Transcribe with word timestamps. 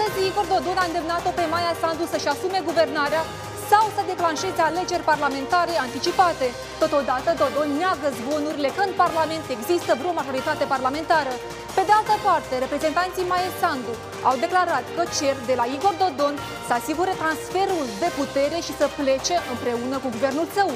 Astăzi 0.00 0.28
Igor 0.30 0.46
Dodon 0.52 0.78
a 0.82 0.88
îndemnat-o 0.88 1.32
pe 1.38 1.44
Maia 1.52 1.74
Sandu 1.82 2.04
să-și 2.12 2.32
asume 2.34 2.58
guvernarea 2.68 3.22
sau 3.70 3.84
să 3.96 4.02
declanșeze 4.12 4.62
alegeri 4.64 5.08
parlamentare 5.12 5.74
anticipate. 5.86 6.46
Totodată, 6.82 7.30
Dodon 7.40 7.70
neagă 7.80 8.08
zvonurile 8.18 8.70
că 8.76 8.82
în 8.84 8.94
Parlament 9.02 9.46
există 9.56 9.90
vreo 10.00 10.18
majoritate 10.20 10.64
parlamentară. 10.74 11.32
Pe 11.76 11.82
de 11.88 11.92
altă 11.98 12.14
parte, 12.28 12.54
reprezentanții 12.64 13.30
Maia 13.30 13.52
Sandu 13.60 13.92
au 14.28 14.36
declarat 14.44 14.84
că 14.96 15.02
cer 15.16 15.36
de 15.50 15.54
la 15.60 15.66
Igor 15.76 15.94
Dodon 16.02 16.34
să 16.66 16.72
asigure 16.74 17.12
transferul 17.22 17.86
de 18.02 18.08
putere 18.18 18.58
și 18.66 18.72
să 18.80 18.86
plece 19.00 19.34
împreună 19.52 19.96
cu 20.00 20.08
guvernul 20.14 20.48
său. 20.56 20.70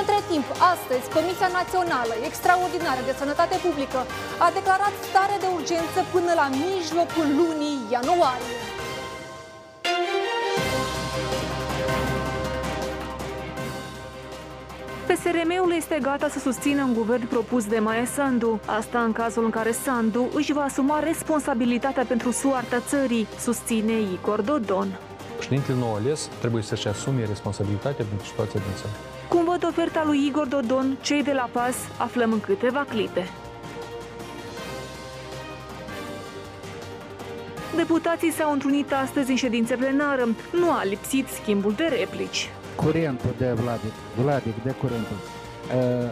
Între 0.00 0.18
timp, 0.30 0.46
astăzi, 0.74 1.12
Comisia 1.16 1.50
Națională 1.58 2.14
Extraordinară 2.28 3.02
de 3.08 3.14
Sănătate 3.20 3.56
Publică 3.66 4.00
a 4.46 4.48
declarat 4.58 4.94
stare 5.08 5.36
de 5.42 5.48
urgență 5.58 5.98
până 6.14 6.32
la 6.40 6.46
mijlocul 6.66 7.28
lunii 7.40 7.78
ianuarie. 7.94 8.73
PSRM-ul 15.14 15.72
este 15.76 15.98
gata 16.02 16.28
să 16.28 16.38
susțină 16.38 16.82
un 16.82 16.94
guvern 16.94 17.26
propus 17.26 17.64
de 17.66 17.78
Maia 17.78 18.04
Sandu. 18.04 18.60
Asta 18.66 19.02
în 19.02 19.12
cazul 19.12 19.44
în 19.44 19.50
care 19.50 19.72
Sandu 19.72 20.28
își 20.34 20.52
va 20.52 20.62
asuma 20.62 20.98
responsabilitatea 20.98 22.04
pentru 22.04 22.30
soarta 22.30 22.80
țării, 22.80 23.26
susține 23.40 23.92
Igor 23.92 24.40
Dodon. 24.40 24.98
Președintele 25.36 25.78
nou 25.78 25.94
ales 25.94 26.30
trebuie 26.38 26.62
să-și 26.62 26.88
asume 26.88 27.24
responsabilitatea 27.24 28.04
pentru 28.08 28.26
situația 28.26 28.60
din 28.60 28.74
țară. 28.76 28.92
Cum 29.28 29.44
văd 29.44 29.64
oferta 29.64 30.02
lui 30.06 30.26
Igor 30.26 30.46
Dodon, 30.46 30.96
cei 31.00 31.22
de 31.22 31.32
la 31.32 31.48
PAS 31.52 31.76
aflăm 31.96 32.32
în 32.32 32.40
câteva 32.40 32.84
clipe. 32.88 33.28
Deputații 37.76 38.32
s-au 38.32 38.52
întrunit 38.52 38.92
astăzi 38.92 39.30
în 39.30 39.36
ședință 39.36 39.76
plenară. 39.76 40.28
Nu 40.52 40.70
a 40.70 40.84
lipsit 40.84 41.28
schimbul 41.28 41.72
de 41.72 41.84
replici. 41.98 42.50
Curentul 42.76 43.34
de 43.38 43.52
Vladic, 43.52 43.92
Vladic 44.22 44.62
de 44.62 44.70
curentul. 44.70 45.16
Uh, 45.74 46.10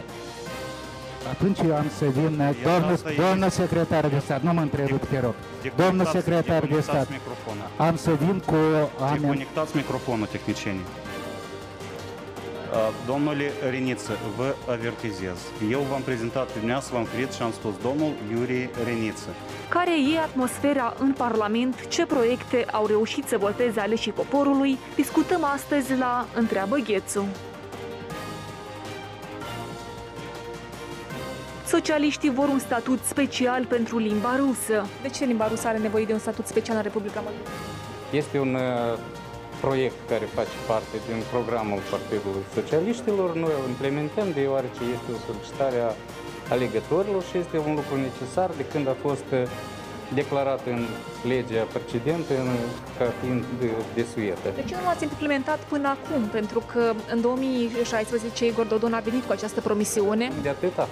atunci 1.29 1.59
eu 1.67 1.75
am 1.75 1.85
să 1.97 2.05
vin, 2.05 2.55
domnul, 2.63 2.99
domnul 3.17 3.49
secretar 3.49 4.07
de 4.07 4.19
stat, 4.19 4.41
nu 4.41 4.53
mă 4.53 4.61
întrerup, 4.61 5.05
te 5.05 5.19
rog. 5.19 5.33
Domnul 5.75 6.05
secretar 6.05 6.65
de 6.65 6.79
stat, 6.79 7.07
am 7.77 7.95
să 7.95 8.11
vin 8.11 8.43
cu... 8.45 8.55
Deconectați 9.19 9.75
microfonul, 9.75 10.25
tehnicienii. 10.25 10.85
Domnule 13.05 13.51
Reniță, 13.69 14.17
vă 14.37 14.55
avertizez. 14.69 15.37
Eu 15.69 15.79
v-am 15.79 16.01
prezentat 16.01 16.45
pe 16.45 16.57
dumneavoastră, 16.57 16.95
v-am 16.95 17.05
ferit 17.05 17.31
și 17.31 17.41
am 17.41 17.51
spus 17.51 17.73
domnul 17.81 18.13
Iurie 18.31 18.69
Reniță. 18.85 19.29
Care 19.69 19.91
e 20.13 20.19
atmosfera 20.19 20.95
în 20.99 21.13
Parlament? 21.13 21.87
Ce 21.87 22.05
proiecte 22.05 22.65
au 22.71 22.85
reușit 22.85 23.27
să 23.27 23.37
voteze 23.37 23.79
aleșii 23.79 24.11
poporului? 24.11 24.77
Discutăm 24.95 25.43
astăzi 25.43 25.97
la 25.97 26.27
Întreabă 26.35 26.77
Ghețu. 26.77 27.25
Socialiștii 31.67 32.29
vor 32.29 32.47
un 32.47 32.59
statut 32.59 32.99
special 33.03 33.65
pentru 33.65 33.97
limba 33.97 34.35
rusă. 34.35 34.87
De 35.01 35.09
ce 35.09 35.25
limba 35.25 35.47
rusă 35.47 35.67
are 35.67 35.77
nevoie 35.77 36.05
de 36.05 36.13
un 36.13 36.19
statut 36.19 36.47
special 36.47 36.75
în 36.75 36.81
Republica 36.81 37.19
Moldova? 37.19 37.49
Este 38.11 38.39
un 38.39 38.57
proiect 39.65 39.99
care 40.11 40.25
face 40.39 40.57
parte 40.71 40.95
din 41.07 41.19
programul 41.33 41.81
Partidului 41.93 42.45
Socialiștilor. 42.57 43.29
Noi 43.43 43.53
o 43.61 43.67
implementăm 43.73 44.27
deoarece 44.39 44.81
este 44.95 45.09
o 45.15 45.19
solicitare 45.27 45.79
a 45.87 45.91
alegătorilor 46.53 47.23
și 47.29 47.35
este 47.43 47.57
un 47.67 47.73
lucru 47.79 47.95
necesar 48.07 48.49
de 48.59 48.65
când 48.71 48.85
a 48.93 48.95
fost 49.05 49.29
declarat 50.19 50.61
în 50.73 50.81
legea 51.33 51.63
precedentă 51.73 52.33
ca 52.97 53.05
fiind 53.19 53.43
desuietă. 53.97 54.47
De 54.55 54.63
ce 54.69 54.75
nu 54.79 54.83
l-ați 54.87 55.03
implementat 55.03 55.59
până 55.73 55.87
acum? 55.95 56.21
Pentru 56.37 56.59
că 56.71 56.83
în 57.13 57.21
2016 57.21 58.45
Igor 58.45 58.65
Dodon 58.65 58.93
a 58.93 58.99
venit 58.99 59.23
cu 59.25 59.31
această 59.31 59.59
promisiune. 59.61 60.31
De 60.41 60.49
atâta. 60.49 60.85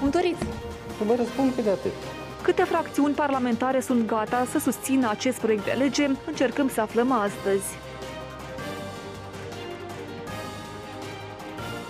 Cum 0.00 0.10
doriți? 0.10 0.44
Vă 1.06 1.14
răspund 1.22 1.54
că 1.54 1.60
de 1.62 1.70
atât. 1.70 1.96
Câte 2.44 2.62
fracțiuni 2.64 3.14
parlamentare 3.14 3.80
sunt 3.80 4.06
gata 4.06 4.46
să 4.50 4.58
susțină 4.58 5.10
acest 5.10 5.38
proiect 5.38 5.64
de 5.64 5.70
lege, 5.78 6.08
încercăm 6.26 6.68
să 6.68 6.80
aflăm 6.80 7.12
astăzi. 7.12 7.64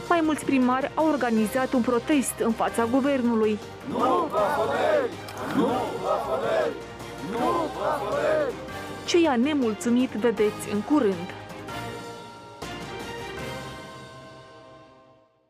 Mai 0.09 0.21
mulți 0.25 0.45
primari 0.45 0.91
au 0.95 1.07
organizat 1.09 1.73
un 1.73 1.81
protest 1.81 2.35
în 2.39 2.53
fața 2.53 2.85
guvernului. 2.91 3.59
Nu 3.89 4.29
plafoneri! 4.31 5.11
Nu 5.57 5.71
plafoneri! 6.03 6.73
Nu 7.31 7.47
plafoneri! 7.77 8.53
Ce 9.05 9.21
i-a 9.21 9.37
nemulțumit 9.37 10.11
vedeți 10.11 10.73
în 10.73 10.81
curând. 10.81 11.44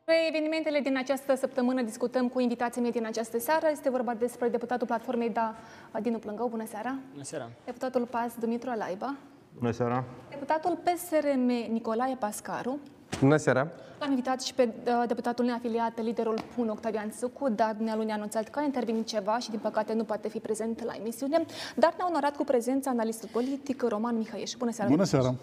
Pe 0.05 0.13
evenimentele 0.29 0.79
din 0.79 0.97
această 0.97 1.35
săptămână 1.35 1.81
discutăm 1.81 2.27
cu 2.27 2.39
invitații 2.39 2.81
mei 2.81 2.91
din 2.91 3.05
această 3.05 3.39
seară. 3.39 3.65
Este 3.71 3.89
vorba 3.89 4.13
despre 4.13 4.47
deputatul 4.47 4.87
platformei 4.87 5.29
Da, 5.29 5.55
Dinu 6.01 6.17
Plângău. 6.17 6.47
Bună 6.47 6.65
seara! 6.67 6.95
Bună 7.11 7.23
seara! 7.23 7.49
Deputatul 7.65 8.05
PAS, 8.05 8.33
Dumitru 8.39 8.69
Alaiba. 8.69 9.15
Bună 9.59 9.71
seara! 9.71 10.03
Deputatul 10.29 10.77
PSRM, 10.83 11.45
Nicolae 11.71 12.15
Pascaru. 12.19 12.79
Bună 13.19 13.37
seara! 13.37 13.67
L-am 13.99 14.09
invitat 14.09 14.41
și 14.41 14.53
pe 14.53 14.69
uh, 14.87 15.03
deputatul 15.07 15.45
neafiliat, 15.45 16.01
liderul 16.01 16.39
PUN, 16.55 16.69
Octavian 16.69 17.11
Sucu, 17.19 17.49
dar 17.49 17.73
dumnealui 17.73 18.05
ne-a 18.05 18.15
anunțat 18.15 18.49
că 18.49 18.59
a 18.59 18.63
intervenit 18.63 19.05
ceva 19.07 19.39
și, 19.39 19.49
din 19.49 19.59
păcate, 19.59 19.93
nu 19.93 20.03
poate 20.03 20.27
fi 20.29 20.39
prezent 20.39 20.83
la 20.83 20.93
emisiune, 20.99 21.45
dar 21.75 21.93
ne-a 21.97 22.07
onorat 22.09 22.35
cu 22.35 22.43
prezența 22.43 22.89
analistul 22.89 23.29
politic 23.31 23.81
Roman 23.81 24.17
Mihaieș. 24.17 24.51
Bună 24.57 24.71
seara! 24.71 24.89
Bună 24.89 25.03
seara! 25.03 25.35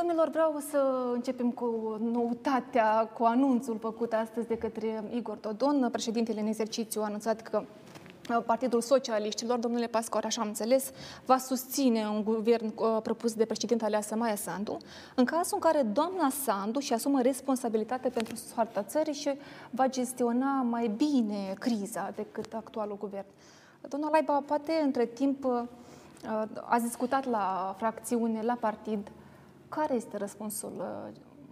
Domnilor, 0.00 0.28
vreau 0.28 0.62
să 0.70 1.10
începem 1.12 1.50
cu 1.50 1.96
noutatea, 2.00 3.06
cu 3.06 3.24
anunțul 3.24 3.78
făcut 3.80 4.12
astăzi 4.12 4.46
de 4.46 4.58
către 4.58 5.04
Igor 5.14 5.36
Dodon. 5.36 5.88
Președintele 5.92 6.40
în 6.40 6.46
exercițiu 6.46 7.02
a 7.02 7.04
anunțat 7.04 7.40
că 7.40 7.62
Partidul 8.46 8.80
Socialiștilor, 8.80 9.58
domnule 9.58 9.86
Pascor, 9.86 10.24
așa 10.24 10.40
am 10.40 10.46
înțeles, 10.46 10.90
va 11.24 11.38
susține 11.38 12.08
un 12.08 12.24
guvern 12.24 12.72
uh, 12.76 13.02
propus 13.02 13.34
de 13.34 13.44
președinte 13.44 13.84
aleasă 13.84 14.16
Maia 14.16 14.34
Sandu, 14.34 14.76
în 15.14 15.24
cazul 15.24 15.58
în 15.62 15.70
care 15.70 15.82
doamna 15.82 16.30
Sandu 16.44 16.78
și 16.78 16.92
asumă 16.92 17.20
responsabilitate 17.20 18.08
pentru 18.08 18.34
soarta 18.34 18.82
țării 18.82 19.14
și 19.14 19.30
va 19.70 19.88
gestiona 19.88 20.62
mai 20.62 20.88
bine 20.96 21.54
criza 21.58 22.12
decât 22.16 22.52
actualul 22.52 22.96
guvern. 22.98 23.26
Domnul 23.88 24.10
Laiba, 24.12 24.42
poate 24.46 24.72
între 24.84 25.04
timp 25.04 25.44
uh, 25.44 25.62
ați 26.64 26.84
discutat 26.84 27.28
la 27.28 27.74
fracțiune, 27.78 28.42
la 28.42 28.56
partid, 28.60 29.10
care 29.70 29.94
este 29.94 30.16
răspunsul? 30.16 30.72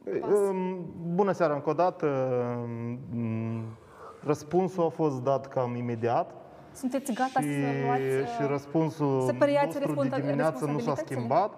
Uh, 0.05 0.21
um, 0.51 0.85
bună 1.15 1.33
seara 1.33 1.55
încă 1.55 1.71
o 1.71 1.73
dată. 1.73 2.07
Um, 3.13 3.63
răspunsul 4.25 4.85
a 4.85 4.89
fost 4.89 5.23
dat 5.23 5.49
cam 5.49 5.77
imediat. 5.77 6.35
Sunteți 6.73 7.13
gata 7.13 7.41
și, 7.41 7.47
să 7.47 7.85
luați... 7.85 8.03
Și 8.03 8.43
uh, 8.43 8.49
răspunsul 8.49 9.21
să 9.21 9.33
nostru 9.39 10.09
de 10.09 10.21
dimineață 10.21 10.65
nu 10.65 10.79
s-a 10.79 10.95
schimbat. 10.95 11.53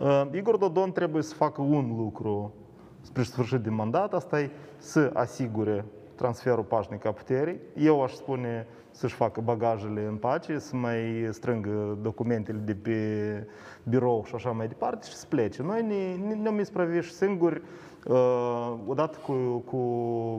Uh, 0.00 0.22
Igor 0.32 0.56
Dodon 0.56 0.92
trebuie 0.92 1.22
să 1.22 1.34
facă 1.34 1.60
un 1.60 1.94
lucru 1.96 2.52
spre 3.00 3.22
sfârșit 3.22 3.60
de 3.60 3.70
mandat, 3.70 4.14
asta 4.14 4.40
e 4.40 4.50
să 4.78 5.10
asigure 5.14 5.84
transferul 6.22 6.64
pașnic 6.64 7.04
a 7.04 7.12
puterii. 7.12 7.60
Eu 7.76 8.02
aș 8.02 8.12
spune 8.12 8.66
să-și 8.90 9.14
facă 9.14 9.40
bagajele 9.40 10.04
în 10.08 10.16
pace, 10.16 10.58
să 10.58 10.76
mai 10.76 11.28
strângă 11.30 11.98
documentele 12.02 12.58
de 12.58 12.74
pe 12.74 12.98
birou 13.82 14.24
și 14.26 14.34
așa 14.34 14.50
mai 14.50 14.66
departe 14.68 15.06
și 15.08 15.14
să 15.14 15.26
plece. 15.28 15.62
Noi 15.62 15.82
ne, 15.82 16.34
ne-am 16.34 16.58
isprăvit 16.58 17.04
singuri 17.04 17.62
uh, 18.06 18.74
odată 18.86 19.18
cu, 19.26 19.32
cu 19.58 19.78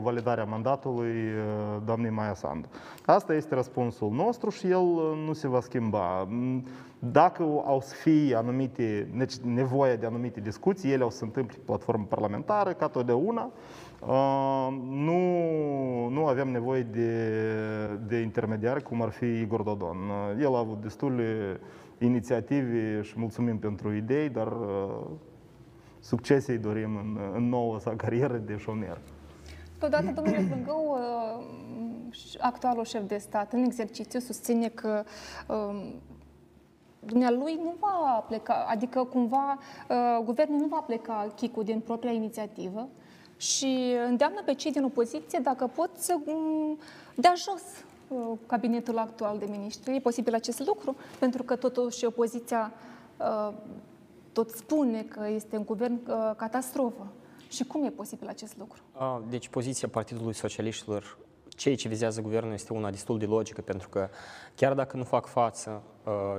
validarea 0.02 0.44
mandatului 0.44 1.10
uh, 1.10 1.82
doamnei 1.84 2.10
Maia 2.10 2.34
Sandu. 2.34 2.68
Asta 3.06 3.34
este 3.34 3.54
răspunsul 3.54 4.10
nostru 4.10 4.50
și 4.50 4.66
el 4.66 4.78
uh, 4.80 5.22
nu 5.26 5.32
se 5.32 5.48
va 5.48 5.60
schimba. 5.60 6.28
Dacă 6.98 7.42
au 7.42 7.80
să 7.80 7.94
fie 7.94 8.36
anumite, 8.36 9.08
nevoie 9.42 9.96
de 9.96 10.06
anumite 10.06 10.40
discuții, 10.40 10.92
ele 10.92 11.02
au 11.02 11.10
să 11.10 11.16
se 11.16 11.24
întâmple 11.24 11.56
pe 11.56 11.62
platformă 11.64 12.04
parlamentară, 12.08 12.72
ca 12.72 12.88
totdeauna, 12.88 13.50
nu, 14.80 15.18
nu 16.08 16.26
aveam 16.26 16.48
nevoie 16.48 16.82
de, 16.82 17.30
de 18.06 18.16
intermediari, 18.16 18.82
cum 18.82 19.02
ar 19.02 19.10
fi 19.10 19.24
Igor 19.24 19.62
Dodon. 19.62 19.96
El 20.40 20.54
a 20.54 20.58
avut 20.58 20.80
destule 20.80 21.60
inițiative 21.98 23.02
și 23.02 23.14
mulțumim 23.16 23.58
pentru 23.58 23.92
idei, 23.92 24.28
dar 24.28 24.52
succes 26.00 26.46
îi 26.46 26.58
dorim 26.58 26.96
în, 26.96 27.18
în 27.34 27.48
noua 27.48 27.78
sa 27.78 27.90
carieră 27.96 28.36
de 28.36 28.56
șomer. 28.56 28.98
Totodată, 29.78 30.12
domnule 30.14 30.44
Plângău, 30.48 30.98
actualul 32.40 32.84
șef 32.84 33.06
de 33.06 33.16
stat 33.16 33.52
în 33.52 33.64
exercițiu 33.64 34.20
susține 34.20 34.68
că 34.68 35.04
dumnealui 37.00 37.58
nu 37.62 37.74
va 37.80 38.24
pleca, 38.28 38.66
adică 38.68 39.04
cumva 39.04 39.58
guvernul 40.24 40.58
nu 40.58 40.66
va 40.66 40.80
pleca 40.86 41.32
chicul 41.34 41.64
din 41.64 41.80
propria 41.80 42.10
inițiativă, 42.10 42.88
și 43.44 43.94
îndeamnă 44.06 44.42
pe 44.44 44.54
cei 44.54 44.72
din 44.72 44.84
opoziție, 44.84 45.38
dacă 45.42 45.70
pot, 45.74 45.90
să 45.96 46.14
mm, 46.24 46.78
dea 47.14 47.34
jos 47.36 47.62
cabinetul 48.46 48.98
actual 48.98 49.38
de 49.38 49.46
ministri. 49.50 49.96
E 49.96 50.00
posibil 50.00 50.34
acest 50.34 50.66
lucru? 50.66 50.96
Pentru 51.18 51.42
că 51.42 51.56
totuși 51.56 52.04
opoziția 52.04 52.72
tot 54.32 54.50
spune 54.50 55.02
că 55.02 55.28
este 55.34 55.56
un 55.56 55.64
guvern 55.64 56.00
catastrofă. 56.36 57.06
Și 57.48 57.64
cum 57.64 57.84
e 57.84 57.90
posibil 57.90 58.28
acest 58.28 58.56
lucru? 58.58 58.80
Deci 59.28 59.48
poziția 59.48 59.88
Partidului 59.88 60.34
Socialiștilor 60.34 61.18
ceea 61.48 61.76
ce 61.76 61.88
vizează 61.88 62.20
guvernul 62.20 62.52
este 62.52 62.72
una 62.72 62.90
destul 62.90 63.18
de 63.18 63.24
logică, 63.24 63.60
pentru 63.60 63.88
că 63.88 64.08
chiar 64.54 64.74
dacă 64.74 64.96
nu 64.96 65.04
fac 65.04 65.26
față, 65.26 65.82
uh, 65.84 65.93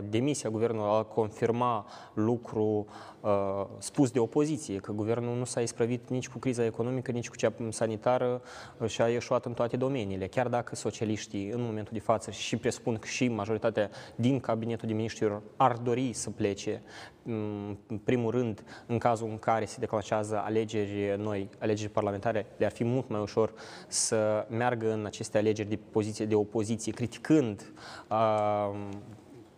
demisia 0.10 0.50
guvernului 0.50 0.92
a 0.92 1.04
confirma 1.04 1.86
lucru 2.14 2.86
uh, 3.20 3.66
spus 3.78 4.12
de 4.12 4.20
opoziție, 4.20 4.78
că 4.78 4.92
guvernul 4.92 5.38
nu 5.38 5.44
s-a 5.44 5.62
isprăvit 5.62 6.10
nici 6.10 6.30
cu 6.30 6.38
criza 6.38 6.66
economică, 6.66 7.12
nici 7.12 7.30
cu 7.30 7.36
cea 7.36 7.54
sanitară 7.70 8.42
uh, 8.78 8.88
și 8.90 9.02
a 9.02 9.08
ieșuat 9.08 9.46
în 9.46 9.54
toate 9.54 9.78
domeniile. 9.78 10.28
Chiar 10.28 10.48
dacă 10.48 10.76
socialiștii 10.76 11.50
în 11.50 11.62
momentul 11.62 11.94
de 11.94 12.00
față 12.00 12.32
și 12.32 12.58
presupun 12.58 12.98
că 12.98 13.08
și 13.08 13.28
majoritatea 13.28 13.90
din 14.16 14.40
cabinetul 14.40 14.88
de 14.88 14.94
miniștri 14.94 15.42
ar 15.56 15.72
dori 15.72 16.14
să 16.14 16.30
plece, 16.30 16.82
mm, 17.24 17.80
în 17.88 17.98
primul 17.98 18.32
rând, 18.32 18.64
în 18.86 18.98
cazul 18.98 19.28
în 19.28 19.38
care 19.38 19.66
se 19.66 19.80
declanșează 19.80 20.42
alegeri 20.46 21.16
noi, 21.18 21.50
alegeri 21.60 21.92
parlamentare, 21.92 22.46
le-ar 22.58 22.72
fi 22.72 22.84
mult 22.84 23.10
mai 23.10 23.22
ușor 23.22 23.54
să 23.88 24.48
meargă 24.50 24.92
în 24.92 25.06
aceste 25.06 25.38
alegeri 25.38 25.70
de 25.70 25.80
poziție 25.92 26.26
de 26.26 26.36
opoziție, 26.36 26.92
criticând 26.92 27.74
uh, 28.10 28.70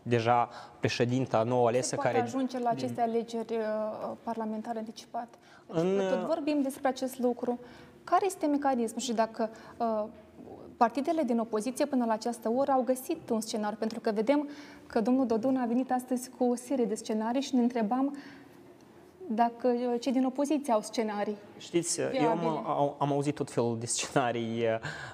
deja 0.08 0.50
președinta 0.80 1.44
nouă 1.44 1.68
alesă 1.68 1.88
Se 1.88 1.96
care... 1.96 2.14
poate 2.14 2.28
ajunge 2.28 2.60
la 2.60 2.70
aceste 2.70 3.02
alegeri 3.02 3.54
uh, 3.54 4.12
parlamentare 4.24 4.78
anticipate. 4.78 5.38
Deci, 5.74 5.84
în... 5.84 6.02
tot 6.10 6.26
vorbim 6.26 6.62
despre 6.62 6.88
acest 6.88 7.20
lucru. 7.20 7.60
Care 8.04 8.26
este 8.26 8.46
mecanismul 8.46 9.02
și 9.02 9.14
dacă 9.14 9.50
uh, 9.78 10.04
partidele 10.78 11.24
din 11.24 11.40
opoziție 11.40 11.86
până 11.86 12.06
la 12.06 12.14
această 12.14 12.52
oră 12.56 12.72
au 12.72 12.82
găsit 12.82 13.30
un 13.30 13.42
scenariu? 13.42 13.78
Pentru 13.80 14.00
că 14.00 14.12
vedem 14.12 14.50
că 14.88 15.02
domnul 15.02 15.26
Dodon 15.26 15.58
a 15.58 15.66
venit 15.66 15.92
astăzi 15.92 16.30
cu 16.30 16.44
o 16.44 16.56
serie 16.56 16.86
de 16.86 16.96
scenarii 16.96 17.42
și 17.42 17.56
ne 17.56 17.62
întrebam 17.62 18.16
dacă 19.30 19.68
uh, 19.68 20.00
cei 20.00 20.12
din 20.12 20.26
opoziție 20.26 20.74
au 20.74 20.82
scenarii. 20.82 21.38
Știți, 21.58 21.96
viabile. 21.96 22.24
eu 22.24 22.30
am, 22.30 22.96
am 22.98 23.12
auzit 23.12 23.36
tot 23.36 23.52
felul 23.52 23.80
de 23.80 23.86
scenarii 23.86 24.64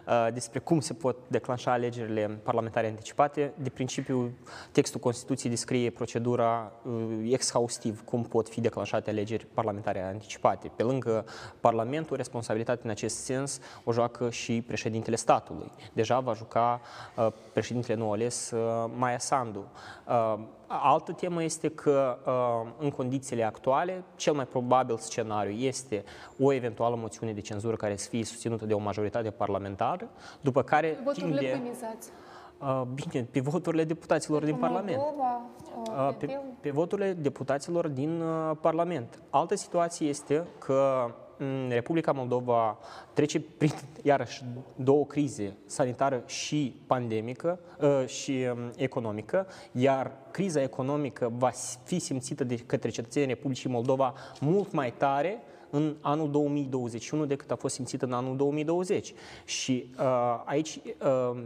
uh, 0.08 0.28
despre 0.34 0.60
cum 0.60 0.80
se 0.80 0.94
pot 0.94 1.18
declanșa 1.28 1.72
alegerile 1.72 2.40
parlamentare 2.44 2.88
anticipate. 2.88 3.54
De 3.58 3.70
principiu, 3.70 4.32
textul 4.72 5.00
Constituției 5.00 5.52
descrie 5.52 5.90
procedura 5.90 6.72
uh, 6.84 7.30
exhaustiv 7.32 8.04
cum 8.04 8.24
pot 8.24 8.50
fi 8.50 8.62
declanșate 8.62 9.10
alegeri 9.10 9.46
parlamentare 9.54 10.02
anticipate. 10.02 10.72
Pe 10.76 10.84
lângă 10.84 11.26
Parlamentul, 11.60 12.18
responsabilitatea 12.18 12.82
în 12.84 12.90
acest 12.90 13.16
sens 13.16 13.60
o 13.84 13.92
joacă 13.92 14.30
și 14.30 14.62
președintele 14.62 15.16
statului. 15.16 15.72
Deja 15.94 16.20
va 16.20 16.34
juca 16.34 16.82
uh, 17.16 17.28
președintele 17.54 17.98
nou 17.98 18.12
ales, 18.12 18.52
uh, 18.52 18.92
Maia 18.98 19.20
Sandu. 19.20 19.68
Uh, 20.08 20.40
Altă 20.82 21.12
temă 21.12 21.44
este 21.44 21.70
că 21.70 22.18
uh, 22.26 22.72
în 22.80 22.90
condițiile 22.90 23.44
actuale, 23.44 24.04
cel 24.16 24.34
mai 24.34 24.46
probabil 24.46 24.98
scenariu 24.98 25.52
este 25.52 26.04
o 26.40 26.54
eventuală 26.54 26.96
moțiune 26.96 27.34
de 27.34 27.42
cenzură 27.42 27.76
care 27.76 27.96
să 27.96 28.10
fie 28.10 28.24
susținută 28.24 28.66
de 28.66 28.74
o 28.74 28.80
majoritate 28.80 29.30
parlamentară, 29.30 30.10
după 30.42 30.64
care 30.64 31.00
Voturile 31.04 31.40
timp 31.40 31.64
de... 31.64 31.72
Uh, 32.60 32.82
bine, 32.94 33.28
pe 33.32 33.40
voturile 33.40 33.84
deputaților 33.84 34.44
Pentru 34.44 34.58
din 34.58 34.68
Parlament. 34.68 34.98
Moldova, 34.98 35.42
uh, 36.08 36.16
pe, 36.18 36.40
pe 36.60 36.72
voturile 36.72 37.14
deputaților 37.14 37.88
din 37.88 38.24
Parlament. 38.62 39.22
Altă 39.30 39.56
situație 39.56 40.08
este 40.08 40.48
că 40.58 41.12
Republica 41.70 42.12
Moldova 42.12 42.78
trece 43.14 43.40
prin, 43.40 43.72
iarăși, 44.02 44.44
două 44.76 45.06
crize, 45.06 45.58
sanitară 45.66 46.24
și 46.26 46.82
pandemică 46.88 47.60
ă, 47.82 48.06
și 48.06 48.46
ă, 48.50 48.58
economică, 48.76 49.48
iar 49.72 50.12
criza 50.32 50.62
economică 50.62 51.32
va 51.38 51.52
fi 51.84 52.00
simțită 52.00 52.44
de 52.44 52.56
către 52.56 52.90
cetățenii 52.90 53.34
Republicii 53.34 53.70
Moldova 53.70 54.14
mult 54.40 54.72
mai 54.72 54.94
tare 54.94 55.42
în 55.70 55.96
anul 56.02 56.32
2021 56.32 57.26
decât 57.26 57.52
a 57.52 57.56
fost 57.56 57.76
simțită 57.76 58.06
în 58.06 58.14
anul 58.14 58.38
2020. 58.38 59.14
Și 59.46 59.94
uh, 60.00 60.42
aici 60.46 60.80
uh, 61.06 61.42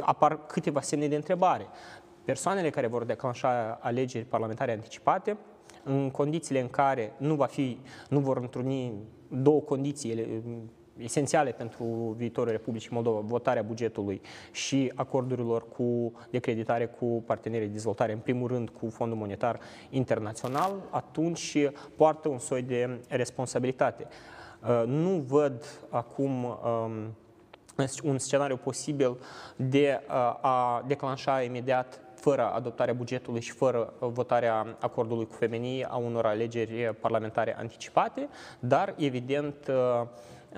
apar 0.00 0.46
câteva 0.46 0.80
semne 0.80 1.08
de 1.08 1.14
întrebare. 1.14 1.66
Persoanele 2.24 2.70
care 2.70 2.86
vor 2.86 3.04
declanșa 3.04 3.78
alegeri 3.82 4.24
parlamentare 4.24 4.72
anticipate 4.72 5.36
în 5.84 6.10
condițiile 6.10 6.60
în 6.60 6.68
care 6.68 7.12
nu, 7.16 7.34
va 7.34 7.46
fi, 7.46 7.78
nu 8.08 8.20
vor 8.20 8.36
întruni 8.36 8.92
două 9.28 9.60
condiții 9.60 10.42
esențiale 10.96 11.50
pentru 11.50 12.14
viitorul 12.16 12.50
Republicii 12.50 12.90
Moldova, 12.92 13.20
votarea 13.20 13.62
bugetului 13.62 14.20
și 14.52 14.92
acordurilor 14.94 15.68
cu 15.68 16.12
decreditare 16.30 16.86
cu 16.86 17.22
partenerii 17.26 17.66
de 17.66 17.72
dezvoltare, 17.72 18.12
în 18.12 18.18
primul 18.18 18.48
rând 18.48 18.68
cu 18.68 18.88
Fondul 18.88 19.18
Monetar 19.18 19.60
Internațional, 19.90 20.72
atunci 20.90 21.56
poartă 21.96 22.28
un 22.28 22.38
soi 22.38 22.62
de 22.62 23.00
responsabilitate. 23.08 24.06
Uh, 24.62 24.82
nu 24.86 25.10
văd 25.10 25.64
acum 25.88 26.44
um, 26.44 27.14
un 28.04 28.18
scenariu 28.18 28.56
posibil 28.56 29.18
de 29.56 30.00
uh, 30.08 30.14
a 30.40 30.84
declanșa 30.86 31.42
imediat 31.42 32.00
fără 32.20 32.50
adoptarea 32.52 32.94
bugetului 32.94 33.40
și 33.40 33.52
fără 33.52 33.92
votarea 33.98 34.76
acordului 34.80 35.26
cu 35.26 35.34
femenii 35.34 35.84
a 35.84 35.96
unor 35.96 36.26
alegeri 36.26 36.94
parlamentare 37.00 37.56
anticipate, 37.58 38.28
dar 38.58 38.94
evident 38.96 39.54
uh, 39.68 40.06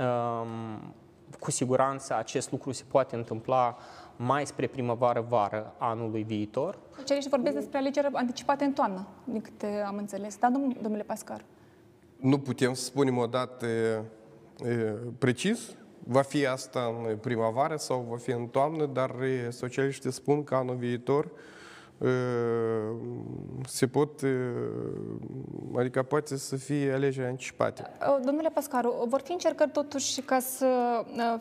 um, 0.04 0.94
cu 1.40 1.50
siguranță 1.50 2.16
acest 2.16 2.50
lucru 2.50 2.72
se 2.72 2.84
poate 2.88 3.16
întâmpla 3.16 3.76
mai 4.16 4.46
spre 4.46 4.66
primăvară-vară 4.66 5.74
anului 5.78 6.22
viitor. 6.22 6.78
Cei 7.04 7.20
și 7.20 7.28
vorbesc 7.28 7.54
despre 7.54 7.78
alegeri 7.78 8.08
anticipate 8.12 8.64
în 8.64 8.72
toamnă, 8.72 9.06
din 9.24 9.40
câte 9.40 9.82
am 9.86 9.96
înțeles. 9.96 10.36
Da, 10.36 10.48
domnule 10.82 11.02
Pascar? 11.02 11.44
Nu 12.16 12.38
putem 12.38 12.74
să 12.74 12.84
spunem 12.84 13.18
o 13.18 13.26
dată 13.26 13.66
precis, 15.18 15.76
va 16.04 16.22
fi 16.22 16.46
asta 16.46 16.96
în 17.08 17.16
primăvară 17.16 17.76
sau 17.76 18.06
va 18.10 18.16
fi 18.16 18.30
în 18.30 18.46
toamnă, 18.46 18.86
dar 18.86 19.14
socialiștii 19.50 20.12
spun 20.12 20.44
că 20.44 20.54
anul 20.54 20.76
viitor 20.76 21.30
se 23.66 23.86
pot, 23.86 24.20
adică 25.76 26.02
poate 26.02 26.36
să 26.36 26.56
fie 26.56 26.92
alegeri 26.92 27.26
anticipate. 27.26 27.86
Domnule 28.24 28.48
Pascaru, 28.48 29.04
vor 29.08 29.20
fi 29.20 29.32
încercări 29.32 29.70
totuși 29.70 30.20
ca 30.20 30.38
să 30.38 30.66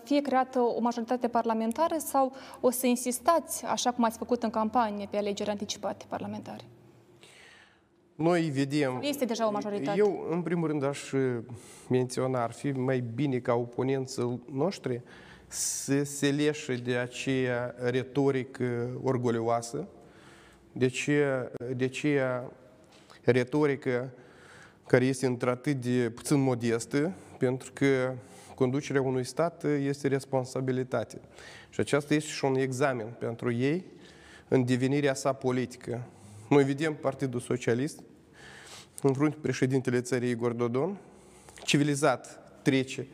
fie 0.04 0.22
creată 0.22 0.60
o 0.60 0.80
majoritate 0.80 1.28
parlamentară 1.28 1.96
sau 1.98 2.32
o 2.60 2.70
să 2.70 2.86
insistați, 2.88 3.66
așa 3.66 3.92
cum 3.92 4.04
ați 4.04 4.18
făcut 4.18 4.44
în 4.44 4.50
campanie, 4.50 5.08
pe 5.12 5.18
alegeri 5.18 5.50
anticipate 5.50 6.06
parlamentare? 6.10 6.64
Noi 8.22 8.42
vedem... 8.42 9.00
Este 9.04 9.26
deja 9.26 9.48
o 9.48 9.52
majoritate. 9.52 9.98
Eu, 9.98 10.28
în 10.30 10.42
primul 10.42 10.68
rând, 10.68 10.84
aș 10.84 11.12
menționa, 11.90 12.44
ar 12.44 12.52
fi 12.52 12.72
mai 12.72 13.04
bine 13.16 13.38
ca 13.38 13.54
oponenții 13.54 14.42
noștri 14.52 15.02
să 15.48 16.04
se 16.04 16.32
leșe 16.32 16.76
de 16.76 16.96
aceea 16.96 17.76
retorică 17.78 19.00
orgolioasă, 19.04 19.88
de 20.72 20.88
ce, 20.88 21.52
de 21.76 21.88
ce 21.88 22.42
retorică 23.24 24.10
care 24.88 25.06
este 25.06 25.26
într-atât 25.26 25.76
de 25.76 26.10
puțin 26.10 26.42
modestă, 26.42 27.14
pentru 27.38 27.72
că 27.74 28.14
conducerea 28.56 29.02
unui 29.02 29.26
stat 29.26 29.64
este 29.64 30.08
responsabilitate. 30.08 31.22
Și 31.70 31.80
aceasta 31.80 32.14
este 32.14 32.30
și 32.30 32.46
un 32.46 32.56
examen 32.56 33.16
pentru 33.20 33.52
ei 33.52 33.86
în 34.48 34.66
devenirea 34.66 35.14
sa 35.14 35.34
politică. 35.34 36.02
Noi 36.50 36.64
vedem 36.64 36.94
Partidul 36.96 37.40
Socialist, 37.40 38.00
în 39.02 39.14
frunte 39.14 39.38
președintele 39.42 40.02
țării 40.02 40.30
Igor 40.30 40.52
Dodon, 40.52 40.98
civilizat 41.64 42.40
trece 42.62 43.08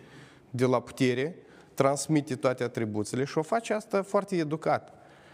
de 0.49 0.65
la 0.65 0.81
putere, 0.81 1.35
transmite 1.73 2.35
toate 2.35 2.63
atribuțiile 2.63 3.23
și 3.23 3.37
o 3.37 3.41
face 3.41 3.73
asta 3.73 4.01
foarte 4.01 4.35
educat. 4.35 4.93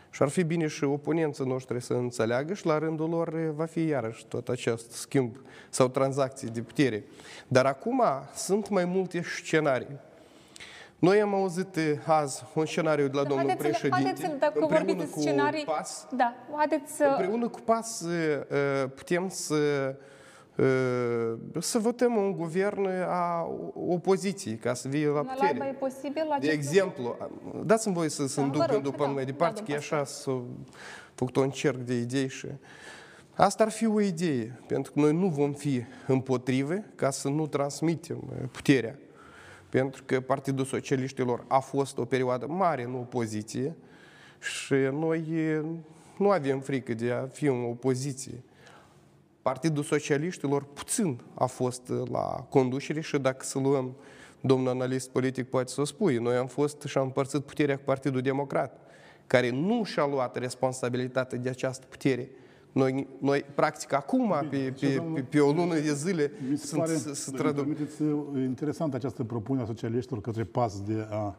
Și 0.10 0.22
ar 0.22 0.30
fi 0.30 0.44
bine 0.44 0.68
și 0.68 0.84
oponenții 0.84 1.46
noștri 1.46 1.82
să 1.82 1.94
înțeleagă 1.94 2.54
și 2.54 2.66
la 2.66 2.78
rândul 2.78 3.10
lor 3.10 3.52
va 3.52 3.66
fi 3.66 3.86
iarăși 3.86 4.26
tot 4.26 4.50
acest 4.50 4.92
schimb 4.92 5.38
sau 5.70 5.88
tranzacții 5.88 6.50
de 6.50 6.62
putere. 6.62 7.04
Dar 7.48 7.66
acum 7.66 8.04
sunt 8.36 8.70
mai 8.70 8.86
multe 8.86 9.22
scenarii. 9.22 10.00
Noi 11.00 11.22
am 11.22 11.34
auzit 11.34 11.78
azi 12.06 12.44
un 12.54 12.66
scenariu 12.66 13.08
de 13.08 13.16
la 13.16 13.24
domnul 13.24 13.48
haideți 13.48 13.68
președinte. 13.68 14.04
Haideți, 14.04 14.40
dacă 14.40 14.66
vorbiți 14.70 14.98
de 14.98 15.22
scenarii, 15.22 15.64
PAS, 15.64 16.08
da, 16.12 16.34
haideți 16.56 16.96
să... 16.96 17.04
Împreună 17.04 17.48
cu 17.48 17.60
PAS 17.60 18.06
putem 18.96 19.30
să 19.30 19.56
să 21.60 21.80
votăm 21.80 22.16
un 22.16 22.32
guvern 22.32 22.88
a 23.08 23.48
opoziției, 23.88 24.56
ca 24.56 24.74
să 24.74 24.88
vie 24.88 25.08
la 25.08 25.22
putere. 25.22 25.68
e 25.68 25.76
posibil 25.80 26.38
De 26.40 26.48
exemplu, 26.48 27.18
dați-mi 27.66 27.94
voi 27.94 28.10
să, 28.10 28.28
să-mi 28.28 28.52
duc 28.52 28.82
după 28.82 29.06
mai 29.06 29.26
departe, 29.26 29.62
că 29.62 29.72
e 29.72 29.76
așa 29.76 30.04
să 30.04 30.32
făcut 31.14 31.36
un 31.36 31.50
cerc 31.50 31.78
de 31.78 31.94
idei 31.94 32.28
și... 32.28 32.48
Asta 33.36 33.64
ar 33.64 33.72
fi 33.72 33.86
o 33.86 34.02
idee, 34.02 34.60
pentru 34.68 34.92
că 34.92 35.00
noi 35.00 35.14
nu 35.14 35.28
vom 35.28 35.54
fi 35.54 35.84
împotrive 36.08 36.92
ca 36.96 37.10
să 37.10 37.30
nu 37.30 37.48
transmitem 37.48 38.48
puterea. 38.52 39.00
Pentru 39.70 40.04
că 40.06 40.20
Partidul 40.20 40.66
Socialiștilor 40.66 41.46
a 41.48 41.60
fost 41.60 41.98
o 41.98 42.06
perioadă 42.06 42.46
mare 42.48 42.84
în 42.84 42.94
opoziție 42.94 43.76
Și 44.40 44.74
noi 44.74 45.26
nu 46.18 46.30
avem 46.30 46.60
frică 46.60 46.94
de 46.94 47.12
a 47.12 47.26
fi 47.26 47.46
în 47.46 47.64
opoziție. 47.64 48.44
Partidul 49.44 49.84
Socialiștilor 49.84 50.64
puțin 50.64 51.22
a 51.34 51.46
fost 51.46 51.92
la 52.12 52.48
conducere 52.50 53.02
și 53.02 53.18
dacă 53.18 53.46
să 53.46 53.60
luăm, 53.60 53.96
domnul 54.42 54.70
analist 54.70 55.10
politic 55.10 55.50
poate 55.50 55.72
să 55.72 55.82
o 55.82 55.84
spui, 55.84 56.18
noi 56.18 56.36
am 56.36 56.48
fost 56.48 56.82
și 56.82 56.98
am 56.98 57.04
împărțit 57.04 57.42
puterea 57.42 57.76
cu 57.76 57.82
Partidul 57.86 58.22
Democrat, 58.22 58.80
care 59.28 59.50
nu 59.50 59.84
și-a 59.84 60.06
luat 60.06 60.38
responsabilitatea 60.38 61.38
de 61.38 61.50
această 61.50 61.86
putere. 61.90 62.30
Noi, 62.72 63.08
noi 63.20 63.46
practic, 63.56 63.94
acum, 63.94 64.34
pe, 64.50 64.74
pe, 64.80 65.04
pe, 65.14 65.22
pe 65.22 65.40
o 65.40 65.52
lună 65.52 65.74
de 65.74 65.94
zile, 65.94 66.32
sunt 66.56 66.82
pare, 66.82 66.96
să 66.96 67.32
traduc. 67.32 67.66
interesant 68.36 68.94
această 68.94 69.24
propunere 69.24 69.64
a 69.64 69.68
socialiștilor 69.68 70.22
către 70.22 70.44
PAS 70.44 70.82
de 70.82 71.08
a 71.10 71.36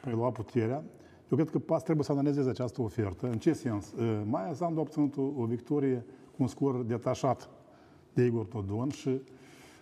prelua 0.00 0.30
puterea. 0.30 0.82
Eu 1.30 1.36
cred 1.36 1.50
că 1.50 1.58
PAS 1.58 1.82
trebuie 1.82 2.04
să 2.04 2.12
analizeze 2.12 2.48
această 2.48 2.82
ofertă. 2.82 3.26
În 3.26 3.38
ce 3.38 3.52
sens? 3.52 3.86
Maia 4.24 4.52
Sandu 4.54 4.78
a 4.78 4.82
obținut 4.82 5.16
o, 5.16 5.22
o 5.36 5.44
victorie 5.44 5.96
cu 5.96 6.04
un 6.40 6.46
scor 6.46 6.82
detașat 6.82 7.48
de 8.12 8.24
Igor 8.24 8.46
Todon 8.46 8.88
și 8.88 9.20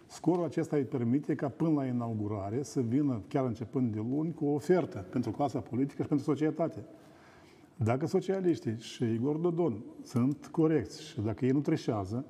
scorul 0.07 0.45
acesta 0.45 0.77
îi 0.77 0.85
permite 0.85 1.35
ca 1.35 1.49
până 1.49 1.71
la 1.71 1.87
inaugurare 1.87 2.63
să 2.63 2.81
vină, 2.81 3.23
chiar 3.29 3.45
începând 3.45 3.93
de 3.93 4.05
luni, 4.11 4.35
cu 4.35 4.45
o 4.45 4.53
ofertă 4.53 5.07
pentru 5.11 5.31
clasa 5.31 5.59
politică 5.61 6.03
și 6.03 6.09
pentru 6.09 6.27
societate. 6.27 6.85
Dacă 7.77 8.07
socialiștii 8.07 8.77
și 8.79 9.05
Igor 9.05 9.37
Dodon 9.37 9.85
sunt 10.03 10.47
corecți 10.47 11.03
și 11.03 11.21
dacă 11.21 11.45
ei 11.45 11.51
nu 11.51 11.61
treșează 11.61 12.25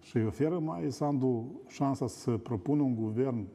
și 0.00 0.16
îi 0.16 0.26
oferă 0.26 0.58
mai 0.58 0.92
Sandu 0.92 1.60
șansa 1.68 2.06
să 2.06 2.30
propună 2.30 2.82
un 2.82 2.94
guvern 2.94 3.46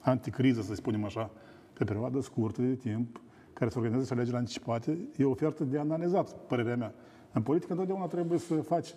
anticriză, 0.00 0.62
să 0.62 0.74
spunem 0.74 1.04
așa, 1.04 1.30
pe 1.72 1.84
perioadă 1.84 2.20
scurtă 2.20 2.62
de 2.62 2.74
timp, 2.74 3.20
care 3.52 3.70
să 3.70 3.78
organizeze 3.78 4.14
alegeri 4.14 4.36
anticipate, 4.36 4.98
e 5.16 5.24
o 5.24 5.30
ofertă 5.30 5.64
de 5.64 5.78
analizat, 5.78 6.46
părerea 6.46 6.76
mea. 6.76 6.94
În 7.32 7.42
politică 7.42 7.72
întotdeauna 7.72 8.06
trebuie 8.06 8.38
să 8.38 8.54
faci 8.54 8.94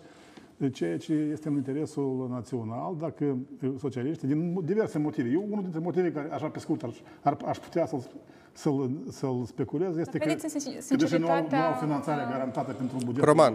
ceea 0.72 0.98
ce 0.98 1.14
este 1.14 1.48
în 1.48 1.56
interesul 1.56 2.28
național, 2.30 2.96
dacă 3.00 3.38
socialiștii, 3.80 4.28
din 4.28 4.60
diverse 4.66 4.98
motive. 4.98 5.30
Eu, 5.30 5.44
unul 5.50 5.62
dintre 5.62 5.80
motive 5.80 6.12
care, 6.12 6.32
așa 6.32 6.48
pe 6.48 6.60
scurt, 6.60 6.84
ar, 7.22 7.38
aș 7.46 7.58
putea 7.58 7.86
să-l 7.86 8.04
să-l, 8.56 8.90
să-l 9.10 9.44
speculez 9.46 9.98
este 9.98 10.18
că, 10.18 10.26
că 10.88 10.96
deși 10.96 11.18
nu 11.18 11.30
au, 11.30 11.48
nu 11.52 11.58
au 11.58 11.74
finanțare 11.80 12.28
garantată 12.32 12.72
pentru 12.72 12.98
bugetul 13.06 13.26
Roman, 13.26 13.54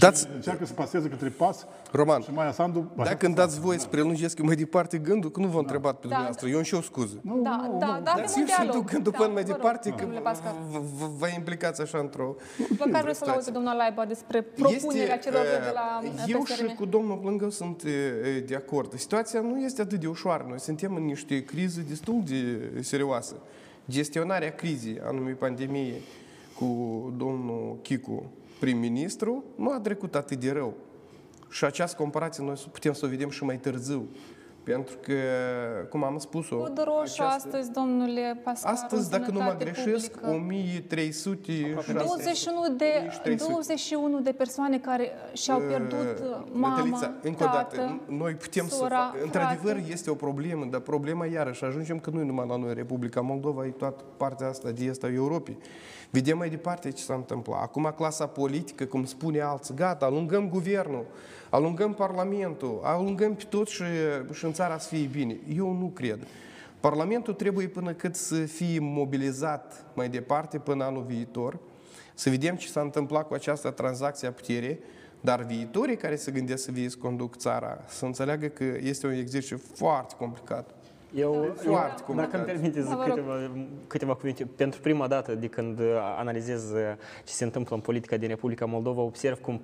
dați... 0.00 0.28
încearcă 0.34 0.66
să 0.66 0.72
paseze 0.72 1.08
către 1.08 1.28
pas 1.28 1.66
Roman, 1.92 2.20
și 2.20 2.30
Maia 2.32 2.52
Sandu... 2.52 2.90
Dacă 2.96 3.26
îmi 3.26 3.34
dați 3.34 3.60
voie 3.60 3.78
să 3.78 3.86
prelungesc 3.86 4.38
mai 4.38 4.54
departe 4.54 4.98
gândul, 4.98 5.30
că 5.30 5.40
nu 5.40 5.46
v-am 5.46 5.54
da. 5.54 5.60
întrebat 5.60 5.92
pe 5.92 5.98
da. 6.00 6.08
dumneavoastră, 6.08 6.48
eu 6.48 6.62
și 6.62 6.74
o 6.74 6.80
scuză. 6.80 7.20
Nu, 7.22 7.40
da, 7.42 7.68
nu, 7.72 7.78
da, 7.78 7.86
nu. 7.86 8.02
da, 8.02 8.12
Dați-mi 8.16 8.46
și 8.46 8.68
tu 8.70 8.80
gândul 8.80 9.12
până 9.12 9.32
mai 9.32 9.44
departe, 9.44 9.90
că 9.90 10.06
vă 11.18 11.28
implicați 11.36 11.80
așa 11.80 11.98
într-o 11.98 12.34
Măcar 12.78 13.00
vreau 13.00 13.14
să-l 13.14 13.28
aud 13.28 13.46
domnul 13.46 13.76
Laiba 13.76 14.04
despre 14.04 14.42
propunerea 14.42 15.18
celor 15.18 15.42
de 15.42 15.72
la 15.74 16.00
Eu 16.26 16.44
și 16.44 16.74
cu 16.76 16.84
domnul 16.84 17.16
Plângău 17.16 17.50
sunt 17.50 17.82
de 18.46 18.54
acord. 18.56 18.98
Situația 18.98 19.40
nu 19.40 19.60
este 19.60 19.82
atât 19.82 20.00
de 20.00 20.06
ușoară. 20.06 20.46
Noi 20.48 20.60
suntem 20.60 20.94
în 20.94 21.04
niște 21.04 21.44
crize 21.44 21.84
destul 21.88 22.22
de 22.24 22.70
serioase 22.80 23.34
gestionarea 23.88 24.54
crizei 24.54 25.00
anumii 25.04 25.34
pandemie 25.34 25.94
cu 26.58 26.66
domnul 27.16 27.78
Chicu 27.82 28.30
prim-ministru 28.60 29.44
nu 29.56 29.70
a 29.70 29.80
trecut 29.80 30.14
atât 30.14 30.38
de 30.38 30.52
rău. 30.52 30.74
Și 31.50 31.64
această 31.64 31.96
comparație 31.96 32.44
noi 32.44 32.54
putem 32.72 32.92
să 32.92 33.06
o 33.06 33.08
vedem 33.08 33.30
și 33.30 33.44
mai 33.44 33.56
târziu. 33.56 34.08
Pentru 34.62 34.96
că, 35.02 35.12
cum 35.88 36.04
am 36.04 36.18
spus-o... 36.18 36.56
Cod 36.56 36.82
roșu 36.84 37.00
această... 37.00 37.24
astăzi, 37.24 37.70
domnule 37.70 38.40
Pascal, 38.44 38.72
Astăzi, 38.72 39.10
dacă 39.10 39.30
nu 39.30 39.40
mă 39.40 39.56
greșesc, 39.58 40.10
publică. 40.10 40.30
1300... 40.30 41.52
21 41.92 42.74
de, 42.76 43.10
21 43.36 44.20
de 44.20 44.32
persoane 44.32 44.78
care 44.78 45.10
și-au 45.32 45.60
pierdut 45.60 46.18
uh, 46.18 46.46
mama, 46.52 46.76
Metelița, 46.76 47.12
încă 47.22 47.44
tată, 47.44 47.76
o 47.80 47.82
dată, 47.82 48.00
noi 48.08 48.34
putem 48.34 48.68
sora, 48.68 49.14
să... 49.16 49.24
Într-adevăr, 49.24 49.82
este 49.88 50.10
o 50.10 50.14
problemă, 50.14 50.64
dar 50.64 50.80
problema 50.80 51.26
iarăși 51.26 51.64
ajungem 51.64 51.98
că 51.98 52.10
nu 52.10 52.24
numai 52.24 52.46
la 52.48 52.56
noi, 52.56 52.74
Republica 52.74 53.20
Moldova, 53.20 53.66
e 53.66 53.70
toată 53.70 54.04
partea 54.16 54.48
asta 54.48 54.70
de 54.70 54.84
est 54.84 55.04
a 55.04 55.08
Europei. 55.12 55.58
Vedem 56.10 56.38
mai 56.38 56.50
departe 56.50 56.90
ce 56.90 57.02
s-a 57.02 57.14
întâmplat. 57.14 57.62
Acum 57.62 57.92
clasa 57.96 58.26
politică, 58.26 58.84
cum 58.84 59.04
spune 59.04 59.40
alții, 59.40 59.74
gata, 59.74 60.04
alungăm 60.04 60.48
guvernul, 60.48 61.06
alungăm 61.50 61.94
Parlamentul, 61.94 62.80
alungăm 62.82 63.34
pe 63.34 63.44
tot 63.48 63.68
și, 63.68 63.82
și 64.32 64.44
în 64.44 64.52
țara 64.52 64.78
să 64.78 64.88
fie 64.88 65.08
bine. 65.12 65.36
Eu 65.56 65.72
nu 65.72 65.86
cred. 65.94 66.26
Parlamentul 66.80 67.34
trebuie 67.34 67.68
până 67.68 67.92
cât 67.92 68.16
să 68.16 68.34
fie 68.34 68.78
mobilizat 68.80 69.84
mai 69.94 70.08
departe 70.08 70.58
până 70.58 70.84
anul 70.84 71.02
viitor, 71.02 71.58
să 72.14 72.30
vedem 72.30 72.56
ce 72.56 72.68
s-a 72.68 72.80
întâmplat 72.80 73.26
cu 73.26 73.34
această 73.34 73.70
tranzacție 73.70 74.28
a 74.28 74.32
puterii, 74.32 74.78
dar 75.20 75.42
viitorii 75.42 75.96
care 75.96 76.16
se 76.16 76.30
gândesc 76.30 76.64
să 76.64 76.70
vie 76.70 76.88
să 76.88 76.96
conduc 77.00 77.36
țara, 77.36 77.84
să 77.86 78.04
înțeleagă 78.04 78.46
că 78.46 78.64
este 78.64 79.06
un 79.06 79.12
exercițiu 79.12 79.60
foarte 79.74 80.14
complicat. 80.18 80.74
Eu, 81.14 81.52
Foarte 81.64 82.02
eu 82.08 82.14
dacă 82.14 82.36
îmi 82.36 82.44
permiteți 82.44 82.88
da, 82.88 82.96
câteva, 82.96 83.50
câteva 83.86 84.14
cuvinte, 84.14 84.44
pentru 84.44 84.80
prima 84.80 85.06
dată 85.06 85.34
de 85.34 85.46
când 85.46 85.80
analizez 86.18 86.72
ce 87.24 87.32
se 87.32 87.44
întâmplă 87.44 87.74
în 87.74 87.82
politica 87.82 88.16
din 88.16 88.28
Republica 88.28 88.64
Moldova, 88.64 89.00
observ 89.00 89.40
cum 89.40 89.60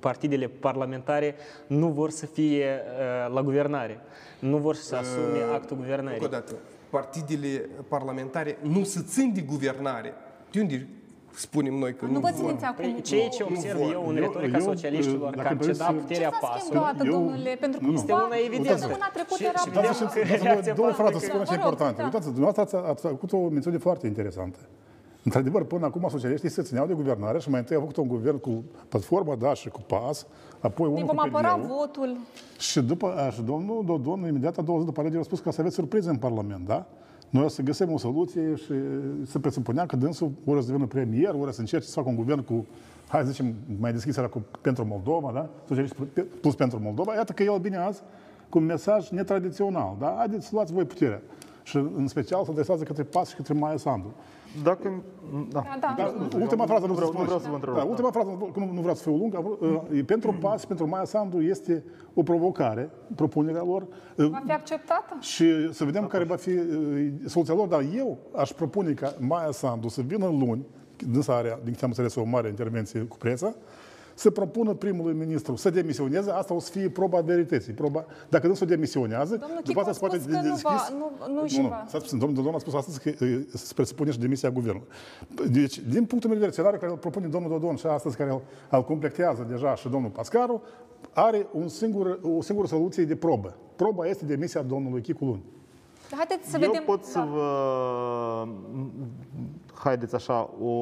partidele 0.00 0.46
parlamentare 0.46 1.34
nu 1.66 1.88
vor 1.88 2.10
să 2.10 2.26
fie 2.26 2.64
uh, 2.64 3.34
la 3.34 3.42
guvernare, 3.42 4.00
nu 4.38 4.56
vor 4.56 4.74
să 4.74 4.96
asume 4.96 5.38
uh, 5.38 5.54
actul 5.54 5.76
guvernării. 5.76 6.18
Încă 6.20 6.24
o 6.24 6.38
dată, 6.38 6.54
partidele 6.90 7.68
parlamentare 7.88 8.58
nu 8.62 8.84
se 8.84 9.02
țin 9.02 9.32
de 9.34 9.40
guvernare. 9.40 10.14
De 10.50 10.60
unde 10.60 10.88
spunem 11.38 11.74
noi 11.74 11.94
că 11.94 12.04
nu, 12.04 12.12
nu 12.12 12.20
vă 12.20 12.30
țineți 12.30 12.64
acum. 12.64 12.84
Păi, 12.84 13.02
ceea 13.02 13.28
ce 13.28 13.42
observ 13.42 13.80
eu 13.92 14.04
în 14.08 14.14
retorica 14.14 14.58
socialiștilor, 14.58 15.30
că 15.30 15.48
am 15.48 15.58
cedat 15.58 15.94
puterea 15.94 16.32
pasului. 16.40 16.80
Ce 16.80 16.98
s-a 16.98 17.04
domnule? 17.10 17.56
Pentru 17.60 17.80
că 17.80 17.86
este 17.92 18.12
una 18.12 18.36
evidentă. 18.46 18.76
Săptămâna 18.76 19.10
trecută 19.12 19.42
era... 19.42 20.74
Două 20.74 20.90
frate, 20.90 21.18
să 21.18 21.26
spun 21.26 21.44
ce 21.44 21.54
importante. 21.54 22.02
Uitați, 22.02 22.32
dumneavoastră 22.32 22.84
ați 22.88 23.02
făcut 23.02 23.32
o 23.32 23.38
mențiune 23.38 23.78
foarte 23.78 24.06
interesantă. 24.06 24.58
Într-adevăr, 25.22 25.64
până 25.64 25.86
acum 25.86 26.06
socialiștii 26.10 26.48
se 26.48 26.62
țineau 26.62 26.86
de 26.86 26.92
guvernare 26.92 27.38
și 27.38 27.50
mai 27.50 27.58
întâi 27.58 27.76
au 27.76 27.80
făcut 27.80 27.96
un 27.96 28.08
guvern 28.08 28.38
cu 28.38 28.64
platforma, 28.88 29.34
da, 29.34 29.54
și 29.54 29.68
cu 29.68 29.80
PAS, 29.80 30.26
apoi 30.60 30.88
unul 30.88 31.04
vom 31.04 31.18
apăra 31.18 31.60
votul. 31.68 32.16
Și 32.58 32.80
după, 32.80 33.30
și 33.32 33.42
domnul 33.42 33.82
Dodon, 33.86 34.26
imediat 34.28 34.58
a 34.58 34.62
două 34.62 34.78
zi 34.78 34.84
după 34.84 35.00
alegeri, 35.00 35.20
a 35.20 35.24
spus 35.24 35.40
că 35.40 35.50
să 35.50 35.60
aveți 35.60 35.74
surprize 35.74 36.10
în 36.10 36.16
Parlament, 36.16 36.66
da? 36.66 36.86
Noi 37.36 37.44
o 37.44 37.48
să 37.48 37.62
găsim 37.62 37.92
o 37.92 37.98
soluție 37.98 38.54
și 38.54 38.72
se 39.26 39.38
presupunea 39.38 39.86
că 39.86 39.96
dânsul 39.96 40.32
ori 40.44 40.60
să 40.60 40.66
devină 40.66 40.86
premier, 40.86 41.34
ori 41.40 41.52
să 41.52 41.60
încerce 41.60 41.86
să 41.86 41.92
facă 41.92 42.08
un 42.08 42.14
guvern 42.14 42.44
cu, 42.44 42.66
hai 43.08 43.22
să 43.22 43.30
zicem, 43.30 43.54
mai 43.80 43.92
deschis 43.92 44.16
era 44.16 44.26
cu, 44.26 44.44
pentru 44.60 44.86
Moldova, 44.86 45.30
da? 45.32 45.48
Socialiști 45.66 45.96
plus 46.40 46.54
pentru 46.54 46.80
Moldova. 46.82 47.14
Iată 47.14 47.32
că 47.32 47.42
el 47.42 47.58
vine 47.60 47.76
azi 47.76 48.02
cu 48.48 48.58
un 48.58 48.64
mesaj 48.64 49.08
netradițional, 49.08 49.96
da? 49.98 50.14
Haideți 50.16 50.46
să 50.46 50.50
luați 50.52 50.72
voi 50.72 50.84
puterea. 50.84 51.20
Și 51.66 51.76
în 51.76 52.06
special 52.06 52.44
se 52.44 52.50
adresează 52.50 52.84
către 52.84 53.02
PAS 53.02 53.28
și 53.28 53.36
către 53.36 53.54
Maia 53.54 53.76
Sandu. 53.76 54.14
Dacă... 54.62 55.02
Da. 55.48 55.64
Da, 55.80 55.94
da. 55.96 56.14
da 56.30 56.36
ultima 56.36 56.66
frază 56.66 56.86
nu, 56.86 56.92
vreau, 56.92 57.12
nu 57.12 57.22
vreau 57.22 57.38
să 57.38 57.48
vă 57.48 57.54
întreb. 57.54 57.74
Da, 57.74 57.82
ultima 57.82 58.10
frază, 58.10 58.28
nu, 58.56 58.70
nu 58.72 58.80
vreau 58.80 58.94
să 58.94 59.02
fiu 59.02 59.16
lung, 59.16 59.56
uh, 59.60 60.04
pentru 60.04 60.32
PAS, 60.40 60.64
pentru 60.64 60.88
Maia 60.88 61.04
Sandu 61.04 61.40
este 61.40 61.84
o 62.14 62.22
provocare, 62.22 62.90
propunerea 63.14 63.62
lor. 63.62 63.86
Uh, 64.16 64.28
va 64.28 64.42
fi 64.44 64.52
acceptată? 64.52 65.16
Și 65.20 65.72
să 65.72 65.84
vedem 65.84 66.06
care 66.06 66.24
va 66.24 66.36
fi 66.36 66.50
uh, 66.50 67.12
soluția 67.24 67.54
lor, 67.54 67.68
dar 67.68 67.84
eu 67.96 68.18
aș 68.36 68.50
propune 68.50 68.92
ca 68.92 69.14
Maia 69.18 69.50
Sandu 69.50 69.88
să 69.88 70.00
vină 70.00 70.26
luni, 70.26 70.66
din 70.96 71.20
are, 71.26 71.58
din 71.62 71.72
câte 71.72 71.84
am 71.84 71.90
înțeles, 71.90 72.14
o 72.14 72.24
mare 72.24 72.48
intervenție 72.48 73.00
cu 73.00 73.16
presa, 73.16 73.54
să 74.18 74.30
propună 74.30 74.74
primului 74.74 75.14
ministru 75.14 75.56
să 75.56 75.70
demisioneze, 75.70 76.30
asta 76.30 76.54
o 76.54 76.58
să 76.58 76.70
fie 76.70 76.88
proba 76.88 77.20
verității. 77.20 77.72
Proba, 77.72 78.04
dacă 78.28 78.46
nu 78.46 78.54
se 78.54 78.64
demisionează, 78.64 79.36
domnul 79.36 79.60
după 79.64 79.80
asta 79.80 79.92
se 79.92 79.98
poate 79.98 80.16
de 80.16 80.24
deschis. 80.32 80.62
Nu, 80.90 81.12
va, 81.18 81.26
nu, 81.26 81.34
nu, 81.34 81.46
nu, 81.56 81.62
nu. 81.62 81.98
Puțin, 81.98 82.18
domnul 82.18 82.36
Dodon 82.36 82.54
a 82.54 82.58
spus 82.58 82.74
astăzi 82.74 83.00
că 83.00 83.10
se 83.54 83.72
presupune 83.74 84.10
și 84.10 84.18
demisia 84.18 84.50
guvernului. 84.50 84.88
Deci, 85.50 85.78
din 85.78 86.04
punctul 86.04 86.30
meu 86.30 86.38
de 86.38 86.44
vedere, 86.44 86.50
scenariul 86.50 86.80
care 86.80 86.92
îl 86.92 86.98
propune 86.98 87.26
domnul 87.26 87.50
Dodon 87.50 87.76
și 87.76 87.86
astăzi 87.86 88.16
care 88.16 88.30
îl, 88.30 88.42
îl 88.70 88.84
completează 88.84 89.46
deja 89.48 89.74
și 89.74 89.88
domnul 89.88 90.10
Pascaru, 90.10 90.62
are 91.12 91.46
un 91.52 91.68
singur, 91.68 92.18
o 92.22 92.42
singură 92.42 92.66
soluție 92.66 93.04
de 93.04 93.16
probă. 93.16 93.56
Proba 93.76 94.06
este 94.06 94.24
demisia 94.24 94.62
domnului 94.62 95.00
Chicu 95.00 95.24
Luni. 95.24 95.42
Haideți 96.10 96.50
să 96.50 96.58
Eu 96.60 96.66
vedem... 96.66 96.84
pot 96.84 97.04
să 97.04 97.18
da. 97.18 97.24
vă... 97.24 98.48
Haideți 99.74 100.14
așa, 100.14 100.50
o, 100.62 100.72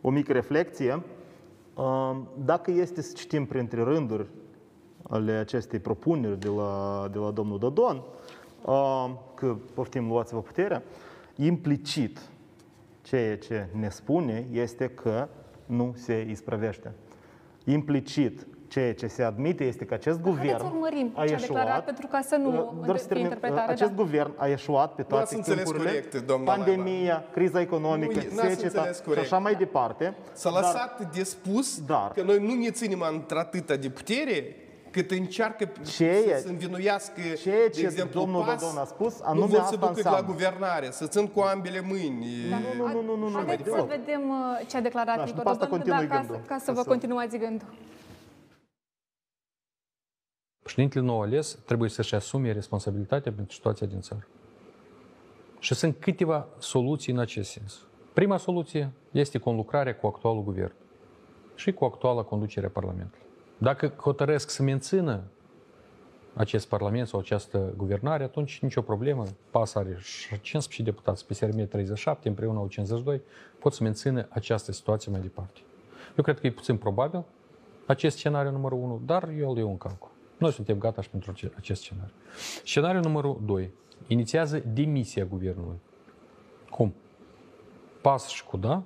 o 0.00 0.10
mică 0.10 0.32
reflexie. 0.32 1.02
Dacă 2.44 2.70
este 2.70 3.02
să 3.02 3.12
citim 3.16 3.46
printre 3.46 3.82
rânduri 3.82 4.26
ale 5.02 5.32
acestei 5.32 5.78
propuneri 5.78 6.38
de 6.38 6.48
la, 6.48 7.08
de 7.12 7.18
la 7.18 7.30
domnul 7.30 7.58
Dodon, 7.58 8.02
că 9.34 9.56
poftim 9.74 10.08
luați-vă 10.08 10.40
puterea, 10.40 10.82
implicit 11.36 12.20
ceea 13.02 13.38
ce 13.38 13.66
ne 13.72 13.88
spune 13.88 14.46
este 14.52 14.88
că 14.88 15.28
nu 15.66 15.92
se 15.96 16.26
isprăvește. 16.30 16.92
Implicit 17.64 18.46
Ceea 18.74 18.94
ce 18.94 19.06
se 19.06 19.22
admite 19.22 19.64
este 19.64 19.84
că 19.84 19.94
acest 19.94 20.20
guvern 20.20 20.64
urmărim 20.64 21.12
a 21.16 21.26
ce 21.26 21.34
a 21.34 21.36
declarat 21.38 21.66
eșuat, 21.68 21.84
pentru 21.84 22.06
ca 22.06 22.20
să 22.20 22.36
nu 22.36 22.48
uh, 22.48 22.84
doar 22.84 22.96
să 22.96 23.04
fie 23.06 23.06
termin, 23.06 23.24
interpretare. 23.24 23.72
acest 23.72 23.90
da. 23.90 23.96
guvern 24.02 24.32
a 24.36 24.46
eșuat 24.48 24.94
pe 24.94 25.02
toate 25.02 25.22
ați 25.24 25.34
înțeles 25.34 25.62
timpurile, 25.64 25.90
corect, 25.90 26.26
doamna 26.26 26.52
pandemia, 26.54 27.24
criza 27.32 27.60
economică, 27.60 28.12
Nu, 28.30 28.34
n-ați 28.36 28.48
seceta 28.54 28.78
înțeles 28.78 28.96
și 28.96 29.02
corect. 29.02 29.24
așa 29.24 29.38
mai 29.38 29.54
departe. 29.54 30.14
S-a 30.32 30.50
Dar- 30.50 30.60
lăsat 30.60 31.14
de 31.14 31.22
spus 31.22 31.80
Dar- 31.80 32.10
că 32.14 32.22
noi 32.22 32.38
nu 32.38 32.54
ne 32.62 32.70
ținem 32.70 33.04
într-atâta 33.12 33.76
de 33.76 33.88
putere 33.88 34.56
cât 34.90 35.10
încearcă 35.10 35.72
Ceea- 35.96 36.36
să 36.36 36.42
se 36.46 36.48
învinuiască, 36.50 37.20
ceea 37.42 37.54
de 37.66 37.70
ce 37.70 37.84
exemplu, 37.84 38.20
domnul 38.20 38.42
PAS, 38.44 38.60
Dodon 38.60 38.76
a 38.78 38.84
spus, 38.84 39.18
nu 39.18 39.24
anume 39.28 39.46
vor 39.46 39.56
să 39.56 39.60
asta 39.62 39.74
ducă 39.76 39.84
la 39.84 39.90
înseamnă. 39.96 40.26
guvernare, 40.26 40.88
să 40.90 41.06
țin 41.06 41.26
cu 41.26 41.40
ambele 41.40 41.80
mâini. 41.88 42.26
Nu, 42.50 42.84
nu, 42.86 43.02
nu, 43.02 43.16
nu, 43.16 43.28
nu, 43.28 43.36
Haideți 43.36 43.62
să 43.68 43.74
deloc. 43.74 43.88
vedem 43.88 44.22
uh, 44.28 44.66
ce 44.66 44.76
a 44.76 44.80
declarat 44.80 45.16
Da, 45.16 45.24
și 45.24 45.28
Igor 45.28 45.36
după 45.36 45.48
asta 45.50 45.64
Dodon, 45.64 45.78
continui 45.78 46.06
da, 46.06 46.14
ca, 46.14 46.20
gândul. 46.20 46.36
să, 46.42 46.48
ca 46.48 46.56
să 46.58 46.64
Ca 46.66 46.72
vă 46.72 46.80
să- 46.82 46.88
continuați 46.88 47.36
gândul. 47.36 47.68
Președintele 50.64 51.04
nou 51.04 51.20
ales 51.20 51.58
trebuie 51.64 51.90
să-și 51.90 52.14
asume 52.14 52.52
responsabilitatea 52.52 53.32
pentru 53.32 53.54
situația 53.54 53.86
din 53.86 54.00
țară. 54.00 54.26
Și 55.58 55.74
sunt 55.74 55.96
câteva 55.98 56.46
soluții 56.58 57.12
în 57.12 57.18
acest 57.18 57.50
sens. 57.50 57.86
Prima 58.12 58.36
soluție 58.36 58.92
este 59.10 59.38
conlucrarea 59.38 59.96
cu 59.96 60.06
actualul 60.06 60.42
guvern 60.42 60.72
și 61.54 61.72
cu 61.72 61.84
actuala 61.84 62.22
conducere 62.22 62.66
a 62.66 62.68
Parlamentului. 62.68 63.26
Dacă 63.58 63.88
hotărăsc 63.88 64.50
să 64.50 64.62
mențină 64.62 65.22
acest 66.34 66.68
Parlament 66.68 67.08
sau 67.08 67.20
această 67.20 67.74
guvernare, 67.76 68.24
atunci 68.24 68.58
nicio 68.58 68.82
problemă. 68.82 69.24
PAS 69.50 69.74
are 69.74 69.98
15 70.40 70.82
deputați, 70.82 71.26
PSRM 71.26 71.68
37, 71.68 72.28
împreună 72.28 72.58
au 72.58 72.68
52, 72.68 73.20
pot 73.58 73.72
să 73.72 73.82
mențină 73.82 74.26
această 74.28 74.72
situație 74.72 75.12
mai 75.12 75.20
departe. 75.20 75.60
Eu 76.16 76.24
cred 76.24 76.40
că 76.40 76.46
e 76.46 76.50
puțin 76.50 76.76
probabil 76.76 77.24
acest 77.86 78.16
scenariu 78.16 78.50
numărul 78.50 78.78
1, 78.78 79.00
dar 79.06 79.28
eu 79.38 79.50
îl 79.50 79.58
iau 79.58 79.68
în 79.68 79.78
calcul. 79.78 80.12
Noi 80.44 80.52
suntem 80.52 80.78
gata 80.78 81.02
și 81.02 81.10
pentru 81.10 81.30
ace- 81.30 81.52
acest 81.56 81.82
scenariu. 81.82 82.12
Scenariul 82.64 83.02
numărul 83.02 83.40
2. 83.44 83.70
Inițiază 84.06 84.58
demisia 84.58 85.24
guvernului. 85.24 85.76
Cum? 86.70 86.94
PAS 88.00 88.28
și 88.28 88.44
CUDA 88.44 88.82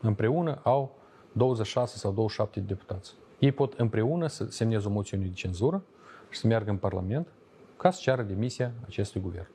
împreună 0.00 0.60
au 0.62 0.96
26 1.32 1.98
sau 1.98 2.12
27 2.12 2.60
de 2.60 2.66
deputați. 2.66 3.14
Ei 3.38 3.52
pot 3.52 3.72
împreună 3.72 4.26
să 4.26 4.44
semneze 4.44 4.86
o 4.86 4.90
moțiune 4.90 5.24
de 5.24 5.32
cenzură 5.32 5.82
și 6.30 6.38
să 6.38 6.46
meargă 6.46 6.70
în 6.70 6.76
Parlament 6.76 7.28
ca 7.76 7.90
să 7.90 8.00
ceară 8.02 8.22
demisia 8.22 8.72
acestui 8.86 9.20
guvern. 9.20 9.48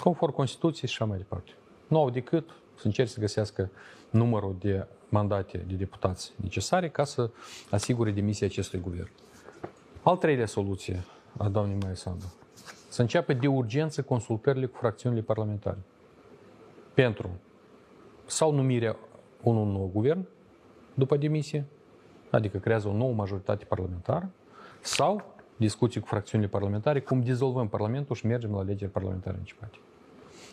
Conform 0.00 0.32
Constituției 0.32 0.88
și 0.88 0.96
așa 1.00 1.04
mai 1.04 1.18
departe. 1.18 1.50
Nu 1.86 1.98
au 1.98 2.10
decât 2.10 2.50
să 2.74 2.86
încerce 2.86 3.12
să 3.12 3.20
găsească 3.20 3.70
numărul 4.10 4.56
de 4.58 4.86
mandate 5.08 5.58
de 5.58 5.74
deputați 5.74 6.32
necesare 6.36 6.88
ca 6.88 7.04
să 7.04 7.30
asigure 7.70 8.10
demisia 8.10 8.46
acestui 8.46 8.80
guvern. 8.80 9.10
Al 10.04 10.16
treilea 10.16 10.46
soluție 10.46 11.04
a 11.36 11.48
doamnei 11.48 11.78
Maia 11.82 11.94
Sandu. 11.94 12.24
Să 12.88 13.00
înceapă 13.00 13.32
de 13.32 13.46
urgență 13.46 14.02
consultările 14.02 14.66
cu 14.66 14.76
fracțiunile 14.76 15.20
parlamentare. 15.20 15.78
Pentru 16.94 17.30
sau 18.26 18.52
numirea 18.52 18.96
unui 19.42 19.72
nou 19.72 19.90
guvern 19.92 20.26
după 20.94 21.16
demisie, 21.16 21.64
adică 22.30 22.58
creează 22.58 22.88
o 22.88 22.92
nouă 22.92 23.12
majoritate 23.12 23.64
parlamentară, 23.64 24.30
sau 24.80 25.34
discuții 25.56 26.00
cu 26.00 26.06
fracțiunile 26.06 26.50
parlamentare, 26.50 27.00
cum 27.00 27.20
dizolvăm 27.20 27.68
Parlamentul 27.68 28.16
și 28.16 28.26
mergem 28.26 28.52
la 28.52 28.58
alegeri 28.58 28.90
parlamentare 28.90 29.36
anticipate. 29.36 29.76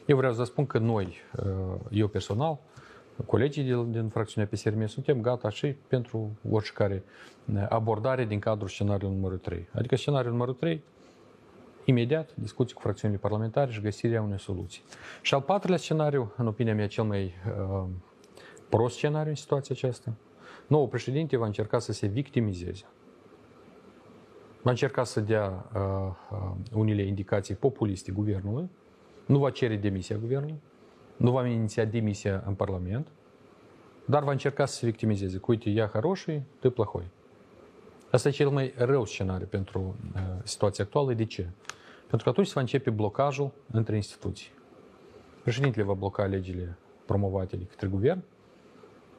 Eu 0.05 0.17
vreau 0.17 0.31
să 0.31 0.37
vă 0.37 0.45
spun 0.45 0.65
că 0.65 0.77
noi, 0.77 1.15
eu 1.91 2.07
personal, 2.07 2.57
colegii 3.25 3.63
din, 3.63 3.91
din 3.91 4.07
fracțiunea 4.07 4.49
PSRM, 4.51 4.85
suntem 4.85 5.21
gata 5.21 5.49
și 5.49 5.67
pentru 5.87 6.37
oricare 6.49 7.03
abordare 7.69 8.25
din 8.25 8.39
cadrul 8.39 8.67
scenariului 8.67 9.15
numărul 9.15 9.37
3. 9.37 9.67
Adică 9.73 9.95
scenariul 9.95 10.31
numărul 10.31 10.53
3, 10.53 10.83
imediat 11.85 12.35
discuții 12.35 12.75
cu 12.75 12.81
fracțiunile 12.81 13.19
parlamentare 13.19 13.71
și 13.71 13.81
găsirea 13.81 14.21
unei 14.21 14.39
soluții. 14.39 14.83
Și 15.21 15.33
al 15.33 15.41
patrulea 15.41 15.77
scenariu, 15.77 16.33
în 16.37 16.47
opinia 16.47 16.75
mea 16.75 16.87
cel 16.87 17.03
mai 17.03 17.23
uh, 17.23 17.87
prost 18.69 18.95
scenariu 18.95 19.29
în 19.29 19.35
situația 19.35 19.75
aceasta, 19.77 20.13
nou 20.67 20.87
președinte 20.87 21.37
va 21.37 21.45
încerca 21.45 21.79
să 21.79 21.91
se 21.91 22.07
victimizeze. 22.07 22.85
Va 24.61 24.69
încerca 24.69 25.03
să 25.03 25.19
dea 25.19 25.69
uh, 25.75 25.81
uh, 26.31 26.51
unele 26.73 27.01
indicații 27.01 27.55
populiste 27.55 28.11
guvernului, 28.11 28.69
nu 29.25 29.37
va 29.39 29.49
cere 29.49 29.75
demisia 29.75 30.15
guvernului, 30.15 30.59
nu 31.17 31.31
va 31.31 31.47
iniția 31.47 31.85
demisia 31.85 32.43
în 32.47 32.53
Parlament, 32.53 33.07
dar 34.08 34.22
va 34.22 34.30
încerca 34.30 34.66
să 34.66 34.74
se 34.74 34.86
victimizeze. 34.86 35.38
Cu 35.38 35.50
uite, 35.50 35.70
ea 35.70 35.86
хороший, 35.86 36.42
ты 36.60 36.70
плохой. 36.70 37.04
Asta 38.10 38.28
e 38.28 38.32
cel 38.32 38.48
mai 38.48 38.74
rău 38.76 39.04
scenariu 39.04 39.46
pentru 39.46 39.94
uh, 40.14 40.20
situația 40.42 40.84
actuală. 40.84 41.12
De 41.12 41.24
ce? 41.24 41.46
Pentru 41.98 42.24
că 42.24 42.28
atunci 42.28 42.46
se 42.46 42.52
va 42.54 42.60
începe 42.60 42.90
blocajul 42.90 43.50
între 43.70 43.96
instituții. 43.96 44.50
Președintele 45.42 45.84
va 45.84 45.92
bloca 45.92 46.24
legile 46.24 46.76
promovate 47.04 47.56
de 47.56 47.64
către 47.64 47.86
guvern 47.86 48.22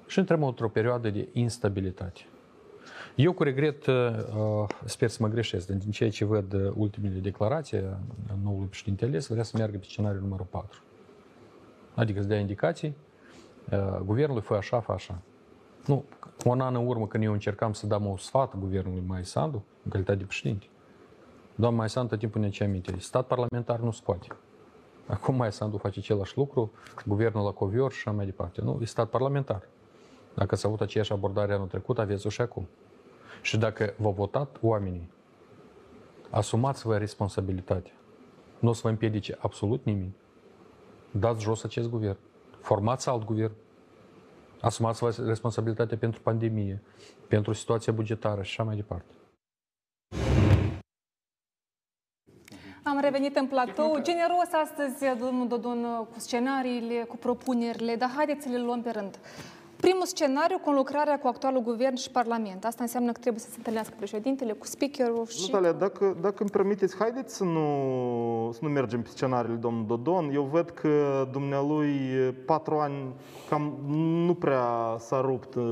și 0.08 0.20
intrăm 0.20 0.44
într-o 0.44 0.70
perioadă 0.70 1.10
de 1.10 1.28
instabilitate. 1.34 2.22
Eu 3.16 3.34
cu 3.34 3.44
regret 3.44 3.86
uh, 3.86 3.94
sper 4.86 5.10
să 5.10 5.18
mă 5.22 5.28
greșesc, 5.28 5.68
dar 5.68 5.78
din 5.78 5.92
ceea 5.92 6.10
ce 6.10 6.26
văd 6.26 6.54
uh, 6.54 6.72
ultimele 6.76 7.20
declarații 7.20 7.78
a 7.78 8.00
noului 8.44 8.68
președinte 8.68 9.06
ales, 9.06 9.28
vrea 9.28 9.44
să 9.44 9.58
meargă 9.58 9.78
pe 9.78 9.86
scenariul 9.86 10.22
numărul 10.22 10.48
4. 10.50 10.82
Adică 11.94 12.22
să 12.22 12.28
dea 12.28 12.40
indicații, 12.40 12.88
uh, 12.88 13.09
guvernului 14.05 14.43
fă 14.43 14.55
așa, 14.55 14.81
fă 14.81 14.93
așa. 14.93 15.19
Nu, 15.87 16.05
un 16.45 16.61
an 16.61 16.75
în 16.75 16.87
urmă 16.87 17.07
când 17.07 17.25
eu 17.25 17.33
încercam 17.33 17.73
să 17.73 17.87
dăm 17.87 18.07
o 18.07 18.17
sfat 18.17 18.57
guvernului 18.59 19.03
Mai 19.07 19.25
Sandu, 19.25 19.65
în 19.85 19.91
calitate 19.91 20.19
de 20.19 20.25
președinte, 20.25 20.67
doamna 21.55 21.79
Mai 21.79 21.91
Sandu 21.91 22.09
tot 22.09 22.19
timpul 22.19 22.41
ne 22.41 22.49
ce 22.49 22.65
aminte, 22.65 22.95
stat 22.99 23.27
parlamentar 23.27 23.79
nu 23.79 23.91
se 23.91 24.01
poate. 24.05 24.27
Acum 25.07 25.35
Mai 25.35 25.53
Sandu 25.53 25.77
face 25.77 25.99
același 25.99 26.37
lucru, 26.37 26.73
guvernul 27.07 27.45
la 27.45 27.51
covior 27.51 27.93
și 27.93 27.99
așa 27.99 28.17
mai 28.17 28.25
departe. 28.25 28.61
Nu, 28.61 28.79
e 28.83 28.85
stat 28.85 29.09
parlamentar. 29.09 29.69
Dacă 30.35 30.57
s-a 30.57 30.69
avut 30.69 30.81
aceeași 30.81 31.13
abordare 31.13 31.53
anul 31.55 31.67
trecut, 31.67 31.99
aveți-o 31.99 32.29
și 32.29 32.41
acum. 32.41 32.69
Și 33.43 33.59
dacă 33.59 33.95
v-au 33.97 34.13
votat 34.13 34.57
oamenii, 34.61 35.11
asumați-vă 36.31 36.97
responsabilitatea. 36.97 37.93
Nu 38.59 38.69
o 38.69 38.73
să 38.73 38.81
vă 38.85 38.89
împiedice 38.89 39.37
absolut 39.41 39.85
nimeni. 39.85 40.17
Dați 41.11 41.43
jos 41.43 41.65
acest 41.65 41.89
guvern. 41.89 42.19
Formați 42.61 43.09
alt 43.09 43.25
guvern. 43.25 43.53
Asumați-vă 44.61 45.15
responsabilitatea 45.27 45.97
pentru 45.97 46.21
pandemie, 46.21 46.83
pentru 47.29 47.53
situația 47.53 47.93
bugetară 47.93 48.43
și 48.43 48.51
așa 48.51 48.63
mai 48.63 48.77
departe. 48.77 49.15
Am 52.83 53.01
revenit 53.01 53.37
în 53.37 53.47
platou. 53.47 53.99
Generos 54.03 54.53
astăzi, 54.63 55.19
domnul 55.19 55.49
Dodon, 55.49 56.07
cu 56.13 56.19
scenariile, 56.19 57.03
cu 57.03 57.17
propunerile, 57.17 57.97
dar 57.97 58.11
haideți 58.17 58.43
să 58.43 58.49
le 58.49 58.59
luăm 58.59 58.83
pe 58.83 58.91
rând. 58.91 59.19
Primul 59.81 60.05
scenariu, 60.05 60.59
conlucrarea 60.59 61.19
cu 61.19 61.27
actualul 61.27 61.63
guvern 61.63 61.95
și 61.95 62.11
Parlament. 62.11 62.65
Asta 62.65 62.83
înseamnă 62.83 63.13
că 63.13 63.19
trebuie 63.21 63.43
să 63.43 63.49
se 63.51 63.55
întâlnească 63.57 63.95
președintele 63.97 64.53
cu 64.53 64.67
speakerul 64.67 65.27
și... 65.27 65.51
Natalia, 65.51 65.73
dacă, 65.73 66.17
dacă 66.21 66.37
îmi 66.39 66.51
permiteți, 66.51 66.97
haideți 66.97 67.37
să 67.37 67.45
nu, 67.45 68.51
să 68.53 68.59
nu 68.63 68.69
mergem 68.69 69.03
pe 69.03 69.09
scenariul 69.09 69.59
domnul 69.59 69.87
Dodon. 69.87 70.31
Eu 70.35 70.43
văd 70.43 70.71
că 70.71 71.29
dumnealui 71.33 71.93
patru 72.47 72.75
ani 72.75 73.15
cam 73.49 73.75
nu 74.27 74.35
prea 74.35 74.97
s-a 74.99 75.21
rupt 75.21 75.55
uh, 75.55 75.63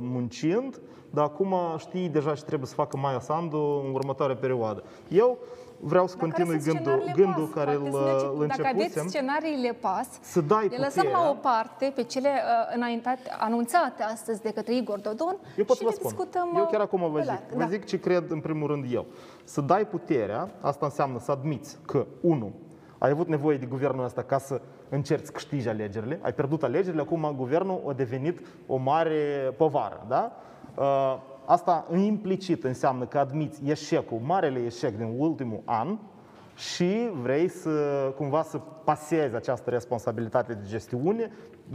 muncind, 0.00 0.80
dar 1.10 1.24
acum 1.24 1.54
știi 1.78 2.08
deja 2.08 2.34
ce 2.34 2.42
trebuie 2.42 2.68
să 2.68 2.74
facă 2.74 2.96
Maia 2.96 3.20
Sandu 3.20 3.82
în 3.86 3.94
următoarea 3.94 4.36
perioadă. 4.36 4.82
Eu 5.08 5.38
vreau 5.80 6.06
să 6.06 6.16
Dar 6.16 6.28
care 6.28 6.32
continui 6.42 6.60
sunt 6.62 6.74
gândul, 6.74 6.92
scenariile 7.02 7.22
gândul 7.24 7.44
pas? 7.46 7.54
care 7.64 7.76
Poate 7.76 7.88
îl, 7.88 7.92
să 7.92 8.04
mergem- 8.10 8.38
îl 8.40 8.46
Dacă 8.46 8.60
aveți 8.62 8.76
începusem. 8.82 9.08
scenariile 9.08 9.72
pas, 9.72 10.08
Să 10.20 10.40
dai 10.40 10.68
le 10.68 10.76
lăsăm 10.76 11.02
puterea. 11.04 11.18
la 11.18 11.30
o 11.30 11.34
parte 11.34 11.92
pe 11.94 12.02
cele 12.02 12.28
uh, 12.28 12.74
înaintate, 12.76 13.20
anunțate 13.38 14.02
astăzi 14.02 14.42
de 14.42 14.52
către 14.52 14.74
Igor 14.74 14.98
Dodon 14.98 15.36
Eu 15.56 15.64
pot 15.64 15.76
și 15.76 15.82
să 15.82 15.84
vă 15.84 15.90
le 15.90 15.94
spun. 15.98 16.10
discutăm 16.10 16.48
Eu 16.56 16.62
uh, 16.62 16.68
chiar 16.70 16.80
acum 16.80 17.00
vă 17.00 17.16
pe 17.18 17.20
zic. 17.20 17.30
larg. 17.30 17.42
Vă 17.52 17.58
Da. 17.58 17.66
zic 17.66 17.84
ce 17.84 18.00
cred 18.00 18.30
în 18.30 18.40
primul 18.40 18.66
rând 18.68 18.84
eu. 18.92 19.04
Să 19.44 19.60
dai 19.60 19.84
puterea, 19.86 20.48
asta 20.60 20.86
înseamnă 20.86 21.18
să 21.18 21.30
admiți 21.30 21.76
că, 21.86 22.06
unu, 22.20 22.52
ai 22.98 23.10
avut 23.10 23.28
nevoie 23.28 23.56
de 23.56 23.66
guvernul 23.66 24.04
ăsta 24.04 24.22
ca 24.22 24.38
să 24.38 24.60
încerci 24.88 25.24
să 25.24 25.30
câștigi 25.32 25.68
alegerile, 25.68 26.18
ai 26.22 26.32
pierdut 26.32 26.62
alegerile, 26.62 27.02
acum 27.02 27.32
guvernul 27.36 27.82
a 27.88 27.92
devenit 27.92 28.40
o 28.66 28.76
mare 28.76 29.52
povară, 29.56 30.06
da? 30.08 30.32
Uh, 30.74 31.16
Asta 31.46 31.86
implicit 31.94 32.64
înseamnă 32.64 33.04
că 33.04 33.18
admiți 33.18 33.60
eșecul, 33.64 34.18
marele 34.22 34.58
eșec 34.58 34.96
din 34.96 35.14
ultimul 35.18 35.62
an 35.64 35.98
și 36.56 37.10
vrei 37.22 37.48
să 37.48 37.70
cumva 38.16 38.42
să 38.42 38.60
pasezi 38.84 39.34
această 39.34 39.70
responsabilitate 39.70 40.52
de 40.52 40.68
gestiune 40.68 41.30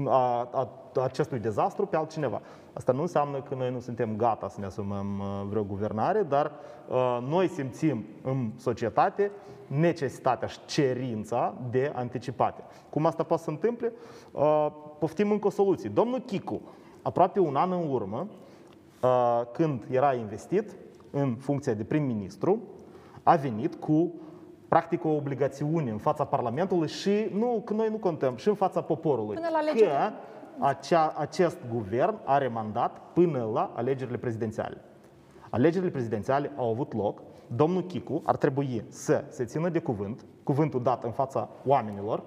a, 0.06 0.50
a, 0.52 0.70
a 0.96 1.02
acestui 1.04 1.40
dezastru 1.40 1.86
pe 1.86 1.96
altcineva. 1.96 2.42
Asta 2.74 2.92
nu 2.92 3.02
înseamnă 3.02 3.42
că 3.42 3.56
noi 3.56 3.72
nu 3.72 3.80
suntem 3.80 4.16
gata 4.16 4.48
să 4.48 4.60
ne 4.60 4.66
asumăm 4.66 5.20
uh, 5.20 5.48
vreo 5.50 5.64
guvernare, 5.64 6.24
dar 6.24 6.52
uh, 6.88 7.18
noi 7.28 7.48
simțim 7.48 8.06
în 8.24 8.52
societate 8.58 9.32
necesitatea 9.68 10.48
și 10.48 10.60
cerința 10.66 11.54
de 11.70 11.92
anticipate. 11.96 12.64
Cum 12.90 13.06
asta 13.06 13.24
poate 13.24 13.44
să 13.44 13.50
întâmple? 13.50 13.94
Uh, 14.32 14.68
poftim 15.00 15.32
încă 15.32 15.48
o 15.48 15.50
soluție. 15.50 15.90
Domnul 15.90 16.20
Chicu, 16.20 16.62
aproape 17.02 17.40
un 17.40 17.56
an 17.56 17.72
în 17.72 17.90
urmă, 17.90 18.28
când 19.52 19.86
era 19.90 20.14
investit 20.14 20.76
în 21.12 21.36
funcția 21.36 21.74
de 21.74 21.84
prim-ministru, 21.84 22.62
a 23.24 23.36
venit 23.36 23.76
cu 23.76 24.14
practic 24.68 25.06
o 25.06 25.10
obligațiune 25.10 25.92
în 25.92 25.98
fața 25.98 26.24
Parlamentului 26.24 26.88
și 26.88 27.30
nu, 27.34 27.62
că 27.66 27.74
noi 27.74 27.88
nu 27.90 27.98
contăm, 27.98 28.36
și 28.36 28.48
în 28.48 28.56
fața 28.56 28.82
poporului. 28.82 29.36
Până 29.36 29.50
la 29.52 29.62
legea 29.62 29.86
că 29.86 30.14
acea, 30.66 31.14
acest 31.18 31.58
guvern 31.74 32.16
are 32.26 32.48
mandat 32.48 32.98
până 33.14 33.50
la 33.54 33.72
alegerile 33.76 34.18
prezidențiale. 34.18 34.78
Alegerile 35.50 35.92
prezidențiale 35.92 36.52
au 36.58 36.70
avut 36.70 36.94
loc, 36.94 37.22
domnul 37.56 37.84
Chicu 37.84 38.22
ar 38.26 38.36
trebui 38.36 38.84
să 38.90 39.24
se 39.30 39.46
țină 39.46 39.70
de 39.70 39.80
cuvânt, 39.80 40.26
cuvântul 40.44 40.84
dat 40.84 41.04
în 41.04 41.12
fața 41.12 41.50
oamenilor, 41.66 42.24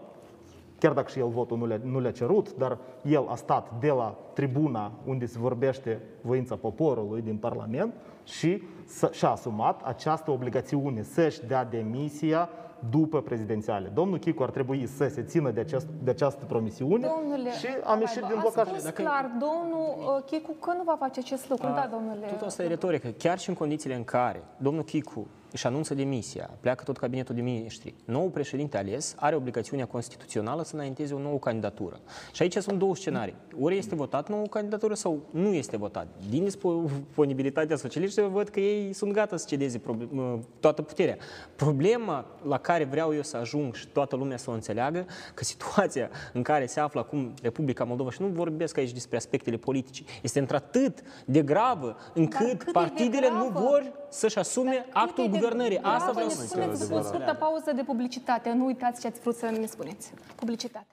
chiar 0.84 0.92
dacă 0.92 1.10
și 1.10 1.18
el 1.18 1.28
votul 1.28 1.58
nu 1.58 1.66
le-a, 1.66 1.80
nu 1.82 2.00
le 2.00 2.12
cerut, 2.12 2.54
dar 2.54 2.78
el 3.02 3.26
a 3.28 3.34
stat 3.34 3.72
de 3.80 3.88
la 3.88 4.16
tribuna 4.32 4.92
unde 5.04 5.26
se 5.26 5.38
vorbește 5.38 6.00
voința 6.20 6.56
poporului 6.56 7.22
din 7.22 7.36
Parlament 7.36 7.94
și 8.24 8.62
și-a 9.10 9.30
asumat 9.30 9.82
această 9.84 10.30
obligațiune 10.30 11.02
să-și 11.02 11.46
dea 11.46 11.64
demisia 11.64 12.48
după 12.90 13.20
prezidențiale. 13.20 13.90
Domnul 13.94 14.18
Chicu 14.18 14.42
ar 14.42 14.50
trebui 14.50 14.86
să 14.86 15.08
se 15.08 15.22
țină 15.22 15.50
de, 15.50 15.60
acest, 15.60 15.86
de 16.02 16.10
această 16.10 16.44
promisiune 16.44 17.10
domnule, 17.16 17.50
și 17.50 17.66
am 17.84 18.00
ieșit 18.00 18.22
din 18.22 18.36
blocaj. 18.40 18.68
A 18.68 18.78
spus 18.78 18.90
clar 18.90 19.30
domnul 19.38 20.16
uh, 20.16 20.24
Chicu 20.24 20.52
că 20.60 20.72
nu 20.76 20.82
va 20.82 20.96
face 20.98 21.20
acest 21.20 21.48
lucru. 21.48 21.66
Da, 21.66 21.88
domnule. 21.92 22.26
Tot 22.26 22.40
asta 22.40 22.62
e 22.62 22.66
retorică. 22.66 23.08
Chiar 23.08 23.38
și 23.38 23.48
în 23.48 23.54
condițiile 23.54 23.94
în 23.94 24.04
care 24.04 24.42
domnul 24.56 24.82
Chicu 24.82 25.26
își 25.54 25.66
anunță 25.66 25.94
demisia, 25.94 26.50
pleacă 26.60 26.84
tot 26.84 26.96
cabinetul 26.96 27.34
de 27.34 27.40
miniștri, 27.40 27.94
nou 28.04 28.28
președinte 28.28 28.76
ales 28.76 29.14
are 29.18 29.36
obligațiunea 29.36 29.86
constituțională 29.86 30.62
să 30.62 30.74
înainteze 30.74 31.14
o 31.14 31.18
nouă 31.18 31.38
candidatură. 31.38 32.00
Și 32.32 32.42
aici 32.42 32.56
sunt 32.56 32.78
două 32.78 32.96
scenarii. 32.96 33.34
Ori 33.60 33.76
este 33.76 33.94
votat 33.94 34.28
nouă 34.28 34.46
candidatură 34.46 34.94
sau 34.94 35.22
nu 35.30 35.52
este 35.52 35.76
votat. 35.76 36.06
Din 36.28 36.44
disponibilitatea 36.44 37.76
socialiștilor 37.76 38.30
văd 38.30 38.48
că 38.48 38.60
ei 38.60 38.92
sunt 38.92 39.12
gata 39.12 39.36
să 39.36 39.46
cedeze 39.48 39.80
toată 40.60 40.82
puterea. 40.82 41.16
Problema 41.56 42.26
la 42.42 42.58
care 42.58 42.84
vreau 42.84 43.14
eu 43.14 43.22
să 43.22 43.36
ajung 43.36 43.74
și 43.74 43.88
toată 43.88 44.16
lumea 44.16 44.36
să 44.36 44.50
o 44.50 44.52
înțeleagă, 44.52 45.06
că 45.34 45.44
situația 45.44 46.10
în 46.32 46.42
care 46.42 46.66
se 46.66 46.80
află 46.80 47.00
acum 47.00 47.34
Republica 47.42 47.84
Moldova, 47.84 48.10
și 48.10 48.22
nu 48.22 48.26
vorbesc 48.26 48.78
aici 48.78 48.92
despre 48.92 49.16
aspectele 49.16 49.56
politice, 49.56 50.02
este 50.22 50.38
într-atât 50.38 51.02
de 51.26 51.42
gravă 51.42 51.96
încât 52.14 52.72
partidele 52.72 53.28
nu 53.30 53.48
vor 53.48 54.02
să-și 54.14 54.38
asume 54.38 54.86
actul 54.92 55.26
guvernării. 55.26 55.78
Asta 55.82 56.12
vreau 56.12 56.28
să 56.28 56.46
spun. 56.46 56.74
Spuneți 56.74 56.92
o 56.92 57.02
scurtă 57.02 57.36
pauză 57.38 57.72
de 57.72 57.82
publicitate. 57.82 58.52
Nu 58.52 58.64
uitați 58.64 59.00
ce 59.00 59.06
ați 59.06 59.20
vrut 59.20 59.36
să 59.36 59.46
ne 59.46 59.66
spuneți. 59.66 60.12
Publicitate. 60.34 60.86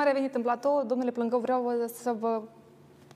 Am 0.00 0.06
revenit 0.06 0.34
în 0.34 0.42
platou. 0.42 0.84
Domnule 0.86 1.10
Plângău, 1.10 1.38
vreau 1.38 1.72
să 2.02 2.14
vă 2.18 2.42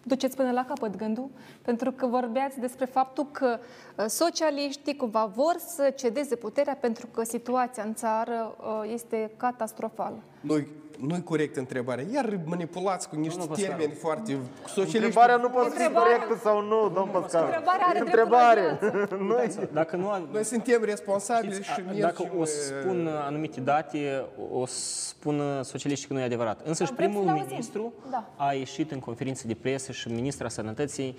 duceți 0.03 0.37
până 0.37 0.51
la 0.51 0.65
capăt 0.65 0.97
gândul, 0.97 1.31
pentru 1.63 1.93
că 1.93 2.07
vorbeați 2.07 2.61
despre 2.61 2.85
faptul 2.85 3.27
că 3.33 3.59
uh, 3.97 4.05
socialiștii 4.09 4.97
cumva 4.97 5.25
vor 5.25 5.55
să 5.59 5.93
cedeze 5.97 6.37
puterea 6.37 6.75
pentru 6.75 7.07
că 7.07 7.23
situația 7.23 7.83
în 7.83 7.95
țară 7.95 8.57
uh, 8.59 8.91
este 8.93 9.31
catastrofală. 9.37 10.23
Noi 10.41 10.69
nu-i 10.99 11.23
corect 11.23 11.57
întrebarea. 11.57 12.05
Iar 12.13 12.41
manipulați 12.45 13.09
cu 13.09 13.17
niște 13.17 13.45
nu, 13.49 13.55
termeni 13.55 13.93
foarte 13.93 14.37
socialiști. 14.67 14.97
Întrebarea 14.97 15.37
nu 15.37 15.49
poate 15.49 15.71
fi 15.71 15.93
corectă 15.93 16.39
sau 16.43 16.63
nu, 16.63 16.91
domn 16.95 17.11
Pascal. 17.11 17.45
Întrebarea 17.45 17.87
are 17.87 17.99
Întrebare. 17.99 18.79
Noi, 19.33 19.69
dacă 19.73 19.97
nu, 19.97 20.29
noi 20.33 20.45
suntem 20.45 20.85
responsabili 20.85 21.63
și 21.63 21.81
mergem... 21.87 22.01
Dacă 22.01 22.31
o 22.39 22.45
să 22.45 22.81
spun 22.81 23.07
anumite 23.07 23.61
date, 23.61 24.25
o 24.51 24.67
să 24.67 25.09
spun 25.09 25.41
socialiștii 25.63 26.09
că 26.09 26.15
nu 26.15 26.21
e 26.21 26.23
adevărat. 26.23 26.67
Însă 26.67 26.85
și 26.85 26.93
primul 26.93 27.23
ministru 27.25 27.93
da. 28.11 28.31
a 28.37 28.53
ieșit 28.53 28.91
în 28.91 28.99
conferință 28.99 29.47
de 29.47 29.55
presă 29.55 29.93
și 29.93 30.09
ministra 30.09 30.49
sănătății 30.49 31.17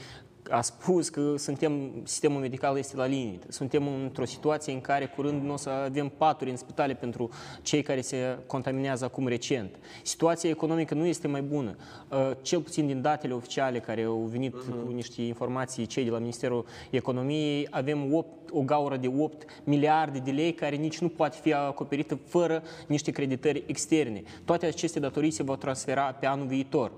a 0.50 0.62
spus 0.62 1.10
că 1.10 1.34
suntem, 1.38 1.92
sistemul 2.04 2.40
medical 2.40 2.78
este 2.78 2.96
la 2.96 3.06
limită. 3.06 3.46
Suntem 3.50 3.88
într-o 3.88 4.26
situație 4.26 4.74
în 4.74 4.82
care 4.82 5.06
curând 5.06 5.44
nu 5.44 5.54
o 5.54 5.58
să 5.58 5.70
avem 5.70 6.12
paturi 6.18 6.50
în 6.50 6.58
spitale 6.58 6.94
pentru 6.94 7.30
cei 7.62 7.82
care 7.82 8.02
se 8.02 8.38
contaminează 8.48 9.06
acum 9.06 9.28
recent. 9.28 9.76
Situația 10.04 10.50
economică 10.50 10.94
nu 10.94 11.06
este 11.06 11.28
mai 11.28 11.42
bună. 11.42 11.76
Uh, 12.10 12.32
cel 12.42 12.62
puțin 12.62 12.88
din 12.88 13.02
datele 13.02 13.34
oficiale 13.34 13.80
care 13.80 14.04
au 14.04 14.28
venit 14.32 14.56
uh-huh. 14.56 14.86
cu 14.86 14.92
niște 14.92 15.22
informații 15.22 15.86
cei 15.86 16.04
de 16.04 16.10
la 16.10 16.18
Ministerul 16.18 16.66
Economiei, 16.90 17.68
avem 17.70 18.14
8, 18.14 18.28
o 18.50 18.62
gaură 18.62 18.98
de 18.98 19.12
8 19.18 19.62
miliarde 19.64 20.20
de 20.20 20.32
lei 20.32 20.54
care 20.54 20.76
nici 20.76 21.00
nu 21.00 21.10
poate 21.10 21.38
fi 21.42 21.54
acoperită 21.54 22.20
fără 22.26 22.64
niște 22.88 23.12
creditări 23.12 23.64
externe. 23.66 24.24
Toate 24.46 24.66
aceste 24.66 25.00
datorii 25.00 25.32
se 25.32 25.44
vor 25.44 25.58
transfera 25.58 26.02
pe 26.02 26.26
anul 26.26 26.48
viitor 26.48 26.92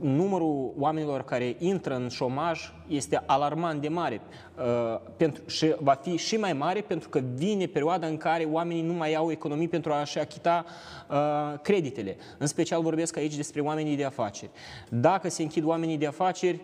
numărul 0.00 0.72
oamenilor 0.78 1.22
care 1.22 1.56
intră 1.58 1.94
în 1.94 2.08
șomaj 2.08 2.72
este 2.86 3.22
alarmant 3.26 3.80
de 3.80 3.88
mare 3.88 4.20
uh, 4.58 5.00
pentru, 5.16 5.42
și 5.46 5.74
va 5.78 5.92
fi 5.92 6.16
și 6.16 6.36
mai 6.36 6.52
mare 6.52 6.80
pentru 6.80 7.08
că 7.08 7.20
vine 7.34 7.66
perioada 7.66 8.06
în 8.06 8.16
care 8.16 8.44
oamenii 8.44 8.82
nu 8.82 8.92
mai 8.92 9.14
au 9.14 9.30
economii 9.30 9.68
pentru 9.68 9.92
a-și 9.92 10.18
achita 10.18 10.64
uh, 11.10 11.60
creditele. 11.62 12.16
În 12.38 12.46
special 12.46 12.82
vorbesc 12.82 13.16
aici 13.16 13.36
despre 13.36 13.60
oamenii 13.60 13.96
de 13.96 14.04
afaceri. 14.04 14.50
Dacă 14.88 15.28
se 15.28 15.42
închid 15.42 15.64
oamenii 15.64 15.98
de 15.98 16.06
afaceri, 16.06 16.60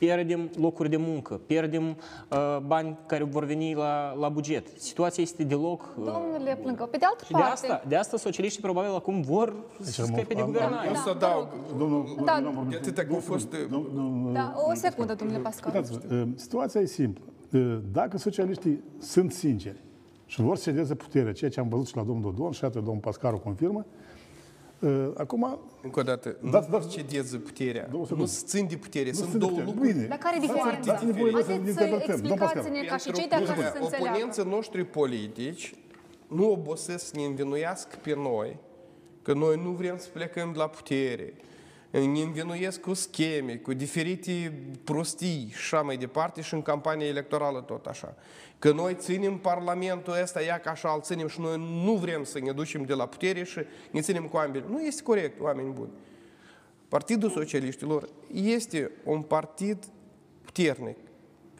pierdem 0.00 0.50
locuri 0.56 0.88
de 0.88 0.96
muncă, 0.96 1.40
pierdem 1.46 1.84
uh, 1.86 2.58
bani 2.66 2.98
care 3.06 3.24
vor 3.24 3.44
veni 3.44 3.74
la, 3.74 4.14
la 4.14 4.28
buget. 4.28 4.66
Situația 4.76 5.22
este 5.22 5.44
deloc... 5.44 5.94
Uh, 5.98 6.04
Domnule 6.04 6.58
Plâncă, 6.62 6.84
pe 6.84 6.96
de 6.96 7.04
altă 7.04 7.24
parte... 7.30 7.46
De 7.46 7.52
asta, 7.52 7.82
de 7.88 7.96
asta 7.96 8.16
socialiștii 8.16 8.62
probabil 8.62 8.94
acum 8.94 9.20
vor 9.20 9.54
să 9.80 10.02
scape 10.04 10.34
de 10.34 10.42
guvernare. 10.42 10.88
Da, 10.92 10.98
să 10.98 11.16
dau... 11.18 11.48
Da, 12.24 12.52
de 12.68 12.76
atâta 12.76 13.02
că 13.02 13.14
a 13.14 13.18
fost... 13.18 13.56
Da, 14.32 14.54
o 14.70 14.74
secundă, 14.74 15.14
domnule 15.14 15.38
Pascal. 15.38 15.84
Situația 16.34 16.80
e 16.80 16.86
simplă. 16.86 17.24
Dacă 17.92 18.18
socialiștii 18.18 18.82
sunt 18.98 19.32
sinceri 19.32 19.84
și 20.26 20.40
vor 20.40 20.56
să 20.56 20.70
cedeze 20.70 20.94
puterea, 20.94 21.32
ceea 21.32 21.50
ce 21.50 21.60
am 21.60 21.68
văzut 21.68 21.86
și 21.86 21.96
la 21.96 22.02
domnul 22.02 22.34
Dodon, 22.34 22.52
și 22.52 22.64
atât 22.64 22.84
domnul 22.84 23.02
Pascaru 23.02 23.38
confirmă, 23.38 23.86
Uh, 23.86 23.99
acum... 25.16 25.58
Încă 25.82 26.00
o 26.00 26.02
dată, 26.02 26.36
da, 26.50 26.66
nu 26.70 26.78
da, 26.78 26.84
cedeze 26.84 27.36
puterea, 27.36 27.88
nu 28.16 28.26
se 28.26 28.42
țin 28.46 28.66
de 28.68 28.76
putere, 28.76 29.12
sunt 29.12 29.34
două 29.34 29.60
lucruri. 29.64 29.92
Dar 29.92 30.18
care 30.18 30.36
e 30.36 30.40
diferența? 30.40 30.94
Haideți 30.94 31.76
să 31.76 32.02
explicați-ne 32.06 32.82
ca 32.82 32.96
și 32.96 33.12
cei 33.12 33.28
de 33.28 33.34
acasă 33.34 33.52
să 33.72 33.78
înțeleagă. 33.80 34.16
Oponenții 34.16 34.44
noștri 34.44 34.84
politici 34.84 35.74
nu 36.28 36.50
obosesc 36.50 37.04
să 37.06 37.12
ne 37.14 37.24
învinuiască 37.24 37.96
pe 38.02 38.14
noi 38.14 38.56
că 39.22 39.32
noi 39.32 39.60
nu 39.62 39.70
vrem 39.70 39.98
să 39.98 40.08
plecăm 40.12 40.52
de 40.52 40.58
la 40.58 40.66
putere, 40.66 41.34
ne 41.90 42.20
învinuiesc 42.20 42.80
cu 42.80 42.94
scheme, 42.94 43.56
cu 43.56 43.72
diferite 43.72 44.52
prostii 44.84 45.48
și 45.50 45.74
așa 45.74 45.82
mai 45.82 45.96
departe 45.96 46.40
și 46.40 46.54
în 46.54 46.62
campania 46.62 47.06
electorală 47.06 47.60
tot 47.60 47.86
așa. 47.86 48.14
Că 48.58 48.72
noi 48.72 48.94
ținem 48.94 49.38
Parlamentul 49.38 50.18
ăsta, 50.22 50.40
ia 50.40 50.58
ca 50.58 50.70
așa 50.70 50.92
îl 50.94 51.00
ținem 51.00 51.28
și 51.28 51.40
noi 51.40 51.82
nu 51.84 51.94
vrem 51.94 52.24
să 52.24 52.38
ne 52.38 52.52
ducem 52.52 52.82
de 52.82 52.94
la 52.94 53.06
putere 53.06 53.44
și 53.44 53.58
ne 53.90 54.00
ținem 54.00 54.26
cu 54.26 54.36
ambele. 54.36 54.64
Nu 54.68 54.80
este 54.80 55.02
corect, 55.02 55.40
oameni 55.40 55.72
buni. 55.72 55.90
Partidul 56.88 57.30
Socialiștilor 57.30 58.08
este 58.32 58.90
un 59.04 59.22
partid 59.22 59.84
puternic, 60.44 60.96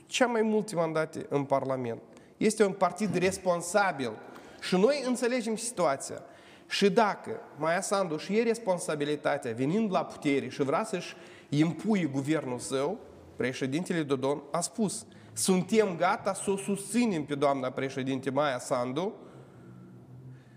cea 0.07 0.27
mai 0.27 0.43
multe 0.43 0.75
mandate 0.75 1.27
în 1.29 1.45
Parlament. 1.45 2.01
Este 2.37 2.65
un 2.65 2.73
partid 2.73 3.17
responsabil 3.17 4.13
și 4.61 4.77
noi 4.77 5.03
înțelegem 5.07 5.57
situația. 5.57 6.23
Și 6.71 6.91
dacă 6.91 7.31
Maia 7.59 7.81
Sandu 7.81 8.17
și 8.17 8.39
e 8.39 8.43
responsabilitatea 8.43 9.53
venind 9.53 9.93
la 9.93 10.05
putere 10.05 10.49
și 10.49 10.63
vrea 10.63 10.85
să-și 10.85 11.15
impui 11.49 12.07
guvernul 12.13 12.59
său, 12.59 12.99
președintele 13.37 14.03
Dodon 14.03 14.43
a 14.51 14.61
spus 14.61 15.07
suntem 15.33 15.97
gata 15.97 16.35
să 16.35 16.51
o 16.51 16.57
susținem 16.57 17.25
pe 17.25 17.35
doamna 17.35 17.71
președinte 17.71 18.31
Maia 18.31 18.59
Sandu 18.59 19.13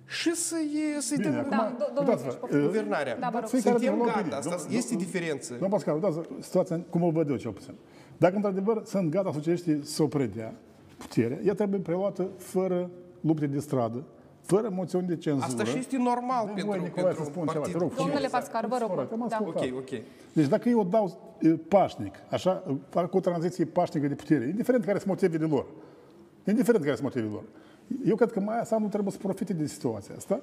și 0.05 0.35
să-i, 0.35 0.77
să 0.99 1.15
Bine, 1.17 1.29
dăm 1.29 1.39
acum, 1.39 1.49
Da, 1.49 1.75
domnule 1.95 2.15
uitați-vă, 2.17 2.47
Criș, 2.47 2.59
uh, 2.59 2.65
guvernarea. 2.65 3.17
Da, 3.19 3.29
vă 3.31 3.39
rog. 3.39 3.49
fiecare 3.49 3.75
Suntem 3.77 3.93
are 3.93 4.01
o 4.01 4.05
gata, 4.05 4.19
opinie. 4.19 4.35
asta 4.37 4.49
Domnul- 4.55 4.75
este 4.77 4.89
domnul- 4.93 5.05
diferență. 5.11 5.51
Domnul 5.51 5.69
Pascal, 5.69 5.93
uitați 5.95 6.17
situația 6.39 6.79
cum 6.89 7.03
o 7.03 7.09
văd 7.09 7.29
eu 7.29 7.35
cel 7.35 7.51
puțin. 7.51 7.73
Dacă 8.17 8.35
într-adevăr 8.35 8.81
sunt 8.85 9.09
gata 9.09 9.31
socialiștii 9.31 9.85
să 9.85 10.03
o 10.03 10.07
predea 10.07 10.53
puterea, 10.97 11.37
ea 11.43 11.53
trebuie 11.53 11.79
preluată 11.79 12.27
fără 12.37 12.89
lupte 13.21 13.47
de 13.47 13.59
stradă, 13.59 14.03
fără 14.51 14.69
moțiuni 14.71 15.07
de 15.07 15.15
cenzură. 15.17 15.45
Asta 15.45 15.63
și 15.63 15.77
este 15.77 15.97
normal 15.97 16.43
Dă-mi 16.45 16.55
pentru, 16.55 16.65
voie, 16.65 16.81
Nicolae, 16.81 17.05
pentru 17.05 17.23
să 17.23 17.29
spun 17.29 17.47
ceva, 17.47 17.59
partid. 17.59 17.73
te 17.73 17.79
rog. 17.79 17.95
Domnule 17.95 18.27
Pascal, 18.31 18.65
vă 18.69 18.77
rog. 18.81 18.89
Corect, 18.89 19.11
am 19.11 19.25
Da. 19.29 19.35
ascultat. 19.35 19.63
Ok, 19.63 19.77
ok. 19.77 19.91
Deci 20.33 20.47
dacă 20.47 20.69
eu 20.69 20.83
dau 20.83 21.35
e, 21.39 21.49
pașnic, 21.49 22.15
așa, 22.29 22.63
fac 22.89 23.13
o 23.13 23.19
tranziție 23.19 23.65
pașnică 23.65 24.07
de 24.07 24.15
putere, 24.15 24.45
indiferent 24.47 24.85
care 24.85 24.97
sunt 24.97 25.09
motivele 25.09 25.45
lor, 25.45 25.65
indiferent 26.47 26.83
care 26.83 26.95
sunt 26.95 27.07
motivele 27.07 27.31
lor, 27.33 27.43
eu 28.05 28.15
cred 28.15 28.31
că 28.31 28.39
mai 28.39 28.59
asta 28.59 28.77
nu 28.77 28.87
trebuie 28.87 29.11
să 29.11 29.17
profite 29.17 29.53
de 29.53 29.65
situația 29.65 30.15
asta, 30.17 30.41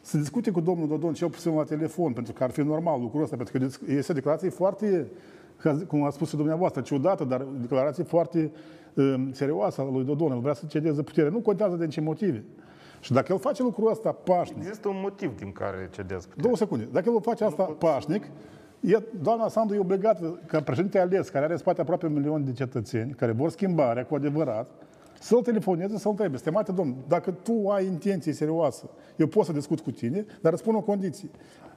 să 0.00 0.16
discute 0.18 0.50
cu 0.50 0.60
domnul 0.60 0.88
Dodon 0.88 1.12
cel 1.14 1.28
puțin 1.28 1.54
la 1.54 1.62
telefon, 1.62 2.12
pentru 2.12 2.32
că 2.32 2.44
ar 2.44 2.50
fi 2.50 2.60
normal 2.60 3.00
lucrul 3.00 3.22
ăsta, 3.22 3.36
pentru 3.36 3.58
că 3.58 3.92
este 3.92 4.12
o 4.12 4.14
declarație 4.14 4.48
foarte, 4.48 5.06
cum 5.86 6.02
a 6.02 6.10
spus 6.10 6.28
și 6.28 6.36
dumneavoastră, 6.36 6.80
ciudată, 6.80 7.24
dar 7.24 7.40
o 7.40 7.58
declarație 7.60 8.04
foarte 8.04 8.52
um, 8.94 9.32
serioasă 9.32 9.80
a 9.80 9.84
lui 9.84 10.04
Dodon. 10.04 10.32
El 10.32 10.38
vrea 10.38 10.54
să 10.54 10.64
cedeze 10.68 11.02
putere. 11.02 11.28
Nu 11.28 11.38
contează 11.38 11.76
de 11.76 11.86
ce 11.86 12.00
motive. 12.00 12.44
Și 13.00 13.12
dacă 13.12 13.32
el 13.32 13.38
face 13.38 13.62
lucrul 13.62 13.90
ăsta 13.90 14.12
pașnic, 14.12 14.58
Există 14.58 14.88
un 14.88 14.98
motiv 15.02 15.36
din 15.36 15.52
care 15.52 15.88
cedez 15.92 16.24
putere. 16.24 16.42
Două 16.42 16.56
secunde. 16.56 16.88
Dacă 16.92 17.10
el 17.14 17.20
face 17.20 17.44
asta 17.44 17.62
pașnic, 17.62 18.24
e, 18.80 18.98
doamna 19.22 19.48
Sandu 19.48 19.74
e 19.74 19.78
obligată, 19.78 20.40
ca 20.46 20.62
președinte 20.62 20.98
ales, 20.98 21.28
care 21.28 21.44
are 21.44 21.52
în 21.52 21.58
spate 21.58 21.80
aproape 21.80 22.06
un 22.06 22.12
milion 22.12 22.44
de 22.44 22.52
cetățeni, 22.52 23.12
care 23.12 23.32
vor 23.32 23.50
schimbarea 23.50 24.04
cu 24.04 24.14
adevărat, 24.14 24.70
să-l 25.20 25.42
telefoneze, 25.42 25.98
să-l 25.98 26.10
întrebe, 26.10 26.36
stimate 26.36 26.72
domn, 26.72 26.96
dacă 27.08 27.30
tu 27.30 27.68
ai 27.68 27.86
intenție 27.86 28.32
serioasă, 28.32 28.90
eu 29.16 29.26
pot 29.26 29.44
să 29.44 29.52
discut 29.52 29.80
cu 29.80 29.90
tine, 29.90 30.26
dar 30.40 30.52
îți 30.52 30.62
spun 30.62 30.74
o 30.74 30.80
condiție. 30.80 31.30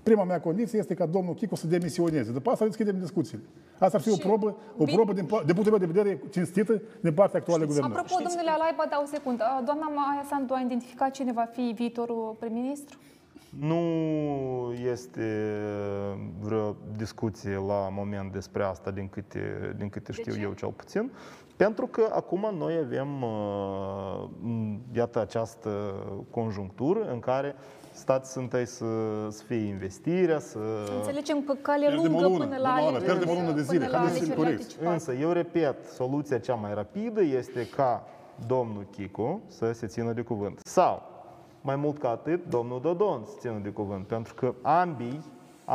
Prima 0.03 0.23
mea 0.23 0.39
condiție 0.41 0.79
este 0.79 0.93
ca 0.93 1.05
domnul 1.05 1.33
Chico 1.33 1.55
să 1.55 1.67
demisioneze. 1.67 2.31
După 2.31 2.49
asta 2.51 2.65
deschidem 2.65 2.99
discuțiile. 2.99 3.43
Asta 3.79 3.97
ar 3.97 4.03
fi 4.03 4.09
o 4.09 4.13
Și- 4.15 4.19
probă, 4.21 4.55
o 4.77 4.83
Bine. 4.83 4.95
probă 4.95 5.13
din, 5.13 5.25
pa- 5.25 5.45
din 5.45 5.53
punctul 5.53 5.69
meu 5.69 5.77
de 5.77 5.85
vedere 5.85 6.21
cinstită 6.29 6.81
din 7.01 7.13
partea 7.13 7.39
actuală 7.39 7.65
guvernării. 7.65 7.97
Apropo, 7.97 8.23
domnule 8.23 8.49
Alaiba, 8.49 8.83
da 8.89 8.99
o 9.03 9.05
secundă. 9.05 9.43
Doamna 9.65 9.87
Maia 9.87 10.23
Sandu 10.29 10.53
a 10.53 10.59
identificat 10.59 11.11
cine 11.11 11.31
va 11.31 11.47
fi 11.51 11.71
viitorul 11.75 12.35
prim-ministru? 12.39 12.97
Nu 13.59 13.77
este 14.91 15.57
vreo 16.41 16.75
discuție 16.97 17.55
la 17.55 17.89
moment 17.91 18.31
despre 18.31 18.63
asta, 18.63 18.91
din 18.91 19.07
câte, 19.09 19.75
din 19.77 19.89
câte 19.89 20.11
știu 20.11 20.33
ce? 20.33 20.39
eu 20.41 20.53
cel 20.53 20.69
puțin. 20.69 21.11
Pentru 21.55 21.87
că 21.87 22.09
acum 22.13 22.47
noi 22.57 22.73
avem, 22.83 23.21
uh, 23.21 24.29
m, 24.41 24.79
iată, 24.95 25.21
această 25.21 25.69
conjunctură 26.29 27.11
în 27.11 27.19
care 27.19 27.55
stați 28.01 28.37
întâi 28.37 28.65
să, 28.65 28.85
să 29.29 29.43
fie 29.43 29.55
investirea, 29.67 30.39
să... 30.39 30.59
Înțelegem 30.97 31.41
că 31.43 31.53
cale 31.61 31.85
Pierdem 31.87 31.99
o 32.15 32.19
lungă 32.19 32.27
lună, 32.27 32.37
până 32.37 32.39
domnule 32.49 32.61
la 32.61 32.69
Alaiba, 32.69 32.87
alegeri. 32.89 33.11
pierdem 33.11 33.29
o 33.29 33.33
lună 33.39 33.51
de 33.51 33.61
zile. 33.61 33.85
până 33.85 33.91
la 33.91 33.97
Haideți 33.97 34.17
să 34.19 34.23
fim 34.23 34.31
alegerile 34.33 34.55
corecți. 34.55 34.63
anticipate. 34.63 34.93
Însă, 34.93 35.13
eu 35.25 35.31
repet, 35.31 35.85
soluția 35.85 36.39
cea 36.39 36.53
mai 36.55 36.73
rapidă 36.73 37.21
este 37.21 37.67
ca 37.75 38.03
domnul 38.47 38.85
Chicu 38.91 39.41
să 39.47 39.71
se 39.71 39.87
țină 39.87 40.11
de 40.11 40.21
cuvânt. 40.21 40.59
Sau, 40.63 41.01
mai 41.61 41.75
mult 41.75 41.97
ca 41.97 42.09
atât, 42.09 42.45
domnul 42.49 42.81
Dodon 42.81 43.21
să 43.25 43.33
țină 43.39 43.59
de 43.63 43.69
cuvânt. 43.69 44.07
Pentru 44.07 44.33
că 44.33 44.53
ambii, 44.61 45.21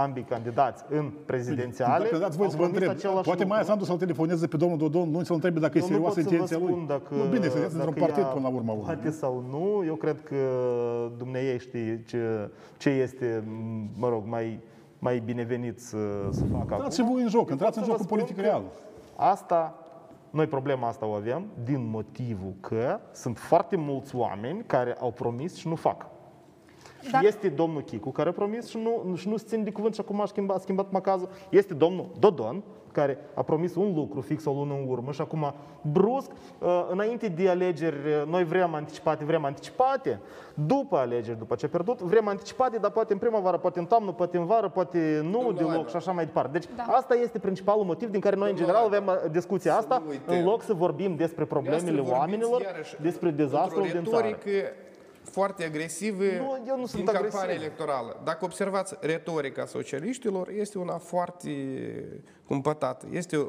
ambii 0.02 0.22
candidați 0.22 0.84
în 0.88 1.12
prezidențiale 1.26 2.04
Dacă 2.04 2.18
dați 2.18 2.36
voi 2.36 2.44
au 2.46 2.50
să 2.50 2.56
vă 2.56 2.62
promis 2.62 2.80
întreb, 2.80 2.96
același 2.96 3.24
poate 3.24 3.30
lucru. 3.30 3.46
Maia 3.46 3.64
Sandu 3.64 3.84
să-l 3.84 3.96
telefoneze 3.96 4.46
pe 4.46 4.56
domnul 4.56 4.78
Dodon, 4.78 5.10
nu 5.10 5.22
să-l 5.22 5.34
întrebe 5.34 5.58
dacă 5.60 5.78
e 5.78 5.80
Eu 5.80 5.86
nu 5.86 5.92
serioasă 5.92 6.14
pot 6.14 6.24
să 6.24 6.28
vă 6.28 6.34
intenția 6.34 6.58
lui. 6.58 6.72
spun 6.72 6.86
dacă, 6.86 7.14
nu, 7.14 7.24
bine, 7.30 7.48
să 7.48 7.58
iasă 7.58 7.76
dacă 7.76 7.88
într-un 7.88 8.06
partid 8.06 8.22
ea 8.22 8.28
până 8.28 8.48
la 8.48 8.54
urmă. 8.54 8.72
urmă. 8.72 8.84
Poate 8.84 9.10
sau 9.10 9.44
nu, 9.50 9.84
eu 9.86 9.94
cred 9.94 10.22
că 10.22 10.36
dumneavoastră 11.18 11.58
știe 11.58 12.02
ce, 12.06 12.50
ce 12.76 12.90
este, 12.90 13.44
mă 13.98 14.08
rog, 14.08 14.22
mai, 14.26 14.60
mai 14.98 15.22
binevenit 15.24 15.80
să, 15.80 15.96
să 16.30 16.44
facă 16.44 16.66
Intrați 16.70 16.94
și 16.94 17.00
acum. 17.00 17.12
voi 17.12 17.22
în 17.22 17.28
joc, 17.28 17.46
Eu 17.46 17.52
intrați 17.52 17.78
pot 17.78 17.78
în 17.78 17.84
să 17.84 17.90
joc 17.90 17.98
vă 17.98 18.02
cu 18.02 18.14
politică 18.14 18.40
spun 18.40 18.44
că 18.44 18.50
reală. 18.50 18.64
Asta, 19.16 19.74
noi 20.30 20.46
problema 20.46 20.88
asta 20.88 21.06
o 21.06 21.12
avem 21.12 21.44
din 21.64 21.88
motivul 21.90 22.54
că 22.60 23.00
sunt 23.12 23.38
foarte 23.38 23.76
mulți 23.76 24.16
oameni 24.16 24.62
care 24.66 24.96
au 25.00 25.10
promis 25.10 25.54
și 25.54 25.68
nu 25.68 25.74
fac. 25.74 26.06
Și 27.06 27.12
Dar- 27.12 27.24
este 27.24 27.48
domnul 27.48 27.82
Chicu 27.82 28.10
care 28.10 28.28
a 28.28 28.32
promis 28.32 28.68
și 28.68 28.78
nu, 28.78 29.14
și 29.16 29.28
nu 29.28 29.36
se 29.36 29.44
ține 29.46 29.62
de 29.62 29.70
cuvânt 29.70 29.94
și 29.94 30.00
acum 30.00 30.20
a 30.20 30.26
schimbat, 30.26 30.56
a 30.56 30.60
schimbat 30.60 30.90
macazul. 30.90 31.28
Este 31.48 31.74
domnul 31.74 32.06
Dodon 32.18 32.62
care 32.92 33.18
a 33.34 33.42
promis 33.42 33.74
un 33.74 33.92
lucru 33.94 34.20
fix 34.20 34.44
o 34.44 34.52
lună 34.52 34.74
în 34.74 34.88
urmă 34.88 35.12
și 35.12 35.20
acum 35.20 35.54
brusc, 35.92 36.30
uh, 36.58 36.86
înainte 36.90 37.28
de 37.28 37.48
alegeri, 37.48 37.96
uh, 37.96 38.22
noi 38.30 38.44
vrem 38.44 38.74
anticipate, 38.74 39.24
vrem 39.24 39.44
anticipate, 39.44 40.20
după 40.54 40.96
alegeri, 40.96 41.38
după 41.38 41.54
ce 41.54 41.66
a 41.66 41.68
pierdut, 41.68 42.00
vrem 42.00 42.28
anticipate, 42.28 42.76
dar 42.78 42.90
poate 42.90 43.12
în 43.12 43.18
primăvară, 43.18 43.56
poate 43.56 43.78
în 43.78 43.84
toamnă, 43.86 44.12
poate 44.12 44.36
în 44.36 44.46
vară, 44.46 44.68
poate 44.68 45.20
nu 45.22 45.30
Domnul 45.30 45.54
deloc 45.54 45.72
Alba. 45.72 45.88
și 45.88 45.96
așa 45.96 46.12
mai 46.12 46.24
departe. 46.24 46.50
Deci 46.58 46.68
Da. 46.76 46.82
asta 46.82 47.14
este 47.14 47.38
principalul 47.38 47.84
motiv 47.84 48.10
din 48.10 48.20
care 48.20 48.36
noi 48.36 48.50
în 48.50 48.56
Domnul 48.56 48.74
general 48.74 48.92
Alba, 48.94 49.12
avem 49.12 49.24
uh, 49.24 49.30
discuția 49.32 49.72
să 49.72 49.78
asta, 49.78 50.02
nu 50.04 50.10
uităm. 50.10 50.34
în 50.38 50.44
loc 50.44 50.62
să 50.62 50.72
vorbim 50.74 51.14
despre 51.16 51.44
problemele 51.44 51.80
Dumneavoastră 51.82 52.18
oamenilor, 52.20 52.50
vorbiți 52.50 52.70
iarăși 52.72 52.96
despre 53.00 53.30
dezastrul 53.30 53.82
într-o 53.82 53.98
din 54.00 54.10
țară. 54.10 54.38
Retorică 55.26 55.30
foarte 55.30 55.64
agresivă 55.64 56.22
Nu, 56.22 56.64
eu 56.66 56.78
nu 56.78 56.86
sunt 56.86 57.04
din 57.04 57.08
agresiv. 57.14 57.30
campania 57.38 57.54
electorală. 57.54 58.16
Dacă 58.24 58.44
observați 58.44 58.94
retorica 59.00 59.66
socialiștilor, 59.66 60.48
este 60.48 60.78
una 60.78 60.98
foarte 60.98 61.50
cumpătată. 62.46 63.06
Este 63.10 63.36
o, 63.36 63.40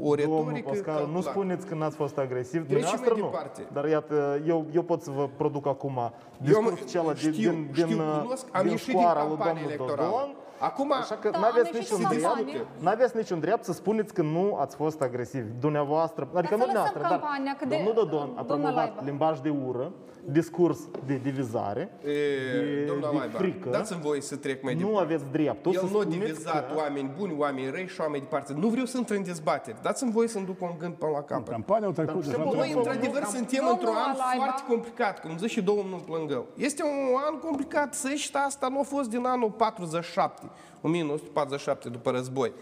o 0.00 0.14
Domnul 0.14 0.16
retorică 0.16 0.68
Pascal, 0.68 0.94
nu 0.94 1.00
calculată. 1.00 1.28
spuneți 1.30 1.66
că 1.66 1.74
n-ați 1.74 1.96
fost 1.96 2.18
agresiv, 2.18 2.66
Trecem 2.66 2.66
dumneavoastră 2.68 3.12
mai 3.14 3.20
nu. 3.22 3.28
departe. 3.30 3.66
Dar 3.72 3.88
iată, 3.88 4.42
eu, 4.46 4.66
eu 4.74 4.82
pot 4.82 5.02
să 5.02 5.10
vă 5.10 5.28
produc 5.36 5.66
acum 5.66 5.96
Eu 5.96 6.02
am- 6.02 6.12
discursul 6.42 6.86
acela 6.86 7.12
din, 7.12 7.32
știu, 7.32 7.50
din, 7.50 7.68
știu, 7.72 7.86
din, 7.86 7.96
cunosc, 7.96 8.46
am 8.52 8.62
din 8.62 8.70
ieșit 8.70 8.88
din 8.88 8.98
scoara 8.98 9.20
lui 9.20 9.28
campanie 9.28 9.52
domnul 9.52 9.70
electorală. 9.72 10.10
Dodon. 10.10 10.34
Acum, 10.60 10.92
Așa 10.92 11.14
că 11.14 11.30
Da, 11.30 11.38
n-aveți 11.38 11.68
am 11.68 11.74
ieșit 11.74 11.92
niciun 11.92 11.98
din 12.08 12.18
drept, 12.18 12.24
campanie. 12.34 12.66
n-aveți 12.78 13.16
niciun 13.16 13.40
drept 13.40 13.64
să 13.64 13.72
spuneți 13.72 14.14
că 14.14 14.22
nu 14.22 14.56
ați 14.60 14.76
fost 14.76 15.00
agresiv. 15.00 15.44
Dumneavoastră, 15.60 16.28
adică 16.34 16.54
să 16.56 16.64
nu 16.66 16.66
lăsăm 16.66 16.66
dumneavoastră, 16.66 17.00
dar 17.00 17.10
campania, 17.10 17.56
că 17.58 17.64
de- 17.66 17.74
domnul 17.76 17.94
Dodon 17.94 18.20
a 18.36 18.42
domnul 18.42 18.44
promovat 18.46 18.74
Laiba. 18.74 19.00
limbaj 19.04 19.38
de 19.40 19.48
ură, 19.66 19.92
discurs 20.32 20.78
de 21.06 21.20
divizare, 21.22 21.90
e, 22.04 22.06
de, 22.06 22.84
domnul 22.86 23.10
de 23.10 23.16
Laiba, 23.16 23.38
frică. 23.38 23.68
dați-mi 23.70 24.00
voie 24.00 24.20
să 24.20 24.36
trec 24.36 24.62
mai 24.62 24.74
Nu 24.74 24.80
departe. 24.86 25.04
aveți 25.04 25.24
dreptul 25.32 25.72
El 25.72 25.78
să 25.78 25.84
nu 25.92 25.98
a 25.98 26.00
spuneți 26.00 26.18
divizat 26.26 26.68
că... 26.68 26.76
oameni 26.76 27.10
buni, 27.18 27.34
oameni 27.38 27.70
răi 27.70 27.86
și 27.88 28.00
oameni 28.00 28.22
departe. 28.22 28.52
Nu 28.56 28.68
vreau 28.68 28.86
să 28.86 28.96
intru 28.98 29.14
în 29.16 29.22
dezbateri. 29.24 29.76
Dați-mi 29.82 30.10
voie 30.10 30.28
să-mi 30.28 30.46
duc 30.46 30.60
un 30.62 30.74
gând 30.78 30.94
până 30.94 31.10
la 31.10 31.22
capăt. 31.22 31.48
Campania 31.48 31.86
au 31.86 31.92
trecut 31.92 32.24
deja. 32.24 32.36
bun, 32.36 32.44
Noi, 32.44 32.54
Domnul- 32.72 32.76
într-adevăr, 32.76 33.24
suntem 33.24 33.58
Domnul 33.58 33.72
într-un 33.72 33.94
an 33.94 34.02
Alaiba. 34.10 34.44
foarte 34.44 34.62
complicat, 34.68 35.20
cum 35.20 35.30
zice 35.36 35.46
și 35.46 35.62
domnul 35.62 36.00
Plângău. 36.06 36.46
Este 36.56 36.82
un 36.82 37.16
an 37.30 37.38
complicat, 37.38 37.94
să 37.94 38.08
și 38.08 38.30
asta 38.32 38.68
nu 38.68 38.78
a 38.78 38.82
fost 38.82 39.08
din 39.10 39.24
anul 39.26 39.50
47, 39.50 40.50
1947, 40.80 41.88
după 41.88 42.10
război. 42.10 42.52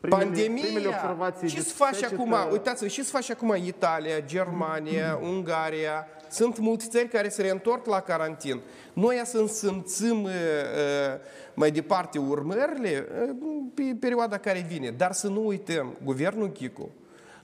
Primele- 0.00 0.24
Pandemia, 0.24 0.62
primele 0.64 0.86
observații 0.88 1.48
ce 1.48 1.54
de 1.54 1.60
se 1.60 1.72
face 1.76 1.94
secetă- 1.94 2.14
acum? 2.14 2.34
Uitați-vă, 2.52 2.88
ce 2.90 3.02
se 3.02 3.10
face 3.12 3.32
acum 3.32 3.54
Italia, 3.64 4.20
Germania, 4.20 5.18
Ungaria? 5.22 6.06
Sunt 6.30 6.58
multe 6.58 6.84
țări 6.88 7.08
care 7.08 7.28
se 7.28 7.42
reîntorc 7.42 7.86
la 7.86 8.00
carantin. 8.00 8.60
Noi 8.92 9.20
să 9.24 9.46
simțim 9.46 10.22
uh, 10.22 10.30
uh, 10.30 11.20
mai 11.54 11.70
departe 11.70 12.18
urmările 12.18 13.06
uh, 13.22 13.34
pe 13.74 13.96
perioada 14.00 14.38
care 14.38 14.66
vine. 14.68 14.90
Dar 14.90 15.12
să 15.12 15.28
nu 15.28 15.46
uităm, 15.46 15.96
guvernul 16.04 16.52
Chicu 16.52 16.90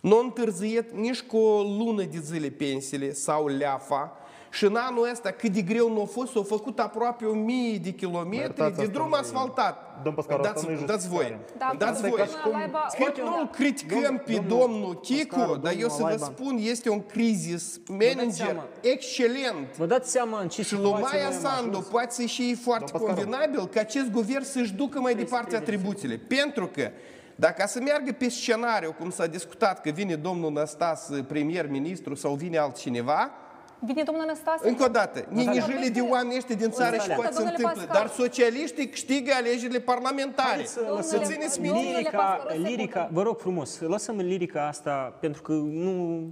nu 0.05 0.17
a 0.17 0.21
întârziet 0.21 0.93
nici 0.93 1.23
cu 1.23 1.37
o 1.37 1.63
lună 1.63 2.03
de 2.03 2.19
zile 2.19 2.49
pensiile 2.49 3.13
sau 3.13 3.47
leafa 3.47 4.19
Și 4.55 4.65
în 4.65 4.77
anul 4.77 5.09
ăsta 5.13 5.31
cât 5.31 5.51
de 5.53 5.61
greu 5.61 5.93
nu 5.93 6.01
a 6.01 6.05
fost, 6.05 6.33
s-au 6.33 6.43
făcut 6.43 6.79
aproape 6.79 7.25
o 7.25 7.33
mie 7.35 7.77
de 7.77 7.91
kilometri 7.91 8.75
de 8.77 8.87
drum 8.87 9.15
asfaltat. 9.15 10.01
Domn 10.03 10.17
Pascaru, 10.17 10.41
asta 10.43 10.53
dați, 10.53 10.67
nu 10.67 10.73
e 10.73 10.85
dați 10.87 11.09
voi. 11.09 11.39
Da, 11.59 11.73
dați 11.79 12.03
domnul 12.03 12.19
voi. 12.45 12.53
Laiba, 12.53 12.87
Cred 12.95 13.07
uite, 13.07 13.21
că 13.21 13.27
nu 13.27 13.37
da. 13.37 13.51
criticăm 13.53 14.23
pe 14.27 14.33
domnul 14.33 14.59
domnul 14.59 15.01
Chicu, 15.01 15.35
Pascaru, 15.37 15.57
dar 15.59 15.73
eu 15.79 15.89
să 15.89 15.97
domnul 15.99 16.17
vă 16.19 16.25
Laiba. 16.25 16.25
spun, 16.39 16.57
este 16.61 16.91
un 16.91 17.03
crisis 17.07 17.81
manager 17.89 18.31
seama. 18.33 18.65
excelent. 18.81 19.77
Vă 19.77 19.87
dați 19.87 20.11
seama 20.11 20.41
în 20.41 20.49
ce 20.49 20.63
Și 20.63 20.75
lui 20.75 20.85
situație 20.85 21.09
Maia 21.19 21.29
noi 21.29 21.37
am 21.37 21.43
Sandu 21.43 21.69
ajuns? 21.71 21.87
poate 21.87 22.11
să 22.15 22.23
și 22.23 22.55
foarte 22.55 22.91
Domnul 22.93 23.09
Pascaru. 23.09 23.31
convenabil 23.31 23.69
ca 23.75 23.81
acest 23.81 24.11
guvern 24.11 24.45
să-și 24.45 24.73
ducă 24.73 25.01
mai 25.01 25.15
departe 25.15 25.57
atribuțiile. 25.57 26.17
Pentru 26.17 26.67
că 26.67 26.91
dacă 27.37 27.65
să 27.67 27.81
meargă 27.81 28.13
pe 28.13 28.29
scenariu, 28.29 28.93
cum 28.99 29.11
s-a 29.11 29.27
discutat 29.27 29.81
că 29.81 29.91
vine 29.91 30.15
domnul 30.15 30.53
Năstas 30.53 31.11
premier-ministru 31.29 32.15
sau 32.15 32.35
vine 32.35 32.59
altcineva, 32.59 33.31
Vine 33.79 34.03
domnul 34.03 34.25
Năstase? 34.27 34.69
încă 34.69 34.85
o 34.85 34.89
dată, 34.89 35.25
ninijele 35.29 35.89
de 35.93 36.01
oameni 36.01 36.37
ăștia 36.37 36.55
din 36.55 36.71
țară 36.71 36.91
și 36.91 37.09
Natalia. 37.09 37.15
poate 37.17 37.33
se 37.33 37.37
Domnule 37.39 37.57
întâmplă, 37.59 37.85
Pascal. 37.85 38.03
dar 38.07 38.11
socialiștii 38.27 38.89
câștigă 38.89 39.33
alegerile 39.37 39.79
parlamentare. 39.79 40.49
Haideți 40.49 40.73
să 40.73 40.79
Domnule- 40.81 41.01
lăsăm 41.01 41.23
țineți 41.23 41.57
Domnule 41.61 41.79
minte. 41.81 41.97
lirica, 41.99 42.17
Pascal, 42.19 42.45
o 42.47 42.49
secundă. 42.49 42.69
lirica, 42.69 43.09
vă 43.13 43.23
rog 43.23 43.39
frumos, 43.39 43.81
lăsăm 43.81 44.17
lirica 44.17 44.67
asta 44.67 45.17
pentru 45.21 45.43
că 45.43 45.53
nu 45.53 46.23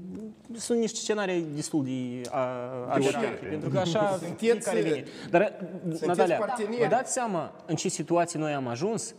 sunt 0.57 0.78
niște 0.78 0.98
scenarii 0.98 1.46
destul 1.55 1.85
de 1.85 2.20
a, 2.31 2.38
aberante, 2.88 3.46
pentru 3.48 3.68
că 3.70 3.78
așa 3.78 4.09
Sunteți- 4.18 4.35
fiecare 4.37 4.81
vine. 4.81 5.05
Dar, 5.31 5.55
Natalia, 6.07 6.37
parteneri. 6.37 6.81
vă 6.81 6.87
dați 6.87 7.12
seama 7.12 7.52
în 7.66 7.74
ce 7.74 7.88
situație 7.88 8.38
noi 8.38 8.52
am 8.52 8.66
ajuns 8.66 9.14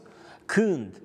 când 0.45 1.01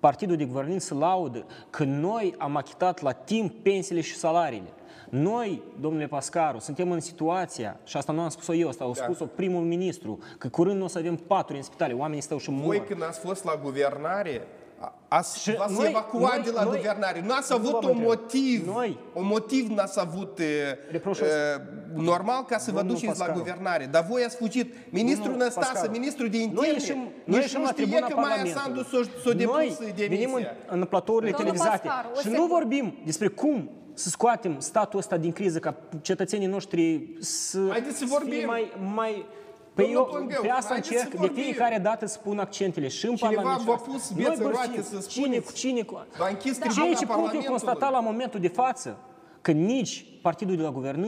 partidul 0.00 0.36
de 0.36 0.44
guvernanță 0.44 0.94
laudă 0.94 1.44
că 1.70 1.84
noi 1.84 2.34
am 2.38 2.56
achitat 2.56 3.00
la 3.02 3.12
timp 3.12 3.62
pensiile 3.62 4.00
și 4.00 4.14
salariile. 4.16 4.68
Noi, 5.16 5.62
domnule 5.80 6.06
Pascaru, 6.06 6.58
suntem 6.58 6.90
în 6.90 7.00
situația, 7.00 7.80
și 7.84 7.96
asta 7.96 8.12
nu 8.12 8.20
am 8.20 8.28
spus-o 8.28 8.54
eu, 8.54 8.68
asta 8.68 8.84
au 8.84 8.92
Da. 8.92 9.02
spus-o 9.02 9.24
primul 9.24 9.62
ministru, 9.62 10.18
că 10.38 10.48
curând 10.48 10.78
nu 10.78 10.84
o 10.84 10.88
să 10.88 10.98
avem 10.98 11.16
paturi 11.16 11.58
în 11.58 11.64
spitale, 11.64 11.92
oamenii 11.92 12.22
stau 12.22 12.38
și 12.38 12.50
mor. 12.50 12.64
Voi 12.64 12.82
când 12.88 13.02
ați 13.02 13.18
fost 13.20 13.44
la 13.44 13.60
guvernare, 13.62 14.46
a- 14.78 14.94
ați, 15.08 15.42
Și 15.42 15.54
v-ați 15.56 15.74
noi- 15.78 15.88
evacuat 15.88 16.34
noi- 16.34 16.44
de 16.44 16.50
la 16.50 16.62
noi- 16.64 16.76
guvernare. 16.76 17.22
Nu 17.26 17.32
ați 17.34 17.50
Nu 17.50 17.56
avut 17.56 17.70
v-am 17.70 17.80
un 17.84 17.88
întrebat. 17.90 18.16
motiv. 18.16 18.66
Noi- 18.66 18.98
Un 19.12 19.26
motiv 19.26 19.68
n-ați 19.70 20.00
avut 20.00 20.38
e, 20.38 20.78
Reproșul- 20.90 21.26
e, 21.26 21.62
normal 21.94 22.44
ca 22.44 22.58
să 22.58 22.70
vă 22.70 22.76
Domnul 22.78 22.94
duceți 22.94 23.18
la 23.18 23.24
Pascaru. 23.24 23.38
guvernare. 23.38 23.88
Dar 23.90 24.06
voi 24.10 24.22
ați 24.24 24.36
fugit. 24.36 24.74
Ministrul 24.90 25.24
Domnul 25.28 25.44
Năstase, 25.44 25.70
Pascaru, 25.72 25.92
ministrul 25.92 26.28
de 26.28 26.36
noi 26.36 26.46
interne, 26.46 26.70
ieșim, 26.72 26.96
noi 26.96 27.10
nici 27.24 27.36
ieșim 27.36 27.58
nu 27.58 27.64
la 27.64 27.70
știe 27.70 27.82
tribuna 27.84 28.06
că 28.06 28.14
Maia 28.14 28.26
Parlamentului. 28.28 28.62
Sandu 28.62 28.82
s-a, 28.82 29.10
s-a 29.24 29.32
depus 29.36 29.54
Noi 29.54 29.76
venim 29.96 30.12
în, 30.34 30.40
demisia. 30.40 30.56
în 30.68 30.84
platourile 30.84 31.30
Domnul 31.30 31.52
televizate 31.54 31.86
Pascaru, 31.88 32.08
o 32.16 32.20
și 32.20 32.26
nu 32.26 32.32
secundă. 32.32 32.54
vorbim 32.54 32.94
despre 33.04 33.28
cum 33.28 33.70
să 33.94 34.08
scoatem 34.08 34.60
statul 34.60 34.98
ăsta 34.98 35.16
din 35.16 35.32
criză 35.32 35.58
ca 35.58 35.74
cetățenii 36.00 36.46
noștri 36.46 37.08
să, 37.20 37.66
Haideți 37.70 37.98
să 37.98 38.04
fie 38.04 38.14
vorbim. 38.18 38.46
mai... 38.46 38.72
mai 38.94 39.26
Păi 39.74 39.84
Domnul 39.84 40.02
eu 40.12 40.18
Pângău, 40.18 40.42
pe 40.42 40.48
asta 40.48 40.68
haideți 40.72 40.88
să 40.88 40.94
încerc 40.94 41.10
de 41.10 41.16
vorbim. 41.26 41.42
fiecare 41.42 41.78
dată 41.78 42.06
să 42.06 42.18
pun 42.22 42.38
accentele 42.38 42.88
și 42.88 43.06
în 43.06 43.14
Cineva 43.14 43.34
Parlament. 43.34 43.60
și 43.60 43.66
v-a 43.66 43.74
asta. 43.74 43.90
pus 43.90 44.10
Noi 44.10 44.24
bețe 44.28 44.42
în 44.44 44.50
roate 44.50 44.68
bărfim. 44.74 44.82
să 45.00 45.06
Cine 45.08 45.24
spuneți. 45.24 45.46
cu 45.46 45.52
cine 45.52 45.82
cu... 45.82 46.06
V-a 46.18 46.28
închis 46.28 46.56
Ceea 46.58 46.68
tribuna 46.70 46.92
ce 46.94 47.04
pot 47.06 47.08
eu 47.08 47.14
Parlamentului. 47.14 47.46
constata 47.46 47.88
la 47.90 48.00
momentul 48.00 48.40
de 48.40 48.48
față, 48.48 48.98
că 49.40 49.50
nici 49.50 50.06
partidul 50.22 50.56
de 50.56 50.62
la, 50.62 50.70
guvernă, 50.70 51.06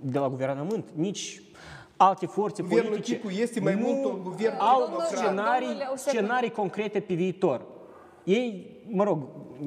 de 0.00 0.18
la 0.18 0.28
guvernământ, 0.28 0.84
nici 0.94 1.42
alte 1.96 2.26
forțe 2.26 2.62
Guvernul 2.62 2.90
politice 2.90 3.14
Chicu 3.18 3.30
este 3.30 3.60
mai 3.60 3.74
nu 3.74 3.80
mult 3.86 4.04
un 4.04 4.22
guvern 4.22 4.54
au 4.58 4.82
democrat. 4.84 5.08
scenarii, 5.08 5.66
Domnule, 5.66 5.88
o 5.92 5.96
secundă. 5.96 6.24
scenarii 6.26 6.50
concrete 6.50 7.00
pe 7.00 7.14
viitor. 7.14 7.64
Ei, 8.24 8.66
mă 8.90 9.04
rog, 9.04 9.18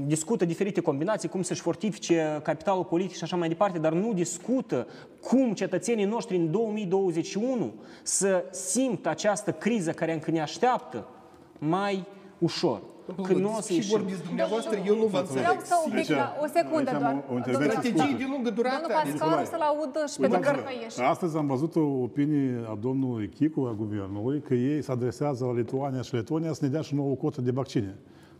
discută 0.07 0.45
diferite 0.45 0.81
combinații, 0.81 1.29
cum 1.29 1.41
să-și 1.41 1.61
fortifice 1.61 2.39
capitalul 2.43 2.83
politic 2.83 3.15
și 3.17 3.23
așa 3.23 3.35
mai 3.35 3.47
departe, 3.47 3.79
dar 3.79 3.93
nu 3.93 4.13
discută 4.13 4.87
cum 5.21 5.53
cetățenii 5.53 6.05
noștri 6.05 6.35
în 6.37 6.51
2021 6.51 7.73
să 8.03 8.43
simtă 8.51 9.09
această 9.09 9.51
criză 9.51 9.91
care 9.91 10.13
încă 10.13 10.31
ne 10.31 10.41
așteaptă 10.41 11.07
mai 11.59 12.05
ușor. 12.37 12.81
Că 13.23 13.33
nu 13.33 13.53
o 13.57 13.61
să 13.61 13.67
și 13.71 13.75
ieșim. 13.75 13.97
vorbiți 13.97 14.23
dumneavoastră, 14.23 14.79
eu 14.85 14.95
nu 14.95 15.05
vă 15.05 15.17
înțeleg. 15.17 15.41
Vreau 15.43 15.57
să 15.63 15.73
un 15.85 15.91
pic, 15.91 15.99
Aici- 15.99 16.17
la, 16.17 16.35
o 16.43 16.47
secundă 16.53 16.89
aici 16.89 16.93
am 16.95 16.99
doar. 17.01 17.13
o- 17.29 17.33
o 17.33 17.35
intervenție 17.35 17.79
Domnul- 17.79 17.91
Strategii 17.91 18.17
de 18.25 18.31
lungă 18.33 18.49
durată. 18.49 18.75
Domnul 18.81 18.97
Pascaru 19.03 19.13
Nicolae. 19.25 19.45
să-l 19.45 19.61
audă 19.71 19.99
și 20.11 20.17
pe 20.19 20.27
domnul 20.27 20.39
Uitați-vă, 20.49 20.69
Căieș. 20.69 21.09
astăzi 21.09 21.37
am 21.37 21.47
văzut 21.47 21.75
o 21.75 21.79
opinie 22.07 22.53
a 22.71 22.77
domnului 22.87 23.29
Chicu, 23.37 23.61
a 23.71 23.73
guvernului, 23.83 24.41
că 24.47 24.53
ei 24.53 24.81
se 24.83 24.91
adresează 24.91 25.45
la 25.45 25.53
Lituania 25.53 26.01
și 26.01 26.13
Letonia 26.13 26.53
să 26.53 26.59
ne 26.65 26.69
dea 26.75 26.81
și 26.81 26.95
nouă 26.95 27.15
cotă 27.15 27.41
de 27.41 27.51
vaccine. 27.51 27.95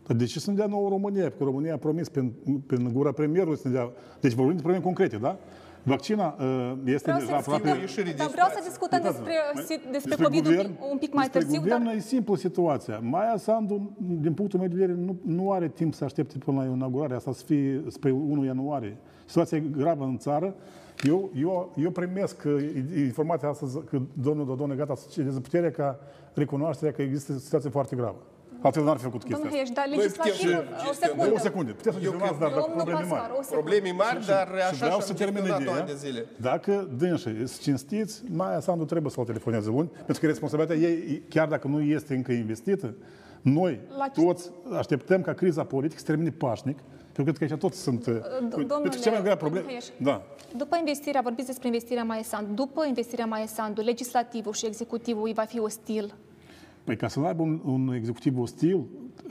Dar 0.06 0.16
de 0.16 0.24
ce 0.24 0.40
să 0.40 0.50
ne 0.50 0.56
dea 0.56 0.66
nouă 0.66 0.88
România? 0.88 1.20
Pentru 1.20 1.38
că 1.38 1.44
România 1.44 1.74
a 1.74 1.76
promis 1.76 2.08
prin, 2.08 2.32
prin 2.66 2.90
gura 2.92 3.12
premierului 3.12 3.58
să 3.58 3.68
ne 3.68 3.74
dea... 3.74 3.90
Deci 4.20 4.32
vorbim 4.32 4.54
de 4.54 4.60
probleme 4.62 4.84
concrete, 4.84 5.16
da? 5.16 5.38
Vaccina 5.82 6.36
uh, 6.38 6.72
este 6.84 7.10
Vreau 7.10 7.18
deja 7.18 7.30
să 7.30 7.36
aproape... 7.36 7.62
discutăm, 7.62 7.80
ieșire 7.80 8.02
din 8.02 8.14
dar 8.16 8.28
vreau 8.28 8.48
să 8.48 8.60
situație. 8.62 8.70
discutăm 8.70 8.98
Uitați-vă, 9.02 9.24
despre, 9.54 9.80
mai- 9.80 9.92
despre 9.92 10.14
COVID 10.24 10.46
un 10.46 10.56
pic, 10.56 10.84
un 10.92 10.98
pic 10.98 11.12
mai 11.14 11.24
despre 11.24 11.40
târziu, 11.40 11.60
guvern 11.60 11.84
dar 11.84 11.94
e 11.94 11.98
simplu 11.98 12.34
situația. 12.34 12.98
Maia 12.98 13.36
Sandu, 13.36 13.96
din 13.98 14.34
punctul 14.34 14.58
meu 14.58 14.68
de 14.68 14.74
vedere, 14.74 14.98
nu, 14.98 15.16
nu 15.24 15.52
are 15.52 15.68
timp 15.68 15.94
să 15.94 16.04
aștepte 16.04 16.38
până 16.38 16.56
la 16.62 16.64
inaugurare, 16.64 17.14
asta 17.14 17.32
să 17.32 17.44
fie 17.44 17.82
spre 17.88 18.10
1 18.10 18.44
ianuarie. 18.44 18.96
Situația 19.26 19.58
e 19.58 19.60
gravă 19.60 20.04
în 20.04 20.18
țară. 20.18 20.54
Eu, 21.02 21.30
eu, 21.40 21.72
eu 21.76 21.90
primesc 21.90 22.42
uh, 22.46 22.52
informația 22.96 23.48
astăzi 23.48 23.78
că 23.84 24.00
domnul 24.12 24.46
Dodon 24.46 24.70
e 24.70 24.74
gata 24.74 24.94
să 24.94 25.06
cedeze 25.10 25.40
puterea 25.40 25.70
ca 25.70 25.98
recunoașterea 26.34 26.92
că 26.92 27.02
există 27.02 27.32
o 27.32 27.38
situație 27.38 27.70
foarte 27.70 27.96
gravă. 27.96 28.18
Altfel 28.66 28.84
n-ar 28.84 28.96
fi 28.96 29.02
făcut 29.10 29.22
chestia 29.24 29.36
domnul 29.38 29.52
asta. 29.52 29.64
Heș, 29.64 29.68
dar 29.78 29.86
Noi 29.88 29.96
putem 29.96 30.12
legislativul, 30.26 30.64
să 30.76 30.84
o 30.84 30.90
gestionăm. 30.90 31.16
secundă. 31.16 31.34
O 31.38 31.42
secundă. 31.48 31.70
Puteți 31.80 31.94
să 31.96 32.00
gestionați, 32.02 32.38
dar 32.42 32.48
dacă 32.54 32.60
Domnul 32.60 32.76
probleme 32.84 33.00
mari. 33.00 33.10
Pascaru, 33.12 33.34
o 33.40 33.42
secundă. 33.48 33.62
Probleme 33.62 33.90
mari, 34.04 34.18
dar 34.34 34.46
Și 34.56 34.62
așa 34.70 34.84
vreau 34.86 34.98
și 35.00 35.06
să 35.08 35.12
am 35.14 35.18
termin 35.22 35.42
gestionat 35.42 35.60
ideea. 35.66 35.76
ani 35.82 35.88
de 35.92 35.96
zile. 36.04 36.20
Dacă 36.50 36.72
dânsă 37.02 37.28
sunt 37.52 37.60
cinstiți, 37.68 38.14
Maia 38.40 38.60
Sandu 38.66 38.84
trebuie 38.92 39.10
să-l 39.14 39.24
telefoneze 39.32 39.68
luni, 39.76 39.88
pentru 40.08 40.20
că 40.22 40.26
responsabilitatea 40.34 40.82
ei, 40.88 41.22
chiar 41.34 41.46
dacă 41.54 41.64
nu 41.72 41.78
este 41.96 42.10
încă 42.18 42.32
investită, 42.44 42.88
noi 43.58 43.72
La 44.00 44.06
ce- 44.14 44.20
toți 44.24 44.44
așteptăm 44.82 45.20
ca 45.28 45.32
criza 45.40 45.62
politică 45.74 45.98
să 46.02 46.06
termine 46.10 46.30
pașnic, 46.44 46.78
pentru 47.12 47.22
că 47.24 47.30
cred 47.38 47.48
că 47.48 47.54
aici 47.54 47.62
toți 47.66 47.78
sunt... 47.86 48.02
domnule, 48.04 48.66
pentru 48.82 48.88
că 49.00 49.04
cea 49.06 49.10
mai 49.10 49.22
grea 49.22 49.36
problemă... 49.36 49.64
domnul 49.66 49.80
Heș. 49.80 50.06
Da. 50.08 50.22
După 50.56 50.76
investirea, 50.76 51.20
vorbiți 51.20 51.46
despre 51.46 51.66
investirea 51.66 52.04
Maia 52.04 52.22
Sandu, 52.22 52.52
după 52.52 52.84
investirea 52.86 53.26
Maia 53.26 53.46
Sandu, 53.46 53.80
legislativul 53.80 54.52
și 54.52 54.66
executivul 54.66 55.26
îi 55.26 55.32
va 55.32 55.42
fi 55.42 55.58
ostil. 55.60 56.14
Păi 56.86 56.96
ca 56.96 57.08
să 57.08 57.20
aibă 57.20 57.42
un, 57.42 57.60
un 57.64 57.92
executiv 57.94 58.38
ostil, 58.38 58.84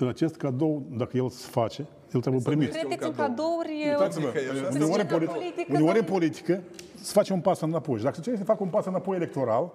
acest 0.07 0.35
cadou, 0.35 0.85
dacă 0.97 1.17
el 1.17 1.29
se 1.29 1.47
face, 1.49 1.85
el 2.13 2.21
trebuie 2.21 2.41
primit. 2.41 2.69
Credeți 2.71 3.05
în 3.07 3.13
cadouri... 3.13 3.71
Uitați-vă, 3.89 4.27
Să 4.33 4.39
uneori 4.73 5.01
în, 5.01 5.07
zicem 5.07 5.07
politi- 5.19 5.33
politică, 5.33 5.65
uneori 5.69 5.99
în 5.99 6.05
domnul- 6.05 6.19
politică 6.19 6.61
se 6.95 7.11
face 7.13 7.33
un 7.33 7.39
pas 7.39 7.61
înapoi. 7.61 7.97
Și 7.97 8.03
dacă 8.03 8.19
cei 8.21 8.37
să 8.37 8.43
facă 8.43 8.63
un 8.63 8.69
pas 8.69 8.85
înapoi 8.85 9.15
electoral, 9.15 9.73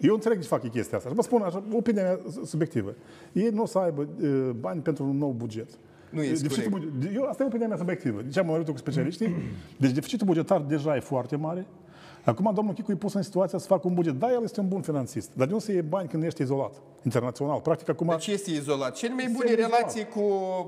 eu 0.00 0.14
înțeleg 0.14 0.36
de 0.36 0.42
ce 0.42 0.48
fac 0.48 0.62
ei 0.62 0.70
chestia 0.70 0.96
asta. 0.96 1.08
Și 1.08 1.14
vă 1.16 1.22
spun 1.22 1.42
așa, 1.42 1.62
opinia 1.72 2.02
mea 2.02 2.18
subiectivă. 2.44 2.94
Ei 3.32 3.48
nu 3.52 3.62
o 3.62 3.66
să 3.66 3.78
aibă 3.78 4.08
uh, 4.22 4.50
bani 4.60 4.80
pentru 4.80 5.04
un 5.04 5.18
nou 5.18 5.30
buget. 5.30 5.68
Nu 6.10 6.22
este 6.22 6.46
deficitul 6.46 6.70
corect. 6.70 6.90
buget- 6.92 7.14
eu, 7.14 7.22
asta 7.24 7.42
e 7.42 7.46
opinia 7.46 7.66
mea 7.66 7.76
subiectivă. 7.76 8.22
Deci 8.22 8.38
am 8.38 8.46
vorbit 8.46 8.68
cu 8.68 8.76
specialiștii. 8.76 9.34
Deci 9.78 9.90
deficitul 9.90 10.26
bugetar 10.26 10.60
deja 10.60 10.96
e 10.96 11.00
foarte 11.00 11.36
mare. 11.36 11.66
Acum 12.26 12.50
domnul 12.54 12.74
Chicu 12.74 12.90
e 12.92 12.94
pus 12.94 13.14
în 13.14 13.22
situația 13.22 13.58
să 13.58 13.66
facă 13.66 13.86
un 13.88 13.94
buget. 13.94 14.12
Da, 14.14 14.32
el 14.32 14.40
este 14.42 14.60
un 14.60 14.68
bun 14.68 14.80
finanțist, 14.80 15.30
dar 15.34 15.46
de 15.46 15.52
unde 15.52 15.64
să 15.64 15.72
iei 15.72 15.82
bani 15.82 16.08
când 16.08 16.22
ești 16.22 16.42
izolat, 16.42 16.72
internațional? 17.02 17.60
Practic 17.60 17.88
acum... 17.88 18.06
Deci 18.08 18.26
este 18.26 18.50
izolat. 18.50 18.94
Cele 18.94 19.12
mai 19.14 19.28
bune 19.32 19.48
Este 19.50 19.60
relații 19.60 20.04
cu 20.04 20.20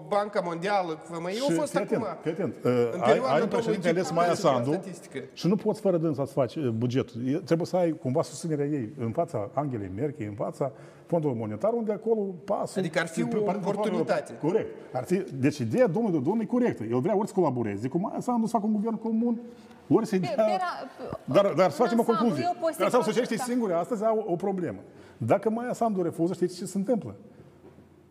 Banca 0.09 0.41
Mondială, 0.45 0.93
cu 0.93 1.13
FMI, 1.15 1.39
au 1.41 1.57
fost 1.59 1.71
fii 1.71 1.81
acum. 1.81 2.03
atent, 2.03 2.19
fii 2.23 2.31
atent. 2.31 2.55
În 2.63 2.71
Uh, 2.73 2.79
ai, 2.93 3.01
perioada 3.01 3.33
ai 3.35 3.41
un 3.43 3.49
domnului 3.49 3.49
președinte 3.49 3.89
Chicu, 3.89 3.99
ales 3.99 4.11
Maia 4.11 4.29
dați-vă 4.29 4.49
la 4.49 4.55
Sandu 4.55 4.71
statistică. 4.73 5.19
și 5.33 5.47
nu 5.47 5.57
poți 5.57 5.81
fără 5.81 5.97
dânsa 5.97 6.25
să 6.25 6.33
faci 6.33 6.55
uh, 6.55 6.69
bugetul. 6.69 7.29
E- 7.29 7.37
Trebuie 7.45 7.67
să 7.67 7.77
ai 7.77 7.91
cumva 8.03 8.23
susținerea 8.23 8.67
ei 8.67 8.89
în 8.99 9.11
fața 9.11 9.51
Angelei 9.55 9.91
Merkel, 9.97 10.27
în 10.29 10.35
fața 10.35 10.73
Fondului 11.07 11.37
Monetar, 11.39 11.73
unde 11.73 11.93
acolo 11.93 12.21
pasul... 12.45 12.79
Adică 12.81 12.99
ar 13.01 13.07
fi 13.07 13.23
pe- 13.23 13.37
o 13.37 13.41
pe- 13.41 13.51
pe- 13.51 13.57
oportunitate. 13.69 14.33
Corect. 14.43 14.69
Ar 14.93 15.05
fi, 15.05 15.23
deci 15.35 15.59
ideea 15.59 15.87
domnului 15.87 16.19
Dodon 16.19 16.41
e 16.41 16.45
corectă. 16.45 16.83
El 16.85 17.01
vrea 17.01 17.17
ori 17.17 17.29
să 17.29 17.35
colaboreze 17.35 17.89
cu 17.89 17.99
Maia 17.99 18.21
Sandu 18.21 18.47
să 18.47 18.53
facă 18.53 18.67
un 18.67 18.73
guvern 18.73 18.97
comun, 18.99 19.41
ori 19.89 20.07
să-i 20.07 20.21
Pe- 20.21 20.33
dea... 20.37 20.45
Vera- 20.45 20.89
Dar, 21.25 21.47
dar 21.53 21.71
să 21.71 21.77
facem 21.77 21.99
o 21.99 22.01
Ansamblu, 22.01 22.15
concluzie. 22.15 22.45
eu 22.47 22.57
pot 22.61 22.73
să 22.73 22.79
Dar 22.79 22.89
sau 22.89 22.99
fac 22.99 23.09
socialiștii 23.09 23.39
asta. 23.39 23.51
singuri 23.53 23.73
astăzi 23.73 24.05
au 24.05 24.25
o 24.29 24.37
problemă. 24.37 24.79
Dacă 25.17 25.51
Maia 25.51 25.73
Sandu 25.73 26.03
refuză, 26.03 26.33
știți 26.35 26.57
ce 26.57 26.65
se 26.65 26.79
întâmplă? 26.79 27.15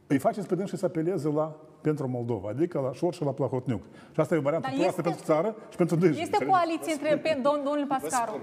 Îi 0.08 0.18
faceți 0.18 0.48
pe 0.48 0.56
dâns 0.56 0.72
să 0.74 0.86
apeleze 0.86 1.28
la 1.30 1.56
pentru 1.82 2.08
Moldova, 2.08 2.50
adică 2.50 2.80
la 2.80 2.92
Șorș 2.94 3.16
și 3.16 3.24
la 3.24 3.32
Plahotniuc. 3.32 3.82
Și 4.14 4.20
asta 4.20 4.36
e 4.36 4.38
o 4.38 4.42
variantă 4.42 4.68
Dar 4.68 4.78
proastă 4.78 5.00
este- 5.02 5.10
pentru 5.10 5.34
țară 5.34 5.56
și 5.72 5.78
pentru 5.78 5.96
dânsi. 5.96 6.22
Este 6.22 6.38
o 6.46 6.50
coaliție 6.50 6.94
între 6.94 7.18
pe 7.18 7.40
domn, 7.44 7.64
domnul 7.64 7.86
Pascaru. 7.88 8.42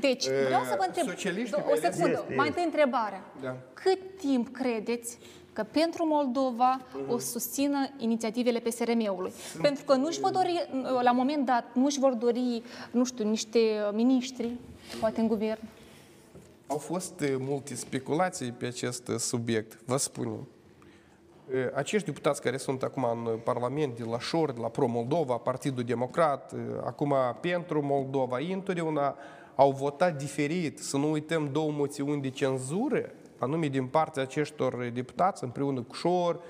Deci, 0.00 0.24
vreau 0.46 0.62
să 0.62 0.74
vă 0.78 0.84
întreb, 0.86 1.06
socialiștii 1.06 1.60
do- 1.60 1.64
mai 1.64 1.72
o 1.74 1.76
ales 1.78 1.94
secundă, 1.94 2.18
este, 2.22 2.34
mai 2.34 2.46
întâi 2.46 2.64
întrebarea. 2.64 3.22
Da. 3.42 3.56
Cât 3.72 3.98
timp 4.18 4.48
credeți 4.52 5.18
că 5.54 5.62
pentru 5.70 6.06
Moldova 6.06 6.80
o 7.08 7.18
susțină 7.18 7.88
inițiativele 7.98 8.58
PSRM-ului? 8.58 9.32
Pentru 9.62 9.84
că 9.84 9.94
nu-și 9.94 10.20
vor 10.20 10.30
dori, 10.30 10.68
la 11.02 11.10
un 11.10 11.16
moment 11.16 11.46
dat, 11.46 11.64
nu-și 11.74 11.98
vor 11.98 12.12
dori, 12.12 12.62
nu 12.90 13.04
știu, 13.04 13.28
niște 13.28 13.58
miniștri, 13.92 14.50
poate 15.00 15.20
în 15.20 15.26
guvern. 15.26 15.60
Au 16.66 16.78
fost 16.78 17.20
eh, 17.20 17.34
multe 17.38 17.74
speculații 17.74 18.50
pe 18.52 18.66
acest 18.66 19.08
eh, 19.08 19.16
subiect, 19.18 19.78
vă 19.84 19.96
spun. 19.96 20.24
eu. 20.26 20.46
Eh, 21.52 21.66
Acești 21.74 22.06
deputați 22.06 22.42
care 22.42 22.56
sunt 22.56 22.82
acum 22.82 23.04
în 23.04 23.38
Parlament, 23.44 23.96
de 23.96 24.04
la 24.10 24.18
Șor, 24.18 24.52
de 24.52 24.60
la 24.60 24.68
Pro-Moldova, 24.68 25.36
Partidul 25.36 25.82
Democrat, 25.84 26.52
eh, 26.52 26.58
acum 26.84 27.14
pentru 27.40 27.82
Moldova, 27.82 28.40
ei 28.40 28.52
întotdeauna 28.52 29.16
au 29.54 29.70
votat 29.70 30.16
diferit, 30.16 30.78
să 30.78 30.96
nu 30.96 31.10
uităm 31.10 31.48
două 31.52 31.70
moțiuni 31.70 32.22
de 32.22 32.30
cenzură, 32.30 33.10
anume 33.44 33.66
din 33.66 33.86
partea 33.86 34.22
acestor 34.22 34.90
deputați, 34.94 35.44
împreună 35.44 35.82
cu 35.82 35.94
Șor, 35.94 36.40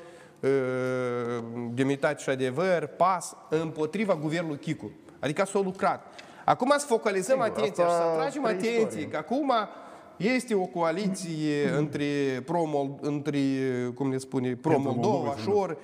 Demnitate 1.70 2.22
și 2.22 2.28
Adevăr, 2.28 2.86
PAS, 2.86 3.36
împotriva 3.49 4.16
guvernului 4.16 4.59
Chicu. 4.59 4.90
Adică 5.18 5.45
s-au 5.45 5.62
lucrat. 5.62 6.07
Acum 6.45 6.72
să 6.76 6.86
focalizăm 6.86 7.42
Sigur, 7.42 7.59
atenția 7.59 7.84
și 7.84 7.90
să 7.90 8.03
atragem 8.03 8.45
atenție 8.45 9.09
că 9.09 9.16
acum 9.16 9.53
este 10.16 10.55
o 10.55 10.64
coaliție 10.64 11.68
între, 11.80 12.42
pro 12.45 12.62
între 13.01 13.40
cum 13.95 14.09
ne 14.09 14.18
spune, 14.18 14.55
pro-Moldova, 14.55 15.34
Șor, 15.42 15.76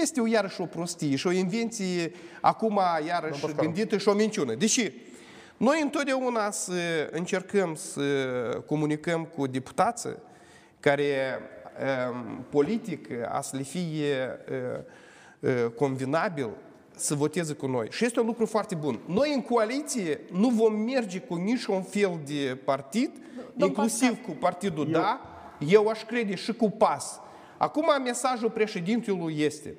este 0.00 0.20
o, 0.20 0.26
iarăși 0.26 0.60
o 0.60 0.64
prostie 0.64 1.16
și 1.16 1.26
o 1.26 1.30
invenție 1.30 2.12
acum 2.40 2.80
iarăși 3.06 3.54
gândită 3.56 3.96
și 3.96 4.08
o 4.08 4.12
minciună. 4.12 4.54
Deși 4.54 4.92
noi 5.56 5.80
întotdeauna 5.82 6.50
să 6.50 7.08
încercăm 7.10 7.74
să 7.74 8.02
comunicăm 8.66 9.24
cu 9.24 9.46
deputații 9.46 10.16
care 10.80 11.38
um, 12.10 12.44
politic 12.50 13.08
a 13.28 13.40
să 13.40 13.56
le 13.56 13.62
fie 13.62 14.38
uh, 14.50 15.50
uh, 15.50 15.70
convenabil 15.70 16.50
să 16.96 17.14
voteze 17.14 17.52
cu 17.52 17.66
noi. 17.66 17.86
Și 17.90 18.04
este 18.04 18.20
un 18.20 18.26
lucru 18.26 18.46
foarte 18.46 18.74
bun. 18.74 19.00
Noi 19.06 19.34
în 19.34 19.42
coaliție 19.42 20.20
nu 20.32 20.48
vom 20.48 20.74
merge 20.74 21.18
cu 21.18 21.34
niciun 21.34 21.82
fel 21.82 22.20
de 22.26 22.58
partid, 22.64 23.10
Domn 23.54 23.72
inclusiv 23.72 24.08
Pascal. 24.08 24.24
cu 24.24 24.40
Partidul 24.40 24.84
eu... 24.86 24.92
Da, 25.00 25.20
eu 25.58 25.86
aș 25.86 26.04
crede 26.04 26.34
și 26.34 26.52
cu 26.52 26.70
PAS. 26.70 27.20
Acum 27.56 28.02
mesajul 28.04 28.50
președintelui 28.50 29.34
este, 29.38 29.74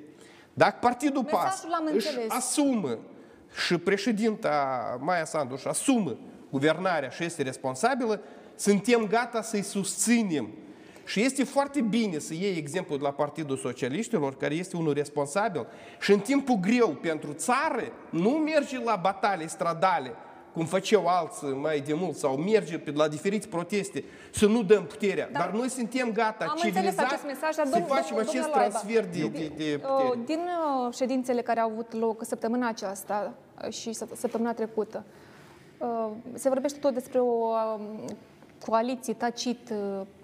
dacă 0.54 0.76
Partidul 0.80 1.24
PAS 1.24 1.64
își 1.92 2.08
asumă 2.28 2.98
și 3.66 3.78
președinta 3.78 4.96
Maia 5.00 5.24
Sandu 5.24 5.54
își 5.54 5.66
asumă 5.66 6.16
guvernarea 6.50 7.08
și 7.08 7.24
este 7.24 7.42
responsabilă, 7.42 8.20
suntem 8.56 9.06
gata 9.06 9.42
să-i 9.42 9.62
susținem 9.62 10.48
și 11.04 11.20
este 11.20 11.44
foarte 11.44 11.80
bine 11.80 12.18
să 12.18 12.34
iei 12.34 12.56
exemplu 12.56 12.96
de 12.96 13.02
la 13.02 13.12
Partidul 13.12 13.56
Socialiștilor, 13.56 14.36
care 14.36 14.54
este 14.54 14.76
unul 14.76 14.92
responsabil 14.92 15.66
și 16.00 16.12
în 16.12 16.18
timpul 16.18 16.54
greu 16.54 16.88
pentru 16.88 17.32
țară 17.32 17.92
nu 18.10 18.30
merge 18.30 18.78
la 18.84 18.96
batalii 19.02 19.48
stradale, 19.48 20.14
cum 20.58 20.66
făceau 20.66 21.06
alții 21.06 21.48
mai 21.48 21.80
de 21.80 21.94
mult, 21.94 22.16
sau 22.16 22.36
merge 22.36 22.78
pe 22.78 22.92
la 22.94 23.08
diferiți 23.08 23.48
proteste, 23.48 24.04
să 24.30 24.46
nu 24.46 24.62
dăm 24.62 24.84
puterea. 24.84 25.28
Da. 25.32 25.38
Dar 25.38 25.50
noi 25.50 25.68
suntem 25.68 26.12
gata, 26.12 26.44
Am 26.48 26.56
civilizați, 26.56 27.24
mesaj, 27.26 27.52
să 27.52 27.68
domn, 27.72 27.84
facem 27.84 28.16
domn, 28.16 28.28
acest 28.28 28.48
transfer 28.50 29.06
de, 29.06 29.28
de, 29.28 29.52
de 29.56 29.80
putere. 29.82 30.20
Din 30.24 30.40
uh, 30.86 30.94
ședințele 30.94 31.40
care 31.40 31.60
au 31.60 31.70
avut 31.70 31.92
loc 31.92 32.24
săptămâna 32.24 32.68
aceasta 32.68 33.34
uh, 33.64 33.72
și 33.72 33.92
săptămâna 33.92 34.52
trecută, 34.52 35.04
uh, 35.78 36.10
se 36.34 36.48
vorbește 36.48 36.78
tot 36.78 36.94
despre 36.94 37.18
o 37.18 37.24
um, 37.24 38.04
coaliție 38.66 39.14
tacit 39.14 39.72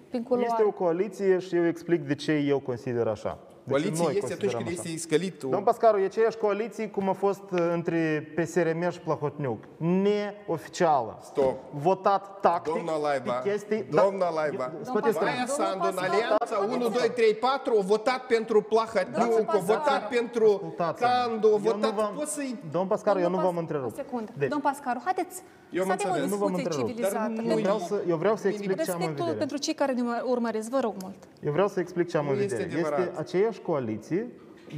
prin 0.09 0.23
culoare. 0.23 0.49
Este 0.51 0.63
o 0.63 0.71
coaliție 0.71 1.39
și 1.39 1.57
eu 1.57 1.67
explic 1.67 2.07
de 2.07 2.15
ce 2.15 2.33
eu 2.33 2.59
consider 2.59 3.07
așa. 3.07 3.39
Coaliție 3.69 4.09
este 4.15 4.33
atunci 4.33 4.53
când 4.53 4.69
este 4.69 4.89
iscălit. 4.89 5.41
Domnul 5.41 5.63
Pascaru, 5.63 5.99
e 5.99 6.05
aceeași 6.05 6.37
coaliție 6.37 6.89
cum 6.89 7.09
a 7.09 7.13
fost 7.13 7.43
uh, 7.53 7.69
între 7.73 8.33
PSRM 8.37 8.91
și 8.91 9.01
Plahotniuc. 9.01 9.65
Neoficială. 9.77 11.19
Stop. 11.23 11.57
Votat 11.71 12.41
tactic 12.41 12.73
Domnul 12.75 13.01
Laiba, 13.03 13.33
pe 13.33 13.51
chestii... 13.51 13.85
Domnul 13.91 14.29
Laiba, 14.35 14.73
Maia 15.21 15.47
Sandu 15.47 15.87
în 15.87 15.99
alianța 15.99 16.59
1, 16.75 16.89
2, 16.89 17.11
3, 17.15 17.35
4 17.35 17.77
a 17.79 17.83
votat 17.83 18.27
pentru 18.27 18.63
Plahotniuc, 18.63 19.55
a 19.55 19.59
votat 19.59 20.09
pentru 20.09 20.75
Candu, 20.77 21.53
a 21.55 21.57
votat... 21.57 22.13
Poți 22.15 22.33
să-i... 22.33 22.59
Domnul 22.71 22.89
Pascaru, 22.91 23.19
eu 23.19 23.31
nu 23.31 23.37
v-am 23.37 23.57
întrerupt. 23.57 23.93
O 23.93 23.97
secundă. 23.97 24.33
Deci- 24.37 24.49
Domnul 24.49 24.71
Pascaru, 24.71 25.01
haideți 25.05 25.43
eu 25.75 25.85
să 25.85 26.09
avem 26.09 26.23
o 26.23 26.49
discuție 26.49 26.71
civilizată. 26.71 27.43
Eu 27.49 27.57
vreau, 27.57 27.79
să, 27.79 28.03
eu 28.09 28.17
vreau 28.17 28.37
să 28.37 28.49
explic 28.49 28.83
ce 28.83 28.91
am 28.91 29.03
în 29.03 29.15
vedere. 29.15 29.37
pentru 29.37 29.57
cei 29.57 29.75
care 29.75 29.93
ne 29.93 30.03
urmăresc, 30.25 30.71
vă 30.71 30.79
rog 30.81 30.95
mult. 31.03 31.15
Eu 31.45 31.53
vreau 31.53 31.69
să 31.69 31.81
explic 31.81 32.09
ce 32.09 32.17
am 32.17 32.29
în 32.29 32.37
vedere. 32.37 32.69
Este 32.77 33.13
aceeași 33.17 33.54
coaliție 33.63 34.27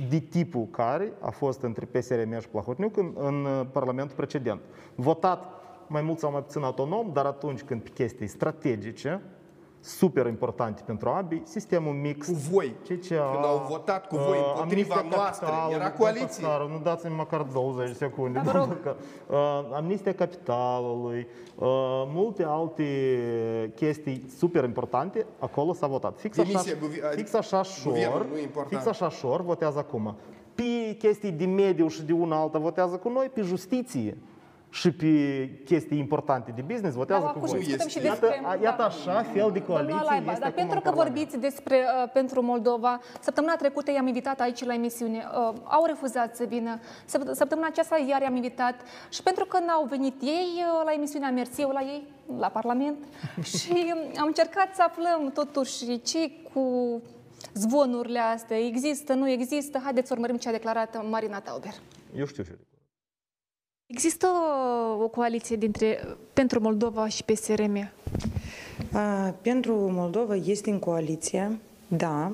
de 0.09 0.19
tipul 0.19 0.67
care 0.71 1.13
a 1.21 1.31
fost 1.31 1.63
între 1.63 1.87
PSRM 1.87 2.41
și 2.41 2.49
Plahotniuc 2.49 2.97
în, 2.97 3.13
în 3.17 3.45
uh, 3.45 3.67
Parlamentul 3.73 4.17
precedent. 4.17 4.61
Votat 4.95 5.45
mai 5.89 6.03
mult 6.03 6.19
sau 6.19 6.31
mai 6.31 6.43
puțin 6.43 6.63
autonom, 6.63 7.11
dar 7.13 7.25
atunci 7.25 7.63
când 7.63 7.83
pe 7.83 7.91
chestii 7.95 8.27
strategice, 8.27 9.23
super 9.87 10.27
importante 10.27 10.83
pentru 10.87 11.09
ambii, 11.09 11.43
sistemul 11.45 11.93
mix. 11.93 12.27
Cu 12.27 12.33
voi, 12.33 12.75
ce 12.87 12.97
ce 12.97 13.15
când 13.33 13.45
au 13.45 13.67
votat 13.69 14.07
cu 14.07 14.17
voi 14.17 14.39
împotriva 14.55 15.05
noastră, 15.11 15.49
era 15.73 15.93
coaliție. 15.93 16.27
Pascarul, 16.27 16.71
nu 16.71 16.81
dați-mi 16.83 17.15
măcar 17.15 17.43
20 17.43 17.97
secunde. 17.97 18.43
Da, 18.45 18.69
că, 18.83 18.97
uh, 19.27 19.37
amnistia 19.73 20.15
capitalului, 20.15 21.27
uh, 21.55 21.67
multe 22.07 22.45
alte 22.45 22.85
chestii 23.75 24.27
super 24.39 24.65
importante, 24.65 25.27
acolo 25.39 25.73
s-a 25.73 25.87
votat. 25.87 26.19
Fix 26.19 26.39
așa, 26.39 26.63
fix 27.15 27.35
așa 27.35 27.63
șor, 27.63 28.27
fix 28.69 28.87
așa 28.87 29.09
șor 29.09 29.43
votează 29.43 29.79
acum. 29.79 30.17
Pe 30.55 30.95
chestii 30.99 31.31
de 31.31 31.47
mediu 31.47 31.89
și 31.89 32.03
de 32.03 32.13
una 32.13 32.37
alta 32.37 32.59
votează 32.59 32.97
cu 32.97 33.09
noi, 33.09 33.31
pe 33.35 33.41
justiție 33.41 34.17
și 34.71 34.91
pe 34.91 35.07
chestii 35.65 35.99
importante 35.99 36.53
de 36.55 36.63
business, 36.63 36.97
votează 36.97 37.25
da, 37.25 37.31
cu 37.31 37.47
voi. 37.47 37.63
Și 37.63 37.77
despre, 37.77 38.05
iată, 38.05 38.27
iată 38.63 38.83
așa 38.83 39.23
fel 39.23 39.51
de 39.53 39.63
coaliție 39.63 40.03
Laiba, 40.05 40.31
este 40.31 40.43
Dar 40.43 40.53
pentru 40.53 40.81
că 40.81 40.91
vorbiți 40.91 41.39
despre 41.39 41.77
uh, 41.77 42.11
pentru 42.13 42.43
Moldova, 42.43 43.01
săptămâna 43.21 43.57
trecută 43.57 43.91
i-am 43.91 44.07
invitat 44.07 44.41
aici 44.41 44.65
la 44.65 44.75
emisiune, 44.75 45.17
uh, 45.17 45.55
au 45.65 45.85
refuzat 45.87 46.37
să 46.37 46.45
vină, 46.49 46.81
săptămâna 47.33 47.67
aceasta 47.67 48.05
iar 48.09 48.23
i-am 48.23 48.35
invitat 48.35 48.75
și 49.09 49.23
pentru 49.23 49.45
că 49.45 49.59
n-au 49.67 49.85
venit 49.85 50.23
ei 50.23 50.51
uh, 50.57 50.83
la 50.85 50.93
emisiunea, 50.93 51.31
mers 51.31 51.59
eu 51.59 51.71
la 51.71 51.81
ei, 51.81 52.07
la 52.39 52.49
Parlament. 52.49 52.97
Și 53.59 53.95
am 54.19 54.27
încercat 54.27 54.75
să 54.75 54.83
aflăm 54.83 55.31
totuși 55.35 56.01
ce 56.01 56.31
cu 56.53 57.01
zvonurile 57.55 58.19
astea, 58.19 58.59
există, 58.59 59.15
nu 59.15 59.29
există, 59.29 59.81
haideți 59.83 60.09
să 60.09 60.15
urmărim 60.15 60.37
ce 60.37 60.49
a 60.49 60.53
declarat 60.53 61.09
Marina 61.11 61.41
Tauber. 61.41 61.73
Eu 62.17 62.27
știu 62.27 62.43
ce 62.43 62.59
Există 63.87 64.27
o 65.03 65.09
coaliție 65.09 65.57
dintre 65.57 66.17
pentru 66.33 66.61
Moldova 66.61 67.09
și 67.09 67.25
PSRM? 67.25 67.91
Pentru 69.43 69.75
Moldova 69.75 70.35
este 70.35 70.71
în 70.71 70.79
coaliție, 70.79 71.59
da, 71.89 72.33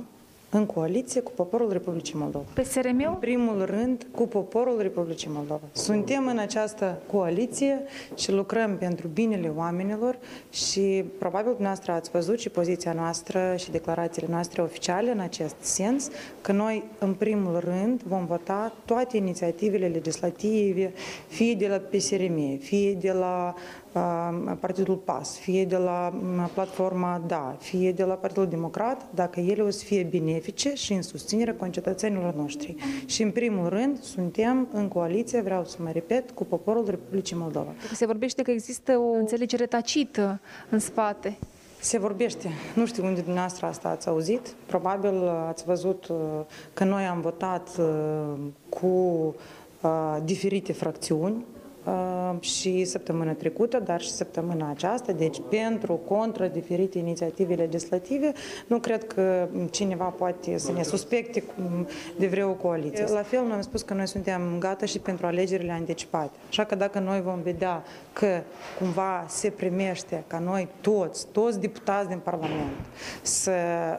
în 0.54 0.66
coaliție 0.66 1.20
cu 1.20 1.30
poporul 1.30 1.72
Republicii 1.72 2.18
Moldova. 2.18 2.44
PSRM? 2.54 3.04
În 3.06 3.14
primul 3.20 3.64
rând, 3.64 4.06
cu 4.10 4.26
poporul 4.26 4.78
Republicii 4.80 5.30
Moldova. 5.32 5.60
Suntem 5.72 6.26
în 6.26 6.38
această 6.38 6.98
coaliție 7.12 7.82
și 8.16 8.32
lucrăm 8.32 8.76
pentru 8.76 9.08
binele 9.08 9.52
oamenilor 9.56 10.18
și 10.50 11.04
probabil 11.18 11.50
dumneavoastră 11.50 11.92
ați 11.92 12.10
văzut 12.10 12.38
și 12.40 12.48
poziția 12.48 12.92
noastră 12.92 13.54
și 13.56 13.70
declarațiile 13.70 14.28
noastre 14.30 14.62
oficiale 14.62 15.10
în 15.10 15.20
acest 15.20 15.56
sens, 15.60 16.08
că 16.40 16.52
noi, 16.52 16.84
în 16.98 17.14
primul 17.14 17.58
rând, 17.58 18.02
vom 18.02 18.26
vota 18.26 18.72
toate 18.84 19.16
inițiativele 19.16 19.86
legislative, 19.86 20.92
fie 21.28 21.54
de 21.54 21.68
la 21.68 21.76
PSRM, 21.76 22.58
fie 22.58 22.92
de 22.92 23.12
la 23.12 23.54
Partidul 24.60 24.96
PAS, 24.96 25.38
fie 25.38 25.64
de 25.64 25.76
la 25.76 26.12
platforma 26.54 27.22
DA, 27.26 27.56
fie 27.60 27.92
de 27.92 28.04
la 28.04 28.14
Partidul 28.14 28.48
Democrat, 28.48 29.06
dacă 29.14 29.40
ele 29.40 29.62
o 29.62 29.70
să 29.70 29.84
fie 29.84 30.02
benefice 30.10 30.74
și 30.74 30.92
în 30.92 31.02
susținerea 31.02 31.54
concetățenilor 31.54 32.34
noștri. 32.34 32.76
Și 33.06 33.22
în 33.22 33.30
primul 33.30 33.68
rând 33.68 34.02
suntem 34.02 34.68
în 34.72 34.88
coaliție, 34.88 35.40
vreau 35.40 35.64
să 35.64 35.76
mă 35.80 35.90
repet, 35.90 36.30
cu 36.30 36.44
poporul 36.44 36.84
Republicii 36.86 37.36
Moldova. 37.36 37.72
Se 37.94 38.06
vorbește 38.06 38.42
că 38.42 38.50
există 38.50 38.98
o 38.98 39.10
înțelegere 39.10 39.66
tacită 39.66 40.40
în 40.70 40.78
spate. 40.78 41.38
Se 41.80 41.98
vorbește. 41.98 42.48
Nu 42.74 42.86
știu 42.86 43.04
unde 43.04 43.20
dumneavoastră 43.20 43.66
asta 43.66 43.88
ați 43.88 44.08
auzit. 44.08 44.54
Probabil 44.66 45.28
ați 45.28 45.64
văzut 45.64 46.08
uh, 46.08 46.16
că 46.72 46.84
noi 46.84 47.04
am 47.04 47.20
votat 47.20 47.68
uh, 47.78 48.38
cu 48.68 48.86
uh, 49.80 50.16
diferite 50.24 50.72
fracțiuni 50.72 51.44
și 52.40 52.84
săptămâna 52.84 53.32
trecută, 53.32 53.78
dar 53.78 54.00
și 54.00 54.10
săptămâna 54.10 54.70
aceasta, 54.70 55.12
deci 55.12 55.40
pentru, 55.50 55.94
contra 55.94 56.46
diferite 56.46 56.98
inițiative 56.98 57.54
legislative, 57.54 58.32
nu 58.66 58.78
cred 58.78 59.06
că 59.06 59.48
cineva 59.70 60.04
poate 60.04 60.58
să 60.58 60.72
ne 60.72 60.82
suspecte 60.82 61.42
de 62.18 62.26
vreo 62.26 62.52
coaliție. 62.52 63.04
La 63.04 63.22
fel, 63.22 63.44
noi 63.44 63.52
am 63.54 63.60
spus 63.60 63.82
că 63.82 63.94
noi 63.94 64.06
suntem 64.06 64.56
gata 64.58 64.86
și 64.86 64.98
pentru 64.98 65.26
alegerile 65.26 65.72
anticipate. 65.72 66.30
Așa 66.48 66.64
că 66.64 66.74
dacă 66.74 66.98
noi 66.98 67.22
vom 67.22 67.40
vedea 67.42 67.84
că 68.12 68.40
cumva 68.78 69.24
se 69.28 69.50
primește 69.50 70.24
ca 70.26 70.38
noi 70.38 70.68
toți, 70.80 71.26
toți 71.32 71.60
deputați 71.60 72.08
din 72.08 72.18
Parlament, 72.18 72.76
să 73.22 73.52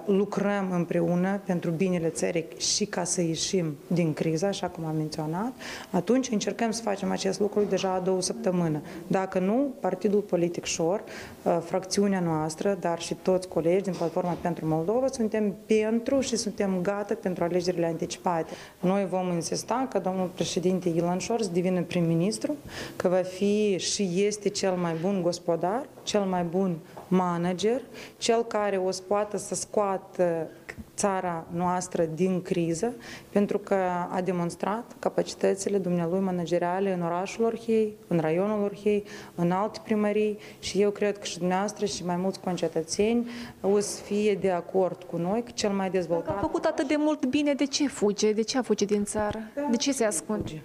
lucrăm 0.06 0.72
împreună 0.72 1.42
pentru 1.46 1.72
binele 1.72 2.10
țării 2.10 2.46
și 2.58 2.86
ca 2.86 3.04
să 3.04 3.22
ieșim 3.22 3.78
din 3.88 4.14
criză, 4.14 4.46
așa 4.46 4.68
cum 4.68 4.86
am 4.86 4.96
menționat, 4.96 5.52
atunci 5.92 6.30
încercăm 6.30 6.72
să 6.72 6.82
facem 6.82 7.12
acest 7.12 7.40
lucru 7.40 7.64
deja 7.74 8.02
două 8.04 8.22
săptămâni. 8.22 8.82
Dacă 9.08 9.40
nu, 9.40 9.74
Partidul 9.80 10.20
Politic 10.20 10.64
Șor, 10.64 11.04
uh, 11.44 11.58
fracțiunea 11.66 12.20
noastră, 12.20 12.78
dar 12.80 13.02
și 13.02 13.14
toți 13.14 13.48
colegi 13.48 13.84
din 13.84 13.94
Platforma 13.94 14.38
pentru 14.42 14.66
Moldova, 14.68 15.08
suntem 15.08 15.56
pentru 15.66 16.20
și 16.20 16.36
suntem 16.36 16.82
gata 16.82 17.14
pentru 17.22 17.44
alegerile 17.44 17.86
anticipate. 17.86 18.52
Noi 18.80 19.06
vom 19.10 19.32
insista 19.32 19.88
ca 19.90 20.00
domnul 20.00 20.30
președinte 20.34 20.90
Ilan 20.90 21.18
Șor 21.18 21.42
să 21.42 21.50
devină 21.54 21.82
prim-ministru, 21.82 22.56
că 22.96 23.08
va 23.08 23.22
fi 23.22 23.78
și 23.78 24.10
este 24.26 24.50
cel 24.50 24.74
mai 24.74 24.94
bun 25.02 25.22
gospodar, 25.22 25.86
cel 26.04 26.22
mai 26.22 26.44
bun 26.44 26.78
manager, 27.08 27.82
cel 28.18 28.44
care 28.44 28.78
o 28.78 28.92
să 28.92 29.02
poată 29.08 29.38
să 29.38 29.56
scoată 29.56 30.48
țara 30.96 31.46
noastră 31.54 32.04
din 32.16 32.42
criză, 32.42 32.94
pentru 33.30 33.58
că 33.58 33.76
a 34.10 34.22
demonstrat 34.22 34.96
capacitățile 35.00 35.78
dumnealui 35.78 36.20
manageriale 36.20 36.94
în 36.94 37.02
orașul 37.02 37.46
Orhei, 37.46 37.94
în 38.08 38.20
raionul 38.20 38.64
Orhei, 38.64 39.04
în 39.36 39.52
alte 39.52 39.80
primării 39.84 40.38
și 40.60 40.82
eu 40.82 40.90
cred 40.90 41.18
că 41.18 41.26
și 41.26 41.38
dumneavoastră 41.38 41.86
și 41.86 42.06
mai 42.06 42.16
mulți 42.16 42.40
concetățeni 42.40 43.30
o 43.62 43.80
să 43.80 44.02
fie 44.02 44.34
de 44.34 44.52
acord 44.52 45.04
cu 45.04 45.18
noi 45.18 45.44
că 45.44 45.52
cel 45.54 45.70
mai 45.70 45.90
dezvoltat... 45.90 46.26
Dacă 46.26 46.38
a 46.38 46.42
făcut 46.42 46.66
atât 46.66 46.88
de 46.88 46.96
mult 46.98 47.26
bine, 47.26 47.54
de 47.54 47.66
ce 47.66 47.88
fuge? 47.88 48.32
De 48.32 48.42
ce 48.42 48.58
a 48.58 48.62
fugit 48.62 48.88
din 48.88 49.04
țară? 49.04 49.40
De 49.70 49.78
ce 49.78 49.92
se 49.92 50.04
ascunde? 50.04 50.64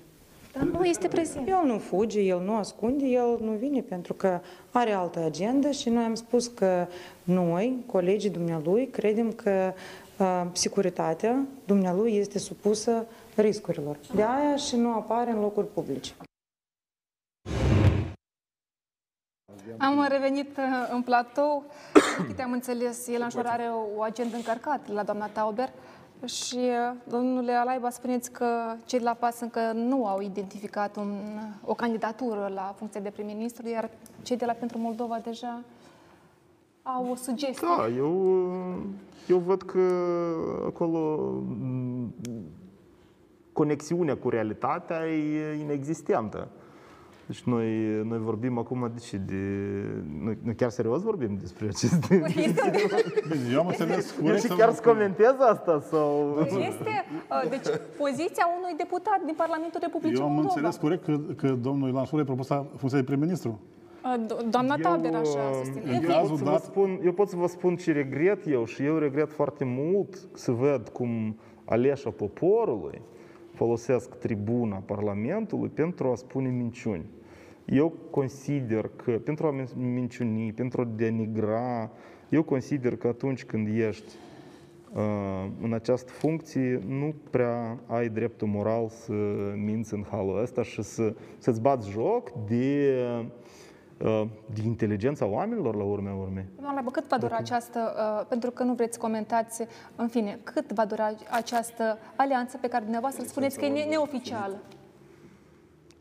Dar 0.53 0.63
nu 0.63 0.85
este 0.85 1.09
prezent. 1.09 1.49
El 1.49 1.61
nu 1.65 1.79
fuge, 1.79 2.21
el 2.21 2.43
nu 2.45 2.57
ascunde, 2.57 3.05
el 3.07 3.39
nu 3.43 3.51
vine 3.51 3.81
pentru 3.81 4.15
că 4.15 4.41
are 4.71 4.93
altă 4.93 5.25
agendă 5.25 5.71
și 5.71 5.89
noi 5.89 6.05
am 6.05 6.15
spus 6.15 6.47
că 6.47 6.87
noi, 7.25 7.77
colegii 7.87 8.31
dumnealui, 8.31 8.87
credem 8.87 9.33
că 9.33 9.73
uh, 9.75 10.08
securitatea 10.53 11.47
dumnealui 11.67 12.17
este 12.17 12.39
supusă 12.39 13.07
riscurilor. 13.37 13.99
De 14.15 14.23
aia 14.23 14.57
și 14.57 14.77
nu 14.77 14.93
apare 14.93 15.31
în 15.31 15.41
locuri 15.41 15.67
publice. 15.67 16.15
Am 19.79 20.07
revenit 20.09 20.57
uh, 20.57 20.65
în 20.93 21.03
platou. 21.03 21.65
Câte 22.27 22.43
am 22.43 22.53
înțeles, 22.53 23.09
el 23.09 23.29
în 23.35 23.47
are 23.47 23.71
o 23.97 24.03
agendă 24.03 24.37
încărcată 24.37 24.93
la 24.93 25.03
doamna 25.03 25.27
Tauber. 25.27 25.69
Și, 26.25 26.57
uh, 26.57 26.97
domnule 27.09 27.53
Alaiba, 27.53 27.91
spuneți 27.91 28.31
că 28.31 28.75
cei 28.85 28.99
de 28.99 29.05
la 29.05 29.15
PAS 29.15 29.41
încă 29.41 29.73
nu 29.73 30.07
au 30.07 30.21
identificat 30.21 30.97
un, 30.97 31.21
o 31.65 31.75
candidatură 31.75 32.51
la 32.55 32.75
funcție 32.77 33.01
de 33.01 33.11
prim-ministru, 33.11 33.69
iar 33.69 33.91
cei 34.23 34.37
de 34.37 34.45
la 34.45 34.53
Pentru 34.53 34.79
Moldova 34.79 35.19
deja 35.19 35.61
au 36.97 37.11
o 37.11 37.15
sugestie. 37.15 37.69
Da, 37.77 37.89
eu, 37.97 38.13
eu 39.27 39.39
văd 39.39 39.63
că 39.63 39.81
acolo 40.67 41.33
conexiunea 43.53 44.17
cu 44.17 44.29
realitatea 44.29 45.07
e 45.07 45.59
inexistentă. 45.61 46.49
Deci 47.27 47.43
noi, 47.43 47.69
noi 48.05 48.19
vorbim 48.19 48.59
acum 48.59 48.91
de 48.95 49.01
ce? 49.01 49.17
De, 49.17 49.35
noi, 50.25 50.39
noi 50.43 50.55
chiar 50.55 50.71
serios 50.71 51.03
vorbim 51.03 51.37
despre 51.41 51.67
aceste... 51.67 52.23
Eu 53.53 53.61
am 53.61 53.67
înțeles 53.67 54.15
Eu 54.25 54.37
și 54.37 54.47
chiar 54.47 54.73
să 54.73 54.83
comentez 54.83 55.35
asta 55.51 55.81
sau... 55.91 56.39
Este, 56.41 57.05
uh, 57.31 57.49
deci, 57.49 57.67
poziția 57.99 58.47
unui 58.59 58.75
deputat 58.77 59.21
din 59.25 59.35
Parlamentul 59.37 59.81
Republicii 59.83 60.19
Eu 60.19 60.25
am 60.25 60.33
Moldova. 60.33 60.55
înțeles 60.55 60.77
corect 60.77 61.05
că, 61.05 61.17
că 61.37 61.49
domnul 61.49 61.89
Ilan 61.89 62.05
Șor 62.05 62.21
e 62.21 62.25
propus 62.25 62.49
la 62.49 62.67
funcția 62.77 62.99
de 62.99 63.05
prim-ministru. 63.05 63.61
Uh, 64.17 64.27
do- 64.27 64.51
Doamna 64.51 64.77
Taber 64.77 65.15
așa 65.15 65.53
susține. 65.65 66.01
eu, 66.03 66.27
pot 66.29 66.39
să 66.39 66.45
vă 66.45 66.61
spun, 66.65 67.01
eu 67.05 67.13
pot 67.13 67.29
să 67.29 67.37
vă 67.37 67.47
spun 67.47 67.77
ce 67.77 67.93
regret 67.93 68.47
eu 68.47 68.65
și 68.65 68.83
eu 68.85 68.97
regret 68.97 69.33
foarte 69.33 69.65
mult 69.65 70.29
să 70.35 70.53
văd 70.53 70.89
cum 70.89 71.39
aleșa 71.65 72.11
poporului 72.11 73.01
folosesc 73.55 74.15
tribuna 74.15 74.77
Parlamentului 74.77 75.69
pentru 75.69 76.09
a 76.11 76.15
spune 76.15 76.49
minciuni. 76.49 77.05
Eu 77.65 77.93
consider 78.11 78.91
că 78.97 79.11
pentru 79.11 79.47
a 79.47 79.55
minciuni, 79.77 80.53
pentru 80.53 80.81
a 80.81 80.89
denigra, 80.97 81.91
eu 82.29 82.43
consider 82.43 82.97
că 82.97 83.07
atunci 83.07 83.45
când 83.45 83.69
ești 83.79 84.13
uh, 84.95 85.47
în 85.63 85.73
această 85.73 86.13
funcție, 86.13 86.83
nu 86.87 87.15
prea 87.31 87.79
ai 87.87 88.09
dreptul 88.09 88.49
moral 88.49 88.89
să 88.89 89.13
minți 89.57 89.95
în 89.95 90.05
halul 90.11 90.43
ăsta 90.43 90.63
și 90.63 90.83
să, 90.83 91.15
să-ți 91.39 91.61
bați 91.61 91.91
joc 91.91 92.31
de, 92.47 92.95
uh, 93.21 93.27
de 94.55 94.63
inteligența 94.65 95.27
oamenilor 95.27 95.75
la 95.77 95.83
urmea 95.83 96.15
urmei. 96.15 96.45
Doamna 96.55 96.73
Laibă, 96.73 96.91
cât 96.91 97.09
va 97.09 97.19
dura 97.19 97.37
această, 97.37 97.79
uh, 98.21 98.27
pentru 98.29 98.51
că 98.51 98.63
nu 98.63 98.75
vreți 98.75 98.95
să 98.95 99.01
comentați, 99.01 99.63
în 99.97 100.09
fine, 100.09 100.39
cât 100.45 100.73
va 100.73 100.85
dura 100.85 101.11
această 101.31 101.99
alianță 102.17 102.57
pe 102.61 102.69
care 102.69 102.83
dumneavoastră 102.83 103.25
spuneți 103.27 103.59
că 103.59 103.65
e 103.65 103.69
ne- 103.69 103.85
neoficială? 103.85 104.57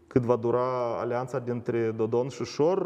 Cât 0.08 0.22
va 0.22 0.36
dura 0.36 1.00
alianța 1.00 1.40
dintre 1.40 1.92
Dodon 1.96 2.28
și 2.30 2.44
Șor, 2.44 2.78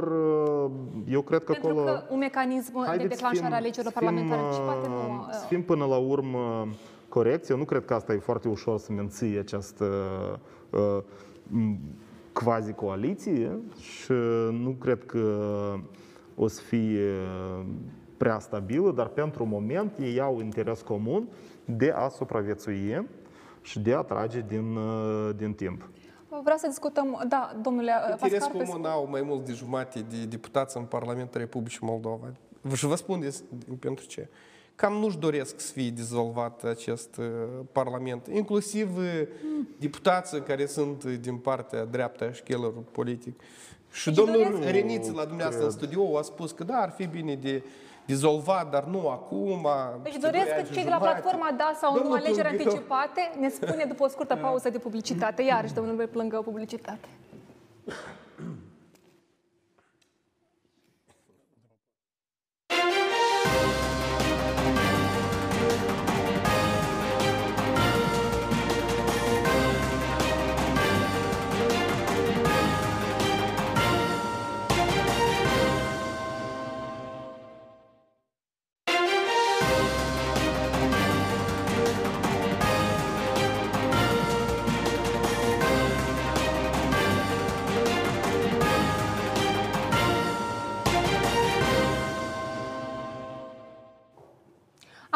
uh, 0.65 0.71
eu 1.09 1.21
cred 1.21 1.43
că 1.43 1.51
Pentru 1.51 1.69
acolo... 1.69 1.85
că 1.85 2.03
un 2.09 2.17
mecanism 2.17 2.71
de 2.79 2.85
Haideți 2.85 3.07
să 3.09 3.15
declanșare 3.15 3.47
fim- 3.47 3.53
a 3.53 3.55
alegerilor 3.55 3.93
să 3.93 3.99
fim, 3.99 4.07
parlamentare 4.07 4.41
anticipate 4.41 4.87
nu... 4.87 4.95
uh, 4.95 5.25
uh, 5.27 5.33
Să 5.33 5.45
fim 5.45 5.63
până 5.63 5.85
la 5.85 5.97
urmă 5.97 6.67
corecți. 7.09 7.51
Eu 7.51 7.57
nu 7.57 7.63
cred 7.63 7.85
că 7.85 7.93
asta 7.93 8.13
e 8.13 8.17
foarte 8.17 8.47
ușor 8.47 8.77
să 8.79 8.91
menții 8.91 9.37
această 9.37 9.85
uh, 10.69 10.97
m, 11.47 11.77
quasi-coaliție 12.33 13.59
și 13.79 14.11
nu 14.51 14.75
cred 14.79 15.05
că 15.05 15.49
o 16.35 16.47
să 16.47 16.61
fie 16.61 17.13
prea 18.17 18.39
stabilă, 18.39 18.91
dar 18.91 19.07
pentru 19.07 19.45
moment 19.45 19.97
ei 19.97 20.19
au 20.19 20.39
interes 20.39 20.81
comun 20.81 21.27
de 21.65 21.91
a 21.95 22.07
supraviețui 22.07 23.07
și 23.61 23.79
de 23.79 23.93
a 23.93 24.01
trage 24.01 24.45
din, 24.47 24.75
uh, 24.75 25.29
din 25.35 25.53
timp. 25.53 25.89
Vreau 26.43 26.57
să 26.57 26.67
discutăm, 26.67 27.23
da, 27.27 27.55
domnule 27.61 27.91
uh, 28.05 28.11
Interes 28.11 28.39
Pascal, 28.39 28.57
pe- 28.59 28.65
comun 28.65 28.85
au 28.85 29.07
mai 29.09 29.21
mult 29.21 29.45
de 29.45 29.53
jumate 29.53 29.99
de 30.09 30.25
deputați 30.25 30.77
în 30.77 30.83
Parlamentul 30.83 31.39
Republicii 31.39 31.79
Moldova. 31.81 32.31
Și 32.73 32.85
vă 32.85 32.95
spun 32.95 33.19
des- 33.19 33.43
pentru 33.79 34.05
ce. 34.05 34.29
Cam 34.81 34.93
nu-și 34.93 35.17
doresc 35.17 35.59
să 35.59 35.71
fie 35.71 35.89
dizolvat 35.89 36.63
acest 36.63 37.17
uh, 37.17 37.25
Parlament. 37.71 38.27
Inclusiv 38.27 38.97
uh, 38.97 39.27
deputații 39.79 40.41
care 40.41 40.65
sunt 40.65 41.03
uh, 41.03 41.13
din 41.19 41.37
partea 41.37 41.85
dreaptă 41.85 42.23
a 42.27 42.31
șchelerului 42.31 42.85
politic. 42.91 43.39
Și 43.91 44.05
Deci 44.05 44.15
domnul 44.15 44.51
doresc- 44.51 44.69
Reniță 44.71 45.11
la 45.15 45.25
dumneavoastră 45.25 45.65
în 45.65 45.71
studio 45.71 46.17
a 46.17 46.21
spus 46.21 46.51
că 46.51 46.63
da, 46.63 46.75
ar 46.75 46.89
fi 46.89 47.05
bine 47.05 47.35
de 47.35 47.63
dizolvat, 48.05 48.71
dar 48.71 48.83
nu 48.83 49.07
acum. 49.09 49.67
Deci 50.03 50.11
peste 50.13 50.19
doresc 50.27 50.45
doi 50.45 50.53
ani 50.53 50.61
că 50.61 50.67
și 50.67 50.73
cei 50.73 50.83
de 50.83 50.89
la 50.89 50.95
jumate. 50.95 51.19
platforma 51.19 51.51
Da 51.57 51.77
sau 51.81 51.93
Nu 51.93 51.99
Domnul 51.99 52.17
alegeri 52.17 52.47
Plângău. 52.47 52.65
anticipate 52.67 53.21
ne 53.39 53.49
spune 53.49 53.85
după 53.87 54.03
o 54.03 54.07
scurtă 54.07 54.35
pauză 54.35 54.69
de 54.69 54.77
publicitate. 54.77 55.41
Iarăși, 55.41 55.73
domnul 55.73 56.07
Plângău, 56.07 56.41
publicitate. 56.41 57.07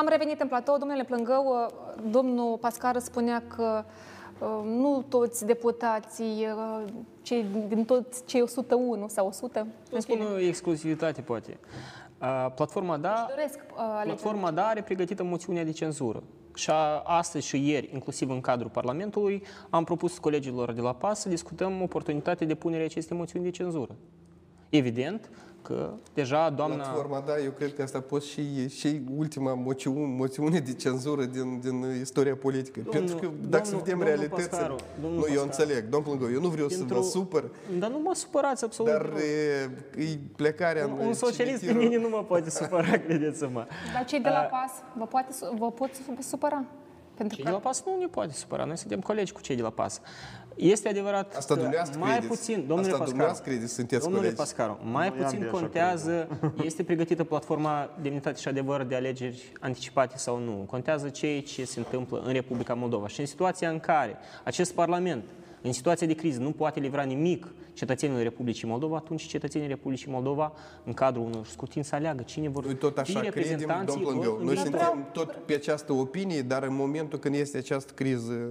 Am 0.05 0.11
revenit 0.11 0.41
în 0.41 0.47
platou, 0.47 0.77
domnule 0.77 1.03
Plângău, 1.03 1.45
uh, 1.45 2.03
domnul 2.11 2.57
Pascar 2.57 2.99
spunea 2.99 3.43
că 3.55 3.83
uh, 4.39 4.47
nu 4.63 5.05
toți 5.09 5.45
deputații, 5.45 6.47
uh, 6.55 6.83
cei, 7.21 7.45
din 7.67 7.85
toți 7.85 8.25
cei 8.25 8.41
101 8.41 9.07
sau 9.07 9.27
100, 9.27 9.67
Nu 9.91 9.99
spun 9.99 10.21
o 10.33 10.37
exclusivitate, 10.39 11.21
poate. 11.21 11.57
Uh, 12.21 12.51
Platforma 12.55 12.97
Da, 12.97 13.25
doresc 13.29 13.55
uh, 13.55 13.75
alegeri. 13.77 14.05
Platforma 14.05 14.51
Da 14.51 14.65
are 14.65 14.81
pregătită 14.81 15.23
moțiunea 15.23 15.63
de 15.63 15.71
cenzură. 15.71 16.23
Și 16.53 16.69
a- 16.69 17.01
astăzi 17.05 17.47
și 17.47 17.69
ieri, 17.69 17.89
inclusiv 17.93 18.29
în 18.29 18.41
cadrul 18.41 18.69
Parlamentului, 18.69 19.43
am 19.69 19.83
propus 19.83 20.17
colegilor 20.17 20.71
de 20.71 20.81
la 20.81 20.93
PAS 20.93 21.19
să 21.19 21.29
discutăm 21.29 21.81
oportunitatea 21.81 22.47
de 22.47 22.55
punere 22.55 22.83
acestei 22.83 23.17
moțiuni 23.17 23.45
de 23.45 23.51
cenzură. 23.51 23.95
Evident 24.69 25.29
că 25.67 25.89
deja 26.13 26.49
doamna... 26.49 26.75
Platforma, 26.75 27.23
da, 27.25 27.37
eu 27.39 27.51
cred 27.51 27.73
că 27.75 27.81
asta 27.81 27.97
a 27.97 28.03
fost 28.07 28.27
și, 28.27 28.69
și 28.69 29.01
ultima 29.17 29.53
moțiune, 29.53 30.05
moțiune 30.17 30.59
de 30.59 30.73
cenzură 30.73 31.23
din, 31.25 31.59
din 31.59 31.85
istoria 32.01 32.35
politică. 32.35 32.79
Domnul- 32.83 32.99
Pentru 33.09 33.15
că 33.29 33.33
dacă 33.49 33.65
să 33.65 33.71
domnul- 33.71 33.83
vedem 33.85 33.97
domnul 33.99 34.05
realitățile... 34.15 34.47
Pascaru, 34.49 34.75
domnul 35.01 35.19
nu, 35.19 35.25
eu 35.33 35.43
Pascaru. 35.43 35.43
înțeleg, 35.45 35.83
domnul 35.89 36.09
Plângău, 36.09 36.31
eu 36.37 36.41
nu 36.41 36.47
vreau 36.47 36.69
să 36.69 36.77
Pentru- 36.77 36.95
vă 36.97 37.01
supăr, 37.03 37.43
Dar 37.79 37.89
nu 37.89 37.99
mă 37.99 38.13
supărați 38.13 38.63
absolut. 38.63 38.91
dar 38.91 39.09
nu. 39.09 39.17
e, 39.19 39.69
e 40.11 40.19
plecarea 40.35 40.85
un, 40.85 40.97
în 40.99 41.05
un 41.07 41.13
socialist 41.13 41.59
pe 41.59 41.65
cimitirul- 41.65 41.89
mine 41.89 42.01
nu 42.01 42.09
mă 42.09 42.23
poate 42.23 42.49
supăra, 42.49 42.91
credeți-mă. 43.07 43.65
Dar 43.93 44.05
cei 44.05 44.19
de 44.19 44.29
la 44.29 44.39
PAS 44.39 44.71
vă, 44.97 45.05
poate, 45.05 45.31
su- 45.33 45.55
vă 45.57 45.71
pot 45.71 45.89
su- 45.93 46.21
supăra. 46.21 46.63
Pentru 47.17 47.35
cei 47.35 47.43
că... 47.43 47.49
de 47.49 47.55
la 47.55 47.61
PAS 47.61 47.83
nu 47.85 47.97
ne 47.99 48.07
poate 48.07 48.33
supăra. 48.33 48.63
Noi 48.65 48.77
suntem 48.77 48.99
colegi 48.99 49.31
cu 49.31 49.41
cei 49.41 49.55
de 49.55 49.61
la 49.61 49.69
PAS. 49.69 50.01
Este 50.55 50.89
adevărat 50.89 51.35
Asta 51.35 51.55
că 51.55 51.69
mai 51.99 52.11
credeți. 52.11 52.27
puțin, 52.27 52.65
domnule 52.67 52.91
Asta 52.91 53.03
Pascaru, 53.03 53.39
credeți, 53.43 53.73
sunteți 53.73 54.01
domnule 54.03 54.21
colegi. 54.21 54.39
Pascaru, 54.39 54.79
mai 54.83 55.07
Nu, 55.07 55.13
puțin 55.13 55.39
i-am 55.39 55.39
de 55.39 55.45
așa 55.45 55.57
contează, 55.57 56.27
este 56.63 56.83
pregătită 56.83 57.23
platforma 57.23 57.89
Demnitate 58.01 58.39
și 58.39 58.47
Adevăr 58.47 58.83
de 58.83 58.95
alegeri 58.95 59.51
anticipate 59.59 60.17
sau 60.17 60.39
nu. 60.39 60.51
Contează 60.51 61.09
ceea 61.09 61.41
ce 61.41 61.65
se 61.65 61.79
întâmplă 61.79 62.21
în 62.25 62.33
Republica 62.33 62.73
Moldova. 62.73 63.07
Și 63.07 63.19
în 63.19 63.25
situația 63.25 63.69
în 63.69 63.79
care 63.79 64.17
acest 64.43 64.73
Parlament, 64.73 65.23
în 65.61 65.73
situația 65.73 66.07
de 66.07 66.13
criză, 66.13 66.39
nu 66.39 66.51
poate 66.51 66.79
livra 66.79 67.03
nimic 67.03 67.47
cetățenilor 67.75 68.21
Republicii 68.21 68.67
Moldova, 68.67 68.95
atunci 68.95 69.23
cetățenii 69.23 69.67
Republicii 69.67 70.11
Moldova, 70.11 70.53
în 70.83 70.93
cadrul 70.93 71.25
unor 71.25 71.45
scrutin, 71.45 71.83
să 71.83 71.95
aleagă 71.95 72.23
cine 72.23 72.49
vor 72.49 72.65
Noi 72.65 72.75
tot 72.75 72.93
fi 72.93 72.99
așa 72.99 73.19
credem, 73.19 73.33
reprezentanții 73.33 73.87
domn 74.01 74.01
lor 74.03 74.11
Plângău. 74.11 74.37
în 74.39 74.45
Noi 74.45 74.53
viitor. 74.55 74.79
suntem 74.79 75.07
tot 75.11 75.31
pe 75.45 75.53
această 75.53 75.93
opinie, 75.93 76.41
dar 76.41 76.63
în 76.63 76.75
momentul 76.75 77.19
când 77.19 77.35
este 77.35 77.57
această 77.57 77.93
criză 77.95 78.49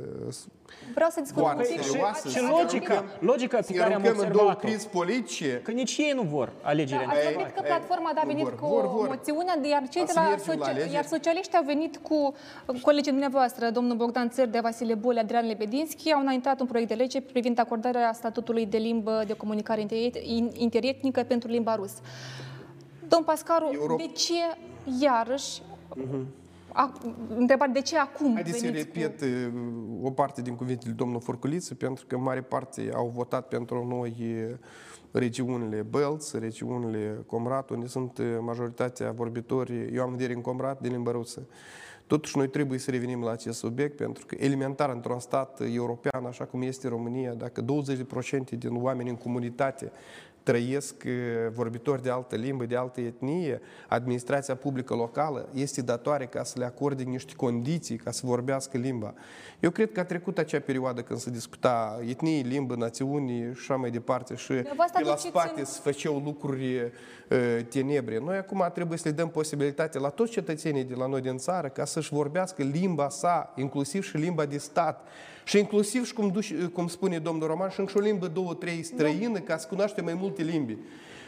Vreau 0.95 1.11
să 1.11 1.21
discut 1.21 1.43
Foarte 1.43 1.67
un 1.71 1.75
pic. 1.77 1.85
serioasă. 1.85 2.29
Și 2.29 2.35
Să 2.35 2.41
logica, 2.59 3.05
logica 3.19 3.59
pe 3.59 3.65
ne 3.73 3.79
care 3.79 3.95
am 3.95 4.01
aruncăm 4.03 4.25
în 4.27 4.33
două 4.33 4.45
observat-o, 4.51 4.67
crizi 4.67 4.89
politice, 4.89 5.61
că 5.65 5.71
nici 5.71 5.97
ei 5.97 6.13
nu 6.15 6.23
vor 6.23 6.53
alegerile 6.63 7.05
Da, 7.07 7.11
ați 7.13 7.19
anticipate. 7.19 7.37
vorbit 7.37 7.55
că 7.55 7.63
platforma 7.73 8.09
a 8.15 8.21
nu 8.23 8.27
venit 8.31 8.43
vor, 8.45 8.55
cu 8.59 8.67
vor, 8.67 8.87
vor. 8.97 9.07
moțiunea, 9.09 9.55
iar 9.71 9.83
cei 9.89 10.03
A 10.03 10.05
de 10.05 10.11
să 10.13 10.19
la, 10.21 10.29
mergem 10.29 10.47
la 10.47 10.53
socia- 10.55 10.71
alegeri? 10.71 10.93
iar 10.93 11.05
socialiștii 11.05 11.59
au 11.59 11.65
venit 11.65 11.97
cu 12.09 12.35
colegii 12.89 13.11
dumneavoastră, 13.17 13.71
domnul 13.71 13.97
Bogdan 13.97 14.29
Țărdea, 14.31 14.61
Vasile 14.61 14.95
Bole, 14.95 15.21
Adrian 15.21 15.47
Lebedinski, 15.47 16.13
au 16.13 16.21
înaintat 16.21 16.61
un 16.61 16.67
proiect 16.67 16.89
de 16.89 16.95
lege 16.95 17.21
privind 17.21 17.59
acordarea 17.59 18.13
statutului 18.13 18.67
de 18.67 18.79
limbă 18.79 19.14
de 19.27 19.33
comunicare 19.33 19.81
inter- 19.87 20.23
in- 20.23 20.53
interetnică 20.57 21.23
pentru 21.23 21.49
limba 21.49 21.75
rusă. 21.75 22.01
Domn 23.09 23.25
Pascaru, 23.25 23.71
Europa- 23.73 23.97
de 23.97 24.11
ce 24.13 24.35
iarăși 25.01 25.63
a, 26.73 26.93
întrebare, 27.37 27.71
de 27.73 27.81
ce 27.81 27.99
acum 27.99 28.33
Haideți 28.35 28.59
să 28.59 28.67
veniți 28.67 28.91
repet 28.93 29.21
uh, 29.21 29.53
o 30.03 30.11
parte 30.11 30.43
din 30.43 30.55
cuvintele 30.55 30.93
domnului 30.93 31.23
Forculiță, 31.25 31.75
pentru 31.75 32.05
că 32.07 32.15
în 32.15 32.23
mare 32.23 32.41
parte 32.41 32.91
au 32.95 33.13
votat 33.15 33.49
pentru 33.49 33.87
noi 33.87 34.15
uh, 34.21 34.57
regiunile 35.11 35.83
Bălț, 35.83 36.33
regiunile 36.33 37.25
Comrat, 37.27 37.71
unde 37.71 37.87
sunt 37.87 38.19
uh, 38.19 38.27
majoritatea 38.41 39.11
vorbitorii, 39.11 39.95
eu 39.95 40.03
am 40.03 40.11
vedere 40.11 40.33
în 40.35 40.41
Comrat, 40.41 40.81
de 40.81 40.89
limba 40.89 41.11
rusă. 41.11 41.47
Totuși, 42.07 42.37
noi 42.37 42.49
trebuie 42.49 42.79
să 42.79 42.91
revenim 42.91 43.23
la 43.23 43.31
acest 43.31 43.59
subiect, 43.59 43.97
pentru 43.97 44.27
că 44.27 44.37
elementar 44.39 44.91
într-un 44.91 45.19
stat 45.19 45.61
european, 45.73 46.25
așa 46.27 46.45
cum 46.45 46.63
este 46.63 46.89
România, 46.89 47.35
dacă 47.35 47.65
20% 47.65 47.65
din 48.59 48.83
oameni 48.83 49.09
în 49.09 49.17
comunitate 49.17 49.93
trăiesc 50.45 50.95
uh, 51.07 51.13
vorbitori 51.53 52.03
de 52.03 52.11
altă 52.11 52.37
limbă, 52.37 52.65
de 52.65 52.77
altă 52.77 53.01
etnie, 53.01 53.61
administrația 53.89 54.55
publică 54.55 54.95
locală 54.95 55.49
este 55.55 55.83
datoare 55.83 56.27
ca 56.27 56.45
să 56.45 56.59
le 56.59 56.65
acorde 56.65 57.03
niște 57.03 57.33
condiții 57.37 57.97
ca 57.97 58.11
să 58.11 58.21
vorbească 58.25 58.79
limba. 58.79 59.15
Eu 59.61 59.71
cred 59.71 59.93
că 59.93 60.01
a 60.01 60.05
trecut 60.05 60.39
acea 60.39 60.61
perioadă 60.61 61.01
când 61.03 61.19
se 61.19 61.31
discuta 61.31 62.01
etnie, 62.09 62.41
limbă, 62.41 62.75
națiuni 62.75 63.31
și 63.41 63.59
așa 63.61 63.77
mai 63.77 63.91
departe 63.91 64.35
și 64.35 64.53
Dumneavoastră 64.53 64.99
pe 64.99 65.05
la 65.05 65.13
aduceți 65.13 65.31
spate 65.37 65.61
în- 65.61 65.67
se 65.67 65.81
făceau 65.83 66.23
lucruri 66.25 66.81
uh, 66.81 66.91
tenebre. 67.69 68.19
Noi 68.19 68.37
acum 68.37 68.71
trebuie 68.75 68.99
să 68.99 69.09
le 69.09 69.15
dăm 69.15 69.29
posibilitatea 69.29 70.01
la 70.01 70.09
toți 70.09 70.31
cetățenii 70.31 70.85
de 70.85 70.95
la 70.95 71.07
noi 71.07 71.21
din 71.21 71.37
țară 71.37 71.69
ca 71.69 71.85
să-și 71.85 72.13
vorbească 72.13 72.63
limba 72.63 73.09
sa, 73.09 73.53
inclusiv 73.57 74.05
și 74.05 74.17
limba 74.17 74.45
de 74.45 74.59
stat. 74.59 75.07
Și 75.47 75.59
inclusiv, 75.59 76.05
și 76.07 76.13
cum, 76.13 76.29
duci, 76.29 76.55
cum 76.73 76.89
spune 76.89 77.19
domnul 77.19 77.47
Roman, 77.49 77.69
și 77.71 77.81
încă 77.81 77.93
o 77.97 78.01
limbă, 78.01 78.27
două, 78.27 78.55
trei 78.55 78.83
străină, 78.83 79.39
ca 79.39 79.57
să 79.57 79.67
cunoaștem 79.69 80.05
mai 80.05 80.15
multe 80.35 80.57
limbi. 80.57 80.79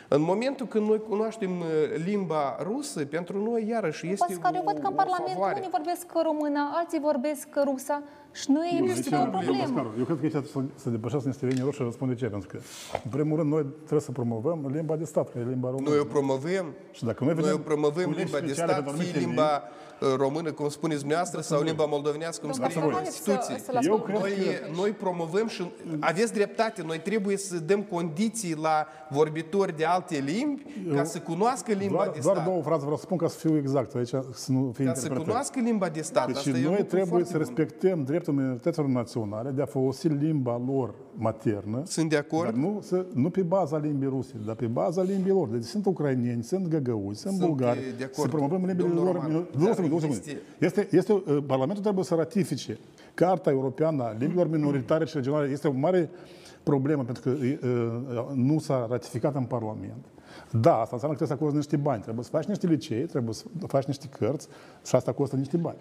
În 0.09 0.21
momentul 0.21 0.67
când 0.67 0.89
noi 0.89 1.01
cunoaștem 1.09 1.51
uh, 1.61 1.67
limba 2.05 2.57
rusă, 2.63 3.05
pentru 3.05 3.43
noi 3.43 3.67
iarăși 3.69 4.07
este 4.11 4.25
Pascal, 4.29 4.55
eu 4.55 4.61
o, 4.61 4.65
văd 4.65 4.79
că 4.83 4.87
în 4.87 4.93
o 4.93 4.97
Parlament 4.97 5.33
favoare. 5.33 5.57
unii 5.59 5.69
vorbesc 5.71 6.07
română, 6.29 6.61
alții 6.79 7.01
vorbesc 7.01 7.49
rusa 7.65 8.03
și 8.33 8.51
nu 8.51 8.65
e 8.65 8.79
Nu, 8.79 8.87
este 8.87 9.15
aici, 9.15 9.27
o 9.27 9.31
domnul 9.31 9.43
problemă. 9.43 9.63
Pascaru, 9.63 9.95
Eu 9.99 10.05
cred 10.05 10.19
că 10.19 10.25
aici 10.25 10.47
să, 10.47 10.59
să 10.75 10.91
depășească 10.91 11.29
niște 11.29 11.47
linii 11.47 11.63
roșii 11.63 11.79
și 11.79 11.89
răspunde 11.91 12.15
ce. 12.15 12.27
Pentru 12.27 12.49
că, 12.53 12.59
în 13.05 13.11
primul 13.17 13.37
rând, 13.39 13.51
noi 13.53 13.65
trebuie 13.79 14.07
să 14.09 14.13
promovăm 14.13 14.59
limba 14.79 14.97
de 14.97 15.05
stat, 15.05 15.27
care 15.33 15.45
e 15.45 15.49
limba 15.49 15.69
română. 15.75 15.89
Noi 15.89 15.99
o 15.99 16.05
promovăm, 16.05 16.67
Și 16.97 17.05
dacă 17.05 17.25
noi 17.25 17.35
noi 17.35 17.43
venim 17.43 17.59
o 17.61 17.69
promovăm 17.71 18.05
cu 18.11 18.11
legi 18.11 18.23
limba 18.23 18.39
de 18.39 18.47
speciale 18.47 18.73
stat, 18.73 18.85
pentru 18.85 19.03
fie 19.03 19.11
anumite 19.11 19.27
limba 19.27 19.51
uh, 19.63 19.86
română, 20.17 20.53
cum 20.53 20.69
spuneți 20.69 20.99
dumneavoastră, 21.01 21.41
sau 21.41 21.63
limba 21.63 21.85
moldovenească, 21.85 22.41
cum 22.47 22.51
Domnul 22.51 22.71
scrie 22.71 22.85
în 22.85 22.91
Pascaru, 22.91 23.05
haideți 23.05 23.25
Constituție. 23.31 23.59
să- 23.59 23.65
să-l 23.65 23.77
ascult. 23.77 23.99
Eu 23.99 24.05
cred 24.05 24.19
Noi, 24.21 24.31
că- 24.55 24.77
noi 24.81 24.91
promovăm 24.91 25.47
și 25.49 25.71
aveți 26.01 26.33
dreptate, 26.33 26.83
noi 26.83 26.99
trebuie 27.01 27.37
să 27.37 27.59
dăm 27.59 27.83
condiții 27.83 28.55
la 28.57 28.87
vorbitori 29.11 29.77
de 29.77 29.85
alte 29.85 30.17
limbi 30.19 30.63
ca 30.95 31.05
să 31.05 31.19
cunoască 31.21 31.73
limba 31.73 31.95
Doar, 31.95 32.09
de 32.11 32.19
doar 32.23 32.35
stat. 32.37 32.49
două 32.49 32.63
fraze 32.63 32.81
vreau 32.81 32.97
să 32.97 33.03
spun 33.03 33.17
ca 33.17 33.29
să 33.29 33.39
fiu 33.39 33.57
exact, 33.57 33.95
aici 33.95 34.09
să 34.09 34.53
nu 34.53 34.71
fie 34.75 34.85
Ca 34.85 34.91
să 34.95 34.97
interpretări. 34.97 35.23
cunoască 35.25 35.61
limba 35.61 35.89
de 35.89 36.01
stat. 36.01 36.27
Deci 36.27 36.37
Asta 36.37 36.49
e 36.49 36.53
un 36.53 36.59
noi 36.61 36.69
lucru 36.71 36.85
trebuie 36.87 37.09
foarte 37.09 37.27
să 37.27 37.37
bun. 37.37 37.41
respectăm 37.47 38.05
dreptul 38.05 38.33
minorităților 38.33 38.87
naționale 38.89 39.51
de 39.51 39.63
a 39.63 39.67
folosi 39.67 40.09
limba 40.09 40.63
lor 40.67 40.95
maternă. 41.19 41.83
Sunt 41.87 42.11
de 42.11 42.17
acord. 42.17 42.45
Dar 42.45 42.53
nu, 42.55 42.79
să, 42.83 43.07
nu 43.15 43.31
pe 43.31 43.43
baza 43.43 43.79
limbii 43.79 44.09
ruse, 44.09 44.35
dar 44.47 44.55
pe 44.55 44.67
baza 44.67 45.03
limbii 45.03 45.33
lor. 45.33 45.49
Deci 45.49 45.65
sunt 45.65 45.87
ucrainieni, 45.87 46.43
sunt 46.43 46.67
găgăuzi, 46.69 47.21
sunt, 47.21 47.35
Sunt, 47.35 47.47
bulgari. 47.49 47.79
de 47.99 48.05
acord. 48.05 48.29
Să 48.31 48.37
promovăm 48.37 48.65
limbile 48.65 48.89
Domnul 48.89 49.05
lor. 49.05 49.15
Roman, 49.15 49.29
minor- 49.31 49.47
dar 49.51 49.61
Două 49.61 49.75
secunde, 49.75 49.89
două 49.89 50.01
secunde. 50.01 50.23
este- 50.27 50.41
Este, 50.83 50.97
este, 50.97 51.13
uh, 51.13 51.23
Parlamentul 51.47 51.83
trebuie 51.83 52.05
să 52.05 52.15
ratifice 52.15 52.79
Carta 53.15 53.51
Europeană 53.51 54.03
a 54.03 54.15
Limbilor 54.19 54.51
Minoritare 54.51 55.05
și 55.07 55.15
Regionale. 55.15 55.49
Este 55.51 55.69
o 55.69 55.73
mare 55.73 56.11
problemă 56.63 57.03
pentru 57.05 57.23
că 57.23 57.31
uh, 57.31 58.35
nu 58.35 58.59
s-a 58.59 58.87
ratificat 58.91 59.35
în 59.35 59.45
Parlament. 59.45 60.05
Da, 60.51 60.73
asta 60.73 60.91
înseamnă 60.93 61.17
că 61.17 61.25
trebuie 61.25 61.29
să 61.29 61.33
acorzi 61.33 61.57
niște 61.57 61.77
bani. 61.77 62.03
Trebuie 62.03 62.25
să 62.25 62.31
faci 62.31 62.45
niște 62.45 62.67
licee, 62.67 63.05
trebuie 63.05 63.35
să 63.35 63.45
faci 63.67 63.85
niște 63.85 64.07
cărți 64.19 64.49
și 64.87 64.95
asta 64.97 65.13
costă 65.13 65.37
niște 65.37 65.57
bani. 65.57 65.77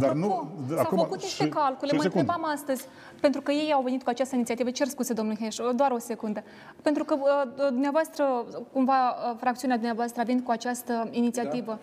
Dar 0.00 0.12
nu, 0.12 0.48
s-au 0.68 0.78
acum- 0.78 0.98
făcut 0.98 1.22
niște 1.22 1.44
și- 1.44 1.48
calcule. 1.50 1.88
și 1.90 1.94
Mă 1.94 2.00
o 2.00 2.02
secundă. 2.02 2.18
întrebam 2.32 2.50
astăzi, 2.54 2.84
pentru 3.20 3.40
că 3.40 3.52
ei 3.52 3.72
au 3.72 3.82
venit 3.82 4.02
cu 4.02 4.08
această 4.08 4.34
inițiativă. 4.34 4.70
Cer 4.70 4.86
scuze, 4.86 5.12
domnul 5.12 5.36
Heș, 5.36 5.56
doar 5.74 5.90
o 5.90 5.98
secundă. 5.98 6.42
Pentru 6.82 7.04
că 7.04 7.14
uh, 7.14 7.66
dumneavoastră, 7.70 8.44
cumva, 8.72 9.08
uh, 9.08 9.36
fracțiunea 9.40 9.76
dumneavoastră 9.76 10.20
a 10.20 10.24
venit 10.24 10.44
cu 10.44 10.50
această 10.50 11.08
inițiativă. 11.10 11.78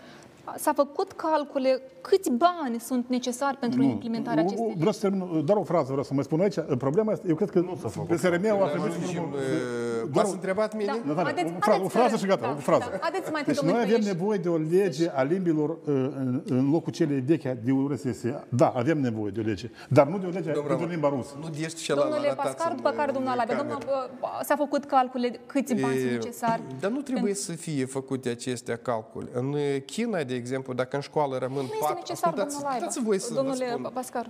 S-a 0.58 0.74
făcut 0.74 1.12
calcule 1.12 1.82
câți 2.02 2.30
bani 2.32 2.80
sunt 2.80 3.06
necesari 3.10 3.58
pentru 3.58 3.82
implementarea 3.82 4.41
Nu, 4.41 4.48
acestei 4.48 4.66
legi? 4.68 4.78
Vreau 4.80 4.93
să 4.93 5.00
termin, 5.00 5.46
doar 5.46 5.58
o 5.58 5.64
frază 5.64 5.86
vreau 5.88 6.04
să 6.04 6.14
mai 6.14 6.24
spun 6.24 6.39
aici. 6.39 6.56
Problema 6.78 7.12
este, 7.12 7.28
eu 7.28 7.36
cred 7.36 7.50
că 7.50 7.62
PSRM-ul 7.62 8.64
a 8.64 8.68
trebuit 8.68 8.91
să 8.91 8.98
Ajungem, 8.98 9.22
promoveze- 9.22 9.54
uh, 9.54 10.10
doar 10.12 10.24
M-ați 10.24 10.30
o- 10.30 10.34
întrebat 10.34 10.76
mine? 10.78 10.86
Da. 10.86 11.02
Natalia, 11.14 11.24
Haideți- 11.34 11.56
o 11.56 11.60
frază, 11.60 11.70
o 11.70 11.74
haideți 11.76 11.93
frază 11.98 12.16
să- 12.16 12.22
și 12.22 12.26
gata, 12.28 12.41
da, 12.41 12.54
o 12.58 12.60
frază. 12.60 12.88
da. 12.91 12.98
Haideți 13.02 13.32
mai 13.32 13.39
întâi, 13.46 13.54
deci 13.54 13.64
noi 13.64 13.72
domnul 13.72 13.86
avem 13.88 14.00
Păieș. 14.00 14.12
nevoie 14.14 14.38
de 14.46 14.50
o 14.50 14.58
lege 14.58 15.10
a 15.20 15.22
limbilor 15.24 15.70
uh, 15.70 15.78
în, 16.22 16.41
în 16.46 16.72
locul 16.72 16.91
celei 16.91 17.20
vechi 17.20 17.41
de 17.66 17.72
URSS. 17.72 18.22
Da, 18.50 18.68
avem 18.76 18.98
nevoie 19.00 19.32
de 19.36 19.39
o 19.39 19.43
lege, 19.43 19.70
dar 19.89 20.08
nu 20.08 20.18
de 20.18 20.26
o 20.26 20.30
lege 20.30 20.52
Domnul 20.52 20.62
pentru 20.70 20.76
Roman, 20.86 20.89
limba 20.89 21.10
rusă. 21.10 21.34
Nu 21.41 21.48
ești 21.68 21.82
celălalt 21.84 22.10
Domnule 22.12 22.30
arătați 22.32 22.48
Pascar, 22.56 22.72
în- 22.72 22.76
după 22.78 22.89
care 22.98 23.08
în 23.08 23.14
domnul 23.14 23.32
Alabia, 23.32 23.56
cameră. 23.56 23.78
domnul, 23.80 24.10
uh, 24.22 24.28
s-a 24.48 24.56
făcut 24.56 24.84
calcule 24.86 25.39
câți 25.46 25.74
bani 25.74 25.98
sunt 25.98 26.10
E, 26.10 26.14
necesari. 26.14 26.62
Dar 26.80 26.91
nu 26.91 27.02
trebuie 27.02 27.34
să 27.34 27.52
fie 27.52 27.86
făcute 27.86 28.30
acestea 28.30 28.76
calcule. 28.78 29.28
În 29.34 29.56
China, 29.86 30.24
de 30.24 30.35
exemplu, 30.36 30.74
dacă 30.74 30.96
în 30.96 31.02
școală 31.02 31.38
rămân 31.38 31.58
Nu 31.58 31.64
este 31.64 31.78
patru... 31.80 31.96
necesar, 31.98 32.30
Ascultați- 32.30 32.54
domnul 32.56 32.70
Laiba. 32.72 32.86
dați 32.86 33.04
voi 33.04 33.20
să 33.20 33.28
vă 33.30 33.36
Domnule 33.36 33.68
spun. 33.70 33.90
Pascar. 33.94 34.30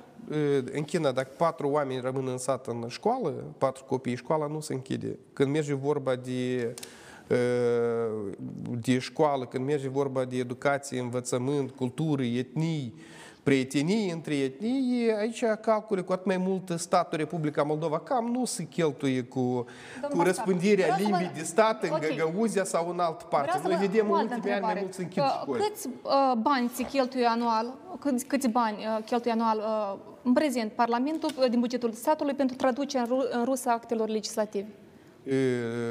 În 0.72 0.84
China, 0.84 1.12
dacă 1.12 1.30
patru 1.38 1.68
oameni 1.70 2.02
rămân 2.02 2.28
în 2.28 2.38
sat 2.38 2.68
în 2.68 2.86
școală, 2.88 3.34
patru 3.58 3.84
copii, 3.84 4.16
școala 4.16 4.48
nu 4.48 4.60
se 4.60 4.74
închide. 4.74 5.20
Când 5.34 5.52
merge 5.52 5.74
vorba 5.74 6.16
de 6.16 6.74
de 8.82 9.00
școală, 9.00 9.46
când 9.46 9.66
merge 9.66 9.90
vorba 9.90 10.26
de 10.26 10.38
educație, 10.38 11.00
învățământ, 11.00 11.72
cultură, 11.72 12.24
etnii, 12.24 12.94
prietenii 13.50 14.10
între 14.12 14.36
etnii, 14.36 15.12
aici 15.20 15.44
calcule 15.62 16.02
cu 16.02 16.12
atât 16.12 16.26
mai 16.26 16.38
mult 16.38 16.72
statul 16.80 17.18
Republica 17.18 17.64
Moldova 17.64 18.00
cam 18.00 18.26
nu 18.32 18.46
se 18.46 18.64
cheltuie 18.64 19.24
cu, 19.24 19.40
cu 19.40 19.66
Pascal, 20.02 20.26
răspândirea 20.26 20.86
vreau 20.86 21.00
să 21.00 21.08
vă- 21.10 21.18
limbii 21.18 21.38
de 21.40 21.44
stat 21.46 21.84
în 21.84 21.90
Ok. 21.90 22.00
Găgăuzia 22.16 22.64
sau 22.64 22.90
în 22.90 23.00
altă 23.00 23.26
parte. 23.30 23.48
Vreau 23.48 23.62
să 23.64 23.68
Noi 23.68 23.78
vă- 23.78 23.92
vedem 23.92 24.10
o 24.10 24.14
în 24.14 24.20
altă 24.20 24.34
ultimii 24.34 24.56
ani 24.56 24.64
mai 24.64 24.72
întrebare. 24.74 24.80
mult 24.82 24.94
se 24.94 25.02
închid 25.02 25.22
Uh, 25.24 25.40
școli. 25.42 25.62
Câți 25.62 25.88
uh, 25.88 26.34
bani 26.42 26.70
se 26.74 26.84
cheltuie 26.84 27.26
anual, 27.26 27.74
câți, 28.00 28.26
câți 28.26 28.48
bani 28.48 28.78
uh, 28.78 29.04
cheltuie 29.06 29.34
anual 29.34 29.58
uh, 29.58 30.14
în 30.24 30.34
prezent 30.34 30.72
Parlamentul 30.72 31.30
uh, 31.40 31.50
din 31.50 31.60
bugetul 31.60 31.92
statului 31.92 32.34
pentru 32.34 32.56
traducerea 32.56 33.06
în, 33.10 33.18
ru- 33.18 33.28
în 33.32 33.44
rusă 33.46 33.70
a 33.70 33.72
actelor 33.72 34.08
legislative? 34.10 34.68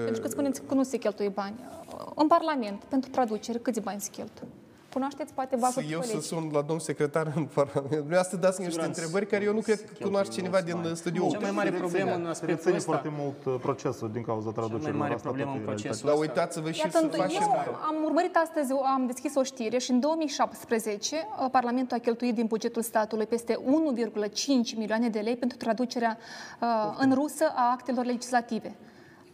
Pentru 0.05 0.23
că 0.23 0.29
spuneți 0.29 0.63
că 0.63 0.75
nu 0.75 0.83
se 0.83 0.97
cheltuie 0.97 1.29
bani. 1.29 1.55
Uh, 1.95 2.07
În 2.15 2.27
Parlament, 2.27 2.83
pentru 2.89 3.11
traducere, 3.11 3.59
câți 3.59 3.81
bani 3.81 4.01
se 4.01 4.11
cheltuie? 4.11 4.49
Cunoașteți, 4.95 5.33
poate, 5.35 5.57
vă 5.57 5.67
Să 5.73 5.79
ajută 5.79 5.95
eu 5.95 6.01
să 6.03 6.09
colegi. 6.09 6.27
sun 6.27 6.45
la 6.53 6.59
domnul 6.61 6.81
secretar 6.81 7.33
în 7.35 7.45
Parlament. 7.45 7.89
Dumneavoastră 7.91 8.37
dați 8.39 8.61
niște 8.63 8.85
întrebări 8.85 9.27
care 9.27 9.45
eu 9.45 9.53
nu 9.53 9.61
cred 9.61 9.81
că 9.85 10.05
cunoaște 10.05 10.35
cineva 10.35 10.61
din 10.61 10.91
studio. 10.95 11.29
Cea 11.31 11.39
mai 11.39 11.51
mare 11.51 11.71
problemă 11.71 12.15
în 12.15 12.27
aspectul 12.27 12.57
Reține 12.57 12.77
ăsta, 12.77 12.91
foarte 12.93 13.13
mult 13.19 13.45
uh, 13.45 13.55
procesul 13.61 14.11
din 14.13 14.23
cauza 14.23 14.51
traducerii. 14.51 14.99
mare 14.99 15.15
Asta 15.15 15.29
problemă 15.29 15.51
tot 15.51 15.61
în 15.61 15.63
e 15.63 15.65
realitatea. 15.65 15.91
procesul 15.91 16.09
Dar 16.09 16.15
ăsta. 16.19 16.27
uitați-vă 16.27 16.71
și 16.71 16.81
Iată, 16.81 16.99
să 16.99 17.05
eu 17.05 17.11
facem... 17.11 17.43
am 17.89 17.97
urmărit 18.05 18.37
astăzi, 18.37 18.73
am 18.95 19.07
deschis 19.07 19.35
o 19.35 19.43
știre 19.43 19.79
și 19.79 19.91
în 19.91 20.01
2017 20.01 21.17
uh, 21.17 21.47
Parlamentul 21.51 21.97
a 21.97 22.01
cheltuit 22.01 22.35
din 22.35 22.47
bugetul 22.47 22.83
statului 22.83 23.27
peste 23.27 23.55
1,5 23.55 24.77
milioane 24.77 25.09
de 25.09 25.19
lei 25.19 25.37
pentru 25.37 25.57
traducerea 25.57 26.19
uh, 26.61 26.67
în 26.99 27.13
rusă 27.15 27.45
a 27.55 27.71
actelor 27.71 28.05
legislative. 28.05 28.77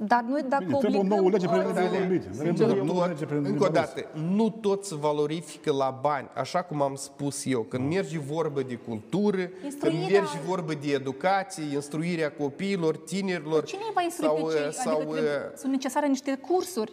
Dar 0.06 0.22
nu 0.28 0.40
dacă 0.48 0.64
Bine, 0.66 0.78
trebuie 0.78 1.00
o 1.00 1.04
nouă 1.04 1.30
lege 1.30 1.46
obligăm- 1.46 1.72
privind 1.72 1.92
uh, 1.92 1.98
vorbit. 1.98 2.24
Nu 2.26 2.36
Trebuie 2.42 2.66
o 2.66 2.72
tot- 2.74 2.84
nouă 2.86 3.06
lege 3.06 3.24
privind 3.24 3.46
Încă 3.46 3.62
o 3.62 3.64
limba 3.64 3.80
dată, 3.80 4.04
nu 4.34 4.50
toți 4.60 4.98
valorifică 4.98 5.72
la 5.72 5.98
bani, 6.02 6.28
așa 6.34 6.62
cum 6.62 6.82
am 6.82 6.94
spus 6.94 7.44
eu. 7.44 7.60
Când 7.60 7.92
merge 7.92 8.18
vorba 8.18 8.60
de 8.60 8.74
cultură, 8.74 9.36
când 9.36 9.64
Instruirea- 9.64 10.20
merge 10.20 10.38
vorba 10.46 10.72
de 10.80 10.92
educație, 10.92 11.64
instruirea 11.72 12.30
copiilor, 12.32 12.96
tinerilor. 12.96 13.64
Cine 13.64 13.80
îi 13.86 13.92
va 13.94 14.02
instrui 14.02 14.26
sau, 14.26 14.36
pe 14.46 14.52
cei? 14.54 14.66
uh, 14.66 14.72
sau, 14.72 14.94
adică 14.96 15.10
trebuie, 15.12 15.30
uh, 15.32 15.56
sunt 15.56 15.72
necesare 15.72 16.06
niște 16.06 16.38
cursuri. 16.48 16.92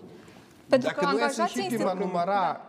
Pentru 0.69 0.87
Dacă 0.87 0.99
că 0.99 1.05
noi 1.05 1.15
să 1.17 1.23
angajații 1.23 1.63
începem 1.63 1.87
a 1.87 1.91
este- 1.91 2.03
număra, 2.03 2.61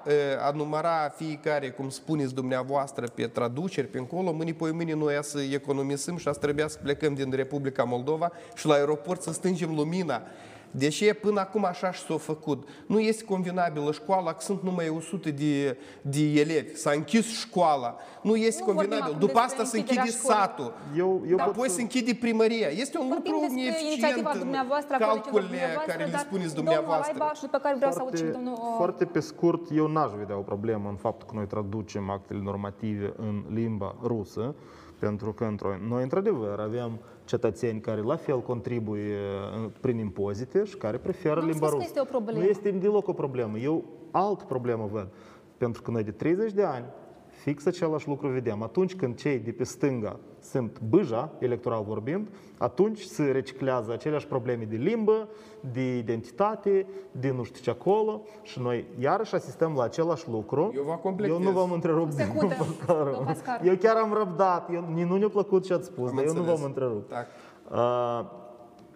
a 0.47 0.51
număra 0.51 1.09
fiecare, 1.17 1.71
cum 1.71 1.89
spuneți 1.89 2.35
dumneavoastră, 2.35 3.07
pe 3.07 3.27
traduceri, 3.27 3.87
pe 3.87 3.99
încolo, 3.99 4.33
mâine 4.33 4.53
pe 4.53 4.71
mâine 4.71 4.95
noi 4.95 5.19
să 5.23 5.41
economisim 5.41 6.17
și 6.17 6.23
să 6.23 6.39
trebuia 6.41 6.69
să 6.69 6.79
plecăm 6.83 7.15
din 7.15 7.31
Republica 7.31 7.85
Moldova 7.85 8.33
și 8.55 8.67
la 8.67 8.75
aeroport 8.75 9.23
să 9.23 9.33
stingem 9.33 9.75
lumina. 9.75 10.23
Deși 10.71 11.05
până 11.15 11.41
acum 11.41 11.65
așa 11.65 11.93
și 11.93 12.01
s-a 12.01 12.17
făcut. 12.17 12.69
Nu 12.87 12.99
este 13.01 13.25
convenabilă 13.25 13.93
școala, 13.93 14.33
că 14.33 14.41
sunt 14.41 14.63
numai 14.63 14.89
100 14.89 15.31
de, 15.31 15.77
de 16.03 16.41
elevi. 16.41 16.75
S-a 16.75 16.91
închis 16.91 17.27
școala. 17.39 17.97
Nu 18.23 18.37
este 18.37 18.61
Nu 18.61 18.65
vorbim 18.73 18.81
convenabil. 18.91 19.15
acum 19.15 19.27
După 19.27 19.41
despre 19.41 19.61
asta 19.61 19.65
se 19.71 19.77
închiderea 19.79 20.03
închide 20.03 20.19
școlii. 20.23 20.41
satul. 20.41 20.73
Eu, 20.97 21.23
eu 21.29 21.37
pot 21.37 21.47
Apoi 21.47 21.69
să- 21.69 21.75
se 21.75 21.81
închide 21.81 22.15
primăria. 22.15 22.69
Este 22.69 22.99
un 22.99 23.09
Vorbim 23.09 23.33
lucru 23.33 23.47
despre 23.47 23.63
neeficient 23.63 23.93
inițiativa 23.93 24.31
în 24.33 24.39
dumneavoastră, 24.39 24.95
a 24.95 24.99
colegilor 24.99 25.23
calculele 25.23 25.49
dumneavoastră, 25.49 25.93
care 25.93 26.05
le 26.05 26.11
dar 26.11 26.21
spuneți 26.21 26.55
domnul 26.55 26.73
dumneavoastră. 26.75 27.15
Alaiba 27.15 27.35
și 27.39 27.43
după 27.47 27.59
care 27.65 27.75
vreau 27.77 27.93
să 27.93 27.99
aud 28.01 28.15
și 28.17 28.23
Foarte, 28.23 28.37
domnul... 28.39 28.57
uh, 28.63 28.75
foarte 28.83 29.05
pe 29.15 29.21
scurt, 29.31 29.63
eu 29.81 29.87
n-aș 29.95 30.11
vedea 30.23 30.37
o 30.43 30.47
problemă 30.53 30.87
în 30.95 30.99
faptul 31.07 31.25
că 31.29 31.35
noi 31.41 31.47
traducem 31.55 32.05
actele 32.19 32.41
normative 32.51 33.13
în 33.27 33.35
limba 33.61 33.91
rusă, 34.11 34.55
pentru 34.99 35.33
că 35.33 35.45
într- 35.55 35.81
noi, 35.93 36.03
într-adevăr, 36.03 36.59
avem 36.61 36.91
cetățeni 37.29 37.81
care 37.81 38.01
la 38.01 38.17
fel 38.17 38.41
contribuie 38.41 39.17
uh, 39.65 39.71
prin 39.81 39.99
impozite 39.99 40.65
și 40.65 40.77
care 40.77 40.97
preferă 40.97 41.35
N-am 41.35 41.49
limba 41.49 41.67
spus 41.67 41.69
că 41.69 41.75
rusă. 41.75 41.87
este 41.87 42.01
o 42.01 42.05
problemă. 42.05 42.39
Nu 42.39 42.45
este 42.45 42.71
deloc 42.71 43.09
o 43.09 43.13
problemă. 43.13 43.59
Eu 43.59 43.85
alt 44.11 44.43
problemă 44.43 44.89
văd. 44.93 45.09
Pentru 45.57 45.83
că 45.83 45.91
noi 45.91 46.03
de 46.03 46.11
30 46.11 46.53
de 46.53 46.63
ani 46.63 46.85
fix 47.29 47.67
același 47.67 48.09
lucru 48.09 48.29
vedem. 48.29 48.63
Atunci 48.63 48.95
când 48.95 49.17
cei 49.17 49.39
de 49.39 49.51
pe 49.51 49.65
stânga 49.65 50.21
sunt 50.51 50.81
bâja, 50.89 51.31
electoral 51.39 51.85
vorbind, 51.87 52.29
atunci 52.59 53.01
se 53.01 53.25
reciclează 53.31 53.93
aceleași 53.93 54.27
probleme 54.27 54.65
de 54.65 54.77
limbă, 54.77 55.29
de 55.73 55.97
identitate, 55.97 56.87
de 57.13 57.31
nu 57.31 57.43
știu 57.43 57.61
ce 57.63 57.71
acolo 57.71 58.23
și 58.43 58.61
noi 58.61 58.85
iarăși 58.99 59.35
asistăm 59.35 59.75
la 59.77 59.83
același 59.83 60.29
lucru. 60.29 60.73
Eu 60.75 60.83
vă 60.83 60.99
completez. 61.03 61.37
Eu 61.37 61.43
nu 61.43 61.51
v-am 61.51 61.73
întrerupt. 61.73 62.13
Secundă, 62.13 62.55
domnul 62.59 62.75
Pascaru. 62.77 63.05
domnul 63.05 63.25
Pascaru. 63.25 63.67
Eu 63.67 63.75
chiar 63.75 63.97
am 63.97 64.13
răbdat. 64.13 64.71
Eu, 64.73 64.85
nu 65.07 65.17
ne-a 65.17 65.29
plăcut 65.29 65.65
ce 65.65 65.73
ați 65.73 65.87
spus, 65.87 66.09
Am 66.09 66.17
dar 66.17 66.25
eu 66.25 66.33
nu 66.33 66.39
înțeles. 66.39 66.59
v-am 66.59 66.69
întrerupt. 66.69 67.09
Tak. 67.09 67.27
Uh, 67.71 68.25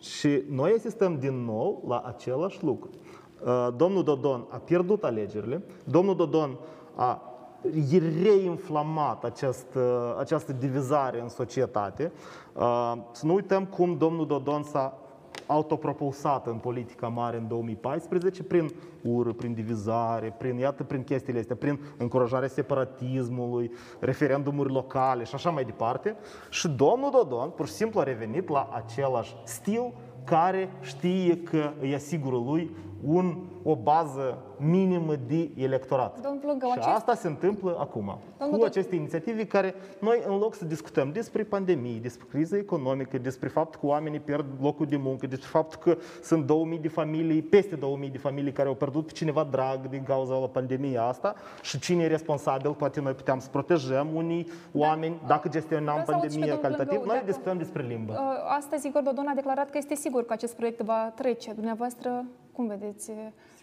și 0.01 0.43
noi 0.51 0.73
asistăm 0.77 1.19
din 1.19 1.45
nou 1.45 1.85
la 1.89 2.03
același 2.07 2.65
lucru. 2.65 2.91
Uh, 3.45 3.69
domnul 3.77 4.03
Dodon 4.03 4.47
a 4.49 4.57
pierdut 4.57 5.05
alegerile, 5.05 5.63
domnul 5.85 6.17
Dodon 6.17 6.59
a 6.95 7.32
reinflamat 8.23 9.25
această, 9.25 10.17
această 10.19 10.53
divizare 10.53 11.21
în 11.21 11.29
societate. 11.29 12.13
Uh, 12.53 12.93
să 13.13 13.27
nu 13.27 13.35
uităm 13.35 13.65
cum 13.65 13.97
domnul 13.97 14.27
Dodon 14.27 14.63
s-a 14.63 15.03
autopropulsat 15.47 16.47
în 16.47 16.57
politica 16.57 17.09
mare 17.09 17.37
în 17.37 17.49
2014 17.49 18.43
prin 18.43 18.71
ură, 19.03 19.33
prin 19.33 19.55
divizare, 19.55 20.35
prin, 20.39 20.57
iată, 20.57 20.85
prin 20.85 21.05
chestiile 21.05 21.39
astea, 21.39 21.57
prin 21.57 21.81
încurajarea 21.97 22.49
separatismului, 22.49 23.73
referendumuri 24.01 24.73
locale 24.73 25.25
și 25.25 25.35
așa 25.35 25.51
mai 25.51 25.65
departe. 25.65 26.17
Și 26.51 26.69
domnul 26.69 27.11
Dodon 27.11 27.51
pur 27.51 27.67
și 27.67 27.73
simplu 27.73 28.01
a 28.01 28.03
revenit 28.03 28.49
la 28.49 28.69
același 28.73 29.35
stil 29.45 29.93
care 30.25 30.71
știe 30.81 31.37
că 31.37 31.73
îi 31.81 31.95
asigură 31.95 32.37
lui 32.37 32.77
un, 33.07 33.37
o 33.63 33.77
bază 33.77 34.39
minimă 34.57 35.15
de 35.27 35.51
electorat. 35.57 36.21
Domnul 36.21 36.41
Plângău, 36.41 36.69
și 36.71 36.75
acest- 36.79 36.95
asta 36.97 37.15
se 37.15 37.27
întâmplă 37.27 37.77
acum, 37.81 38.19
Domnul 38.39 38.59
cu 38.59 38.65
Dod- 38.65 38.69
aceste 38.69 38.95
inițiative 38.95 39.47
care 39.47 39.75
noi, 40.01 40.23
în 40.29 40.39
loc 40.39 40.55
să 40.55 40.65
discutăm 40.65 41.11
despre 41.13 41.43
pandemie, 41.43 41.99
despre 41.99 42.27
criză 42.31 42.57
economică, 42.57 43.19
despre 43.19 43.49
faptul 43.49 43.81
că 43.81 43.87
oamenii 43.87 44.21
pierd 44.21 44.47
locul 44.61 44.87
de 44.87 44.97
muncă, 44.97 45.27
despre 45.27 45.49
faptul 45.49 45.79
că 45.93 45.99
sunt 46.23 46.47
2000 46.47 46.79
de 46.79 46.89
familii, 46.89 47.43
peste 47.43 47.75
2000 47.77 48.09
de 48.11 48.19
familii 48.19 48.53
care 48.53 48.69
au 48.69 48.75
pierdut 48.75 49.07
pe 49.07 49.13
cineva 49.13 49.45
drag 49.51 49.89
din 49.89 50.03
cauza 50.03 50.35
la 50.35 50.47
pandemia 50.47 51.03
asta 51.05 51.35
și 51.63 51.79
cine 51.79 52.03
e 52.03 52.07
responsabil, 52.07 52.73
poate 52.75 53.01
noi 53.01 53.13
puteam 53.13 53.39
să 53.39 53.49
protejăm 53.51 54.09
unii 54.15 54.47
oameni 54.73 55.21
dacă 55.27 55.49
gestionam 55.49 56.03
Vreau 56.03 56.05
să 56.07 56.13
aud 56.13 56.23
și 56.23 56.29
pe 56.29 56.33
pandemia 56.35 56.53
domnul 56.55 56.63
calitativ. 56.63 56.89
Plângău, 56.89 57.07
Noi 57.07 57.15
dacă- 57.17 57.27
discutăm 57.31 57.57
despre 57.59 57.83
limbă. 57.87 58.13
Uh, 58.13 58.57
Astăzi 58.57 58.87
Igor 58.87 59.03
Dodon 59.03 59.27
a 59.29 59.35
declarat 59.35 59.71
că 59.71 59.79
este 59.79 59.95
sigur 59.95 60.25
că 60.25 60.33
acest 60.33 60.55
proiect 60.57 60.81
va 60.81 61.13
trece. 61.15 61.53
Dumneavoastră, 61.53 62.25
cum 62.53 62.67
vedeți? 62.67 63.05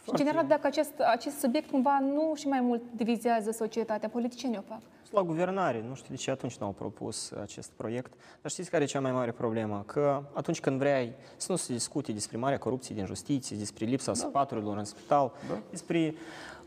Și, 0.04 0.10
în 0.12 0.16
general, 0.16 0.48
dacă 0.48 0.68
acest, 0.68 1.00
acest 1.12 1.40
subiect 1.40 1.70
cumva 1.70 2.00
nu 2.00 2.34
și 2.36 2.48
mai 2.48 2.62
mult 2.62 2.82
divizează 2.96 3.52
societatea, 3.52 4.10
politicienii 4.10 4.58
o 4.58 4.62
fac. 4.62 4.82
La 5.12 5.24
guvernare, 5.24 5.84
nu 5.88 5.96
știu 5.96 6.08
de 6.10 6.16
ce 6.16 6.32
atunci 6.32 6.58
nu 6.58 6.66
au 6.66 6.72
propus 6.72 7.32
acest 7.42 7.72
proiect, 7.76 8.14
dar 8.42 8.52
știți 8.52 8.70
care 8.70 8.84
e 8.84 8.88
cea 8.88 9.00
mai 9.00 9.12
mare 9.12 9.32
problemă? 9.32 9.84
Că 9.86 10.24
atunci 10.34 10.60
când 10.60 10.78
vrei 10.78 11.14
să 11.38 11.52
nu 11.52 11.58
se 11.58 11.74
discute 11.74 12.12
despre 12.12 12.38
marea 12.38 12.58
corupție 12.58 12.96
din 12.96 13.06
justiție, 13.06 13.58
despre 13.58 13.86
lipsa 13.86 14.14
sfaturilor 14.14 14.78
în 14.78 14.84
spital, 14.84 15.32
despre 15.70 16.14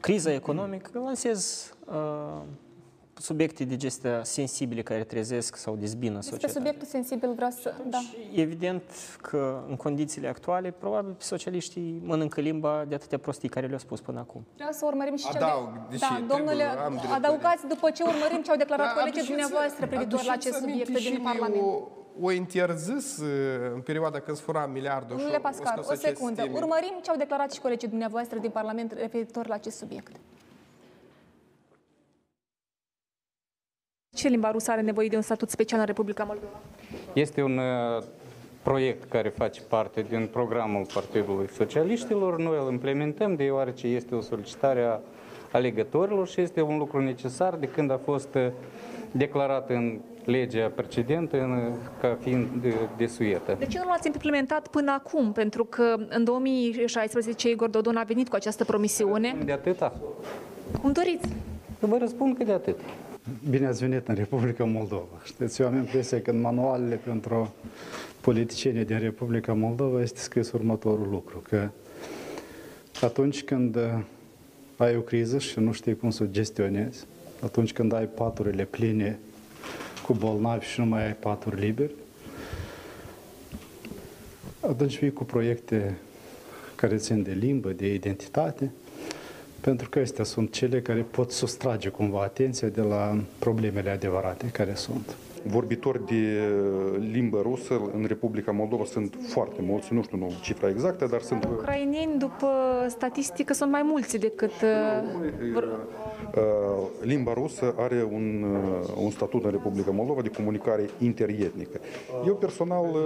criza 0.00 0.32
economică, 0.32 0.98
lansez 0.98 1.72
uh, 1.86 2.40
subiecte 3.22 3.64
de 3.64 3.76
gestea 3.76 4.24
sensibile 4.24 4.82
care 4.82 5.04
trezesc 5.04 5.56
sau 5.56 5.76
dezbină 5.76 6.14
Despre 6.14 6.30
societatea. 6.36 6.60
subiectul 6.60 6.88
sensibil 6.88 7.32
vreau 7.34 7.50
să... 7.50 7.74
Da. 7.86 7.98
Evident 8.34 8.82
că 9.22 9.64
în 9.68 9.76
condițiile 9.76 10.28
actuale, 10.28 10.70
probabil 10.70 11.14
socialiștii 11.18 12.00
mănâncă 12.04 12.40
limba 12.40 12.84
de 12.88 12.94
atâtea 12.94 13.18
prostii 13.18 13.48
care 13.48 13.66
le-au 13.66 13.78
spus 13.78 14.00
până 14.00 14.18
acum. 14.18 14.44
Vreau 14.54 14.70
să 14.72 14.84
urmărim 14.86 15.16
și 15.16 15.26
Adaug, 15.34 15.68
ce... 15.74 15.80
deși 15.90 16.00
da, 16.00 16.06
trebuie, 16.14 16.36
domnule, 16.36 16.62
am 16.64 16.92
dreptate. 16.96 17.14
adăugați 17.26 17.66
după 17.66 17.90
ce 17.90 18.02
urmărim 18.02 18.42
ce 18.42 18.50
au 18.50 18.56
declarat 18.56 18.86
Da, 18.86 18.92
colegii 18.92 19.20
aduceți- 19.20 19.28
dumneavoastră 19.28 19.86
privitor 19.86 20.22
la 20.24 20.32
aduceți 20.32 20.48
acest 20.48 20.62
aminte 20.62 20.84
subiect 20.84 21.00
și 21.04 21.10
din 21.10 21.20
mie 21.22 21.30
Parlament. 21.32 21.62
O, 21.62 22.26
o 22.26 22.30
interzis 22.30 23.16
uh, 23.18 23.28
în 23.74 23.80
perioada 23.80 24.18
când 24.20 24.36
se 24.36 24.42
fura 24.42 24.66
miliardul. 24.66 25.10
și 25.16 25.22
Domnule 25.22 25.36
o- 25.36 25.46
Pascar, 25.48 25.72
scos 25.72 25.86
o 25.88 25.90
acest 25.90 26.06
secundă. 26.06 26.42
teme. 26.42 26.56
Urmărim 26.62 26.94
ce 27.02 27.10
au 27.10 27.16
declarat 27.16 27.52
și 27.52 27.60
colegii 27.60 27.88
dumneavoastră 27.88 28.38
din 28.38 28.50
Parlament 28.50 28.92
referitor 28.92 29.46
la 29.46 29.54
acest 29.54 29.76
subiect. 29.76 30.12
Ce 34.22 34.28
limba 34.28 34.50
rusă 34.50 34.70
are 34.70 34.80
nevoie 34.80 35.08
de 35.08 35.16
un 35.16 35.22
statut 35.22 35.50
special 35.50 35.78
în 35.78 35.86
Republica 35.86 36.24
Moldova? 36.24 36.60
Este 37.12 37.42
un 37.42 37.58
uh, 37.58 38.02
proiect 38.62 39.10
care 39.10 39.28
face 39.28 39.60
parte 39.68 40.06
din 40.08 40.28
programul 40.32 40.86
Partidului 40.94 41.48
Socialiștilor. 41.52 42.38
Noi 42.38 42.58
îl 42.64 42.72
implementăm 42.72 43.36
deoarece 43.36 43.86
este 43.86 44.14
o 44.14 44.20
solicitare 44.20 44.82
a 44.82 44.98
alegătorilor 45.52 46.28
și 46.28 46.40
este 46.40 46.60
un 46.60 46.78
lucru 46.78 47.00
necesar 47.00 47.54
de 47.54 47.68
când 47.68 47.90
a 47.90 48.00
fost 48.04 48.34
uh, 48.34 48.46
declarat 49.10 49.70
în 49.70 49.98
legea 50.24 50.72
precedentă 50.74 51.40
în, 51.40 51.72
ca 52.00 52.18
fiind 52.20 52.46
de, 52.60 52.74
desuietă. 52.96 53.56
De 53.58 53.66
ce 53.66 53.78
nu 53.78 53.84
l-ați 53.88 54.06
implementat 54.06 54.68
până 54.68 54.90
acum? 54.90 55.32
Pentru 55.32 55.64
că 55.64 55.94
în 56.08 56.24
2016 56.24 57.50
Igor 57.50 57.68
Dodon 57.68 57.96
a 57.96 58.02
venit 58.02 58.28
cu 58.28 58.34
această 58.34 58.64
promisiune. 58.64 59.36
De 59.44 59.52
atâta. 59.52 59.92
Cum 60.80 60.92
doriți? 60.92 61.28
Vă 61.78 61.96
răspund 61.98 62.36
că 62.36 62.44
de 62.44 62.52
atât. 62.52 62.76
Bine 63.50 63.66
ați 63.66 63.86
venit 63.86 64.08
în 64.08 64.14
Republica 64.14 64.64
Moldova. 64.64 65.22
Știți, 65.24 65.60
eu 65.60 65.66
am 65.66 65.76
impresia 65.76 66.20
că 66.20 66.30
în 66.30 66.40
manualele 66.40 66.94
pentru 66.94 67.54
politicienii 68.20 68.84
din 68.84 68.98
Republica 68.98 69.52
Moldova 69.52 70.02
este 70.02 70.20
scris 70.20 70.52
următorul 70.52 71.08
lucru, 71.10 71.42
că 71.48 71.68
atunci 73.00 73.42
când 73.42 73.76
uh, 73.76 73.82
ai 74.76 74.96
o 74.96 75.00
criză 75.00 75.38
și 75.38 75.58
nu 75.58 75.72
știi 75.72 75.96
cum 75.96 76.10
să 76.10 76.22
o 76.22 76.26
gestionezi, 76.26 77.06
atunci 77.42 77.72
când 77.72 77.92
ai 77.92 78.06
paturile 78.06 78.64
pline 78.64 79.18
cu 80.06 80.12
bolnavi 80.12 80.66
și 80.66 80.80
nu 80.80 80.86
mai 80.86 81.04
ai 81.04 81.14
paturi 81.14 81.60
liberi, 81.60 81.94
atunci 84.60 84.98
vii 84.98 85.12
cu 85.12 85.24
proiecte 85.24 85.98
care 86.74 86.96
țin 86.96 87.22
de 87.22 87.32
limbă, 87.32 87.70
de 87.70 87.94
identitate, 87.94 88.70
pentru 89.62 89.88
că 89.88 89.98
astea 89.98 90.24
sunt 90.24 90.52
cele 90.52 90.80
care 90.80 91.00
pot 91.00 91.30
sustrage 91.30 91.88
cumva 91.88 92.22
atenția 92.22 92.68
de 92.68 92.80
la 92.80 93.18
problemele 93.38 93.90
adevărate 93.90 94.46
care 94.46 94.74
sunt. 94.74 95.16
Vorbitori 95.46 96.06
de 96.06 96.40
limbă 97.12 97.40
rusă 97.42 97.80
în 97.94 98.04
Republica 98.06 98.52
Moldova 98.52 98.84
sunt 98.84 99.16
foarte 99.28 99.62
mulți, 99.62 99.92
nu 99.94 100.02
știu 100.02 100.16
nu, 100.18 100.30
cifra 100.40 100.68
exactă, 100.68 101.06
dar 101.10 101.20
sunt... 101.20 101.44
Ucraineni, 101.44 102.18
după 102.18 102.46
statistică, 102.88 103.52
sunt 103.52 103.70
mai 103.70 103.82
mulți 103.82 104.18
decât... 104.18 104.50
uh, 104.50 105.52
vor- 105.52 105.78
Uh, 106.36 106.88
Limba 107.00 107.32
rusă 107.32 107.74
are 107.78 108.08
un, 108.12 108.44
uh, 108.82 108.88
un 109.04 109.10
statut 109.10 109.44
în 109.44 109.50
Republica 109.50 109.90
Moldova 109.90 110.22
de 110.22 110.28
comunicare 110.30 110.88
interietnică. 110.98 111.80
Eu 112.26 112.34
personal 112.34 112.84
uh, 112.84 112.98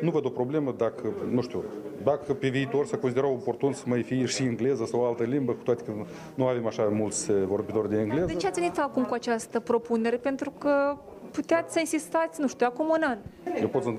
nu 0.00 0.10
văd 0.10 0.24
o 0.24 0.28
problemă 0.28 0.74
dacă, 0.78 1.12
nu 1.30 1.40
știu, 1.42 1.64
dacă 2.04 2.32
pe 2.34 2.48
viitor 2.48 2.86
se 2.86 2.98
considera 2.98 3.26
oportun 3.28 3.72
să 3.72 3.82
mai 3.86 4.02
fie 4.02 4.24
și 4.24 4.42
engleză 4.42 4.84
sau 4.84 5.00
o 5.00 5.04
altă 5.04 5.22
limbă, 5.22 5.52
cu 5.52 5.62
toate 5.62 5.82
că 5.82 5.92
nu 6.34 6.46
avem 6.46 6.66
așa 6.66 6.82
mulți 6.82 7.30
uh, 7.30 7.36
vorbitori 7.46 7.88
de 7.88 7.96
engleză. 8.00 8.26
De 8.26 8.34
ce 8.34 8.46
ați 8.46 8.60
venit 8.60 8.78
acum 8.78 9.04
cu 9.04 9.14
această 9.14 9.60
propunere? 9.60 10.16
Pentru 10.16 10.52
că 10.58 10.96
puteați 11.34 11.72
să 11.72 11.78
insistați, 11.78 12.40
nu 12.40 12.48
știu, 12.48 12.66
acum 12.70 12.88
un 12.88 13.02
an. 13.02 13.18
Eu 13.60 13.68
pot 13.68 13.82
să 13.82 13.94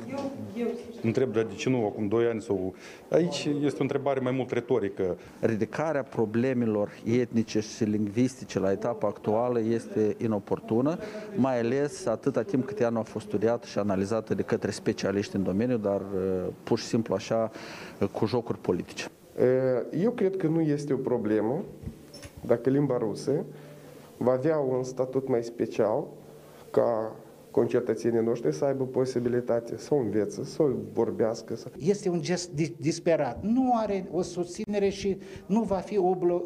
întreb 1.02 1.34
de 1.34 1.48
ce 1.56 1.70
nu 1.70 1.86
acum 1.86 2.08
2 2.08 2.26
ani 2.26 2.42
sau... 2.42 2.74
Aici 3.10 3.50
este 3.62 3.80
o 3.80 3.82
întrebare 3.82 4.20
mai 4.20 4.32
mult 4.32 4.52
retorică. 4.52 5.18
Ridicarea 5.40 6.04
problemelor 6.04 6.90
etnice 7.04 7.60
și 7.60 7.84
lingvistice 7.84 8.60
la 8.60 8.72
etapa 8.72 9.08
actuală 9.08 9.60
este 9.60 10.16
inoportună, 10.18 10.98
mai 11.36 11.60
ales 11.60 12.06
atâta 12.06 12.42
timp 12.42 12.66
cât 12.66 12.80
ea 12.80 12.90
nu 12.90 13.00
a 13.00 13.02
fost 13.02 13.26
studiată 13.26 13.68
și 13.68 13.78
analizată 13.78 14.34
de 14.34 14.42
către 14.42 14.72
specialiști 14.72 15.36
în 15.36 15.44
domeniu, 15.44 15.78
dar 15.78 16.02
uh, 16.02 16.48
pur 16.64 16.80
și 16.80 16.86
simplu 16.86 17.14
așa 17.14 17.52
cu 18.12 18.26
jocuri 18.26 18.58
politice. 18.58 19.08
Eu 20.00 20.12
cred 20.12 20.38
că 20.38 20.48
nu 20.48 20.62
este 20.62 20.94
o 20.94 20.98
problemă 20.98 21.64
dacă 22.46 22.70
limba 22.70 22.98
rusă 22.98 23.32
va 24.18 24.32
avea 24.32 24.58
un 24.58 24.84
statut 24.84 25.28
mai 25.28 25.44
special 25.44 26.04
ca 26.72 27.16
concetățenii 27.56 28.24
noștri 28.24 28.54
să 28.54 28.66
aibă 28.66 28.84
posibilitate 28.84 29.78
să 29.78 29.94
o 29.94 29.98
învețe, 29.98 30.44
să 30.44 30.64
o 30.64 30.68
vorbească. 30.94 31.56
Să... 31.56 31.72
Este 31.78 32.10
un 32.10 32.22
gest 32.22 32.52
disperat. 32.78 33.44
Nu 33.44 33.72
are 33.76 34.08
o 34.12 34.22
susținere 34.22 34.90
și 34.90 35.18
nu 35.46 35.62
va 35.62 35.76
fi 35.76 35.98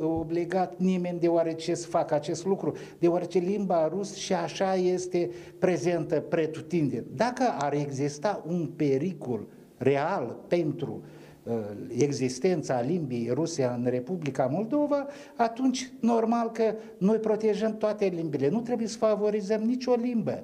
obligat 0.01 0.77
nimeni 0.77 1.19
deoarece 1.19 1.73
să 1.73 1.87
facă 1.87 2.13
acest 2.13 2.45
lucru, 2.45 2.73
deoarece 2.99 3.39
limba 3.39 3.87
rus 3.87 4.15
și 4.15 4.33
așa 4.33 4.75
este 4.75 5.29
prezentă 5.59 6.19
pretutindeni. 6.19 7.05
Dacă 7.15 7.43
ar 7.57 7.73
exista 7.73 8.43
un 8.47 8.69
pericol 8.75 9.47
real 9.77 10.39
pentru 10.47 11.01
uh, 11.43 11.53
existența 11.97 12.81
limbii 12.81 13.31
ruse 13.33 13.63
în 13.63 13.87
Republica 13.89 14.45
Moldova, 14.45 15.07
atunci 15.35 15.91
normal 15.99 16.51
că 16.51 16.75
noi 16.97 17.17
protejăm 17.17 17.77
toate 17.77 18.05
limbile. 18.05 18.49
Nu 18.49 18.61
trebuie 18.61 18.87
să 18.87 18.97
favorizăm 18.97 19.61
nicio 19.61 19.93
limbă. 19.93 20.43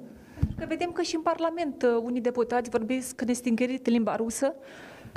Că 0.58 0.64
vedem 0.68 0.90
că 0.90 1.02
și 1.02 1.14
în 1.14 1.22
Parlament 1.22 1.82
uh, 1.82 2.02
unii 2.02 2.20
deputați 2.20 2.70
vorbesc 2.70 3.22
nestingerit 3.22 3.86
limba 3.86 4.16
rusă. 4.16 4.54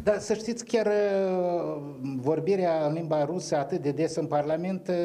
Da, 0.03 0.19
să 0.19 0.33
știți, 0.33 0.65
chiar 0.65 0.85
uh, 0.85 1.81
vorbirea 2.01 2.85
în 2.87 2.93
limba 2.93 3.25
rusă 3.25 3.57
atât 3.57 3.81
de 3.81 3.91
des 3.91 4.15
în 4.15 4.25
Parlament 4.25 4.87
uh, 4.87 4.95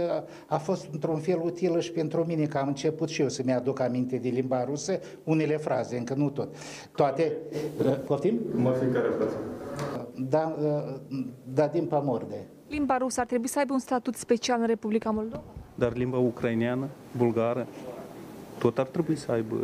a 0.46 0.58
fost 0.58 0.88
într-un 0.92 1.18
fel 1.18 1.40
utilă 1.42 1.80
și 1.80 1.92
pentru 1.92 2.24
mine, 2.24 2.44
că 2.46 2.58
am 2.58 2.68
început 2.68 3.08
și 3.08 3.20
eu 3.20 3.28
să-mi 3.28 3.52
aduc 3.52 3.80
aminte 3.80 4.16
de 4.16 4.28
limba 4.28 4.64
rusă, 4.64 4.98
unele 5.24 5.56
fraze, 5.56 5.96
încă 5.96 6.14
nu 6.14 6.30
tot. 6.30 6.54
Toate... 6.94 7.32
Poftim? 8.06 8.40
Mă 8.54 8.72
fiecare 8.72 9.08
frate. 9.16 9.34
Da, 10.16 10.56
da, 11.54 11.66
din 11.66 11.84
pamorde. 11.84 12.46
Limba 12.68 12.96
rusă 12.96 13.20
ar 13.20 13.26
trebui 13.26 13.48
să 13.48 13.58
aibă 13.58 13.72
un 13.72 13.78
statut 13.78 14.14
special 14.14 14.60
în 14.60 14.66
Republica 14.66 15.10
Moldova? 15.10 15.42
Dar 15.74 15.96
limba 15.96 16.18
ucraineană, 16.18 16.88
bulgară, 17.16 17.66
tot 18.58 18.78
ar 18.78 18.86
trebui 18.86 19.16
să 19.16 19.32
aibă... 19.32 19.56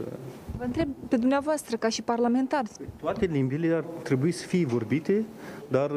Vă 0.61 0.67
întreb 0.67 0.89
pe 1.09 1.17
dumneavoastră, 1.17 1.77
ca 1.77 1.89
și 1.89 2.03
parlamentar. 2.03 2.65
Toate 3.01 3.25
limbile 3.25 3.75
ar 3.75 3.85
trebui 4.03 4.33
să 4.33 4.47
fie 4.47 4.67
vorbite, 4.67 5.25
dar 5.69 5.91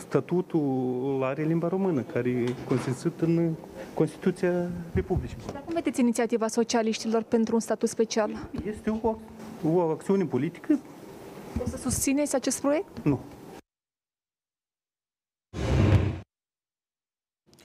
statutul 0.00 1.20
are 1.22 1.42
limba 1.42 1.68
română, 1.68 2.00
care 2.00 2.28
e 2.28 2.54
consfințit 2.68 3.20
în 3.20 3.54
Constituția 3.94 4.70
Republicii. 4.92 5.36
Dar 5.52 5.62
cum 5.64 5.74
vedeți 5.74 6.00
inițiativa 6.00 6.46
socialiștilor 6.46 7.22
pentru 7.22 7.54
un 7.54 7.60
statut 7.60 7.88
special? 7.88 8.48
Este 8.66 9.00
o, 9.02 9.16
o 9.72 9.80
acțiune 9.80 10.24
politică. 10.24 10.78
O 11.62 11.66
să 11.68 11.76
susțineți 11.76 12.34
acest 12.34 12.60
proiect? 12.60 13.04
Nu. 13.04 13.20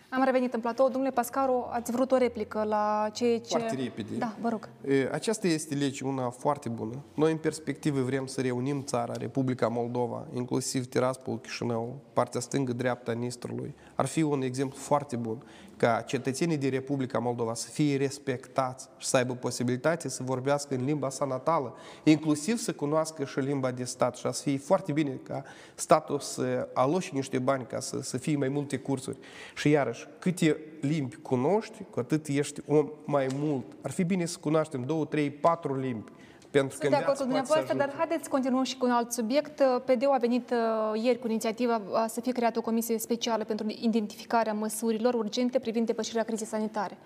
Am 0.09 0.23
revenit 0.39 0.53
în 0.53 0.59
platou. 0.59 0.89
Domnule 0.89 1.13
Pascaru, 1.13 1.67
ați 1.71 1.91
vrut 1.91 2.11
o 2.11 2.17
replică 2.17 2.63
la 2.63 3.09
ceea 3.13 3.39
ce... 3.39 3.57
Foarte 3.57 3.75
repede. 3.75 4.15
Da, 4.17 4.35
vă 4.41 4.49
rog. 4.49 4.69
Aceasta 5.11 5.47
este 5.47 5.75
lege 5.75 6.05
una 6.05 6.29
foarte 6.29 6.69
bună. 6.69 7.03
Noi, 7.13 7.31
în 7.31 7.37
perspectivă, 7.37 8.01
vrem 8.01 8.25
să 8.25 8.41
reunim 8.41 8.83
țara, 8.83 9.13
Republica 9.13 9.67
Moldova, 9.67 10.27
inclusiv 10.33 10.85
Tiraspol, 10.87 11.37
Chișinău, 11.39 11.99
partea 12.13 12.39
stângă-dreapta 12.39 13.11
Nistrului. 13.11 13.75
Ar 13.95 14.05
fi 14.05 14.21
un 14.21 14.41
exemplu 14.41 14.77
foarte 14.77 15.15
bun 15.15 15.43
ca 15.79 16.01
cetățenii 16.01 16.57
din 16.57 16.69
Republica 16.69 17.19
Moldova 17.19 17.53
să 17.53 17.69
fie 17.69 17.97
respectați 17.97 18.89
și 18.97 19.07
să 19.07 19.17
aibă 19.17 19.33
posibilitate 19.33 20.09
să 20.09 20.23
vorbească 20.23 20.75
în 20.75 20.85
limba 20.85 21.09
sa 21.09 21.25
natală, 21.25 21.75
inclusiv 22.03 22.57
să 22.57 22.73
cunoască 22.73 23.25
și 23.25 23.39
limba 23.39 23.71
de 23.71 23.83
stat 23.83 24.15
și 24.15 24.21
să 24.21 24.41
fie 24.41 24.57
foarte 24.57 24.91
bine 24.91 25.19
ca 25.23 25.43
statul 25.75 26.19
să 26.19 26.67
aloși 26.73 27.13
niște 27.13 27.39
bani 27.39 27.65
ca 27.65 27.79
să, 27.79 28.01
să 28.01 28.17
fie 28.17 28.37
mai 28.37 28.47
multe 28.47 28.77
cursuri. 28.77 29.17
Și 29.55 29.69
iarăși, 29.69 30.07
câte 30.19 30.57
limbi 30.81 31.15
cunoști, 31.15 31.83
cu 31.89 31.99
atât 31.99 32.27
ești 32.27 32.61
om 32.67 32.89
mai 33.05 33.27
mult. 33.33 33.65
Ar 33.81 33.91
fi 33.91 34.03
bine 34.03 34.25
să 34.25 34.37
cunoaștem 34.39 34.83
două, 34.83 35.05
trei, 35.05 35.29
patru 35.29 35.79
limbi 35.79 36.11
pentru 36.51 36.77
Sunt 36.77 36.89
de 36.89 36.95
acord 36.95 37.17
cu 37.17 37.23
dumneavoastră, 37.23 37.77
dar 37.77 37.93
haideți 37.97 38.23
să 38.23 38.29
continuăm 38.29 38.63
și 38.63 38.77
cu 38.77 38.85
un 38.85 38.91
alt 38.91 39.11
subiect. 39.11 39.61
PD-ul 39.85 40.13
a 40.13 40.17
venit 40.17 40.51
uh, 40.51 41.03
ieri 41.03 41.19
cu 41.19 41.27
inițiativa 41.27 41.75
uh, 41.75 42.05
să 42.07 42.21
fie 42.21 42.31
creată 42.31 42.59
o 42.59 42.61
comisie 42.61 42.97
specială 42.99 43.43
pentru 43.43 43.65
identificarea 43.69 44.53
măsurilor 44.53 45.13
urgente 45.13 45.59
privind 45.59 45.85
depășirea 45.85 46.23
crizei 46.23 46.47
sanitare. 46.47 46.97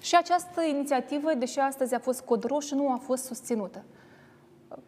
Și 0.00 0.16
această 0.16 0.62
inițiativă, 0.62 1.34
deși 1.38 1.58
astăzi 1.58 1.94
a 1.94 1.98
fost 1.98 2.20
cod 2.20 2.44
roșu, 2.44 2.74
nu 2.74 2.90
a 2.92 2.96
fost 2.96 3.24
susținută. 3.24 3.84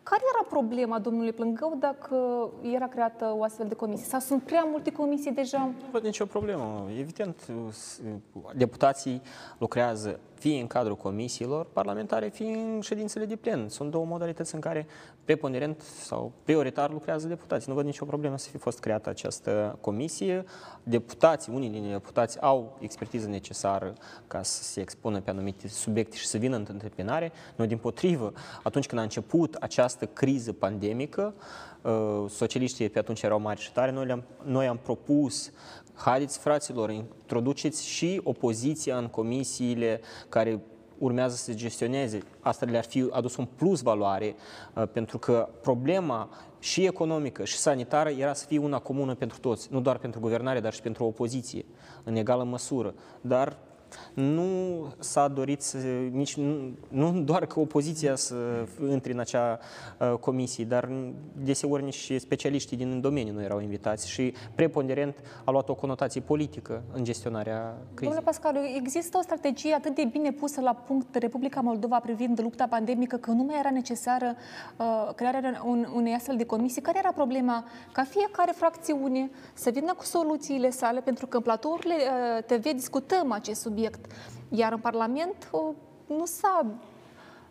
Care 0.03 0.23
era 0.35 0.47
problema 0.49 0.99
domnului 0.99 1.33
Plângău 1.33 1.77
dacă 1.79 2.49
era 2.63 2.89
creată 2.89 3.35
o 3.37 3.43
astfel 3.43 3.67
de 3.69 3.75
comisie? 3.75 4.07
Sau 4.07 4.21
sunt 4.21 4.43
prea 4.43 4.67
multe 4.71 4.93
comisii 4.93 5.31
deja? 5.31 5.59
Nu 5.59 5.89
văd 5.91 6.03
nicio 6.03 6.25
problemă. 6.25 6.89
Evident, 6.99 7.47
deputații 8.55 9.23
lucrează 9.59 10.21
fie 10.41 10.61
în 10.61 10.67
cadrul 10.67 10.97
comisiilor 10.97 11.67
parlamentare, 11.73 12.29
fie 12.29 12.47
în 12.47 12.81
ședințele 12.81 13.25
de 13.25 13.37
plen. 13.37 13.69
Sunt 13.69 13.91
două 13.91 14.05
modalități 14.05 14.55
în 14.55 14.61
care 14.61 14.87
preponderent 15.25 15.81
sau 15.81 16.33
prioritar 16.45 16.91
lucrează 16.91 17.27
deputații. 17.27 17.69
Nu 17.69 17.75
văd 17.75 17.85
nicio 17.85 18.05
problemă 18.05 18.39
să 18.39 18.49
fi 18.49 18.57
fost 18.57 18.79
creată 18.79 19.09
această 19.09 19.79
comisie. 19.81 20.45
Deputații, 20.83 21.53
unii 21.55 21.69
din 21.69 21.91
deputați 21.91 22.41
au 22.41 22.77
expertiză 22.81 23.29
necesară 23.29 23.95
ca 24.27 24.43
să 24.43 24.63
se 24.63 24.81
expună 24.81 25.21
pe 25.21 25.31
anumite 25.31 25.69
subiecte 25.69 26.17
și 26.17 26.27
să 26.27 26.39
vină 26.39 26.57
în 26.57 26.67
întâmpinare. 26.69 27.33
Noi, 27.57 27.67
din 27.67 27.79
potrivă, 27.79 28.33
atunci 28.63 28.87
când 28.87 29.01
a 29.01 29.05
început 29.05 29.55
această 29.55 30.07
criză 30.07 30.53
pandemică, 30.53 31.35
uh, 31.83 32.25
socialiștii 32.29 32.89
pe 32.89 32.99
atunci 32.99 33.23
erau 33.23 33.41
mari 33.41 33.61
și 33.61 33.73
tare, 33.73 33.91
noi, 33.91 34.07
le-am, 34.07 34.23
noi 34.43 34.67
am 34.67 34.79
propus 34.83 35.51
Haideți, 36.05 36.39
fraților, 36.39 36.91
introduceți 36.91 37.87
și 37.87 38.21
opoziția 38.25 38.97
în 38.97 39.07
comisiile 39.07 40.01
care 40.29 40.61
urmează 40.99 41.35
să 41.35 41.55
gestioneze. 41.55 42.19
Asta 42.41 42.67
le-ar 42.67 42.85
fi 42.85 43.09
adus 43.11 43.37
un 43.37 43.45
plus 43.57 43.81
valoare, 43.81 44.35
uh, 44.75 44.83
pentru 44.93 45.19
că 45.19 45.49
problema 45.63 46.29
și 46.59 46.85
economică 46.85 47.45
și 47.45 47.57
sanitară 47.57 48.09
era 48.09 48.33
să 48.33 48.47
fie 48.47 48.59
una 48.59 48.79
comună 48.79 49.15
pentru 49.15 49.39
toți, 49.41 49.69
nu 49.71 49.81
doar 49.81 49.99
pentru 49.99 50.21
guvernare, 50.21 50.61
dar 50.61 50.73
și 50.73 50.83
pentru 50.83 51.05
opoziție, 51.05 51.65
în 52.05 52.17
egală 52.17 52.45
măsură. 52.45 52.95
Dar 53.21 53.59
nu 54.15 54.43
s-a 54.99 55.29
dorit 55.29 55.63
să, 55.63 55.79
nici, 56.11 56.37
nu, 56.37 56.75
nu 56.89 57.21
doar 57.21 57.47
că 57.47 57.61
opoziția 57.61 58.17
să 58.17 58.35
intre 58.91 59.13
în 59.13 59.19
acea 59.19 59.59
uh, 59.99 60.13
comisie, 60.21 60.65
dar 60.65 60.89
deseori 61.33 61.83
nici 61.83 62.13
specialiștii 62.19 62.77
din 62.77 63.01
domeniu 63.01 63.33
nu 63.33 63.43
erau 63.43 63.61
invitați 63.61 64.11
și 64.11 64.35
preponderent 64.55 65.17
a 65.45 65.51
luat 65.51 65.69
o 65.69 65.75
conotație 65.75 66.21
politică 66.21 66.83
în 66.93 67.05
gestionarea 67.05 67.77
crizei. 67.95 68.15
Domnule 68.15 68.25
Pascal, 68.25 68.57
există 68.77 69.19
o 69.19 69.23
strategie 69.23 69.75
atât 69.75 69.95
de 69.95 70.05
bine 70.05 70.33
pusă 70.33 70.61
la 70.61 70.73
punct 70.75 71.15
Republica 71.15 71.61
Moldova 71.61 71.99
privind 71.99 72.41
lupta 72.41 72.67
pandemică 72.67 73.17
că 73.17 73.31
nu 73.31 73.43
mai 73.43 73.59
era 73.59 73.71
necesară 73.71 74.35
uh, 74.77 75.15
crearea 75.15 75.63
un, 75.65 75.87
unei 75.95 76.15
astfel 76.15 76.37
de 76.37 76.45
comisii? 76.45 76.83
Care 76.83 76.99
era 76.99 77.13
problema 77.13 77.65
ca 77.93 78.05
fiecare 78.05 78.53
fracțiune 78.55 79.31
să 79.55 79.71
vină 79.71 79.95
cu 79.95 80.05
soluțiile 80.05 80.71
sale? 80.71 81.01
Pentru 81.01 81.27
că 81.27 81.37
în 81.37 81.43
platourile 81.43 81.95
uh, 81.95 82.45
TV 82.45 82.73
discutăm 82.73 83.33
acest 83.33 83.61
subiect 83.61 83.80
subiect. 83.81 84.13
Iar 84.49 84.73
în 84.73 84.79
Parlament 84.79 85.51
nu 86.07 86.27
s-a... 86.27 86.67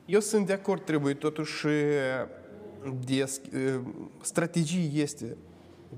Eu 0.06 0.20
sunt 0.20 0.46
de 0.46 0.54
acord, 0.54 0.82
trebuie 0.84 1.14
totuși 1.14 1.68
de 3.06 3.30
strategie 4.22 5.02
este. 5.02 5.38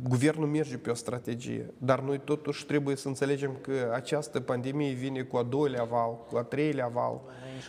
Guvernul 0.09 0.47
merge 0.47 0.77
pe 0.77 0.89
o 0.89 0.93
strategie, 0.93 1.73
dar 1.77 1.99
noi 1.99 2.19
totuși 2.23 2.65
trebuie 2.65 2.95
să 2.95 3.07
înțelegem 3.07 3.57
că 3.61 3.91
această 3.93 4.39
pandemie 4.39 4.93
vine 4.93 5.21
cu 5.21 5.37
a 5.37 5.43
doilea 5.43 5.83
val, 5.83 6.25
cu 6.29 6.37
a 6.37 6.43
treilea 6.43 6.87
val. 6.87 7.21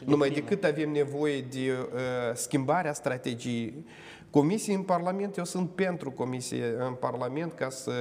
Numai 0.05 0.31
decât 0.31 0.65
avem 0.65 0.91
nevoie 0.91 1.41
de 1.41 1.71
uh, 1.71 2.35
schimbarea 2.35 2.93
strategiei, 2.93 3.85
Comisii 4.33 4.75
în 4.75 4.83
Parlament, 4.83 5.37
eu 5.37 5.45
sunt 5.45 5.71
pentru 5.71 6.11
comisie 6.11 6.75
în 6.79 6.93
Parlament 6.93 7.53
ca 7.53 7.71
să, 7.71 7.93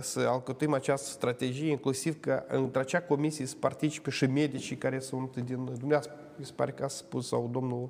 să 0.00 0.20
alcătuim 0.20 0.72
această 0.72 1.08
strategie, 1.08 1.70
inclusiv 1.70 2.20
că 2.20 2.44
între 2.48 2.80
acea 2.80 3.00
comisie 3.00 3.46
să 3.46 3.54
participe 3.60 4.10
și 4.10 4.26
medicii 4.26 4.76
care 4.76 4.98
sunt 4.98 5.36
din 5.36 5.64
dumneavoastră, 5.64 6.14
mi 6.36 6.44
se 6.44 6.52
pare 6.54 6.70
că 6.70 6.84
a 6.84 6.88
spus, 6.88 7.26
sau 7.26 7.48
domnul 7.52 7.88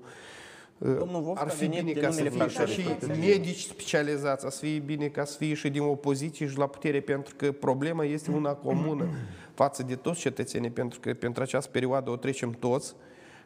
Domnul 0.79 1.23
Vov 1.23 1.37
ar 1.39 1.49
fi 1.49 1.67
bine 1.67 1.93
ca 1.93 2.11
să 2.11 2.23
fie 2.23 2.67
și 2.67 2.89
medici 3.21 3.63
specializați, 3.63 4.43
să 4.55 4.61
fie 4.61 4.79
bine 4.79 5.07
ca 5.07 5.25
să 5.25 5.37
fie 5.37 5.55
și 5.55 5.71
din 5.71 5.83
opoziție 5.83 6.49
și 6.49 6.59
la 6.59 6.67
putere, 6.67 7.01
pentru 7.01 7.35
că 7.37 7.53
problema 7.53 8.05
este 8.05 8.31
una 8.31 8.53
comună 8.53 9.09
față 9.55 9.83
de 9.83 9.95
toți 9.95 10.21
cetățenii, 10.21 10.71
pentru 10.71 11.01
că 11.01 11.15
pentru 11.15 11.43
această 11.43 11.71
perioadă 11.71 12.11
o 12.11 12.17
trecem 12.17 12.51
toți 12.51 12.95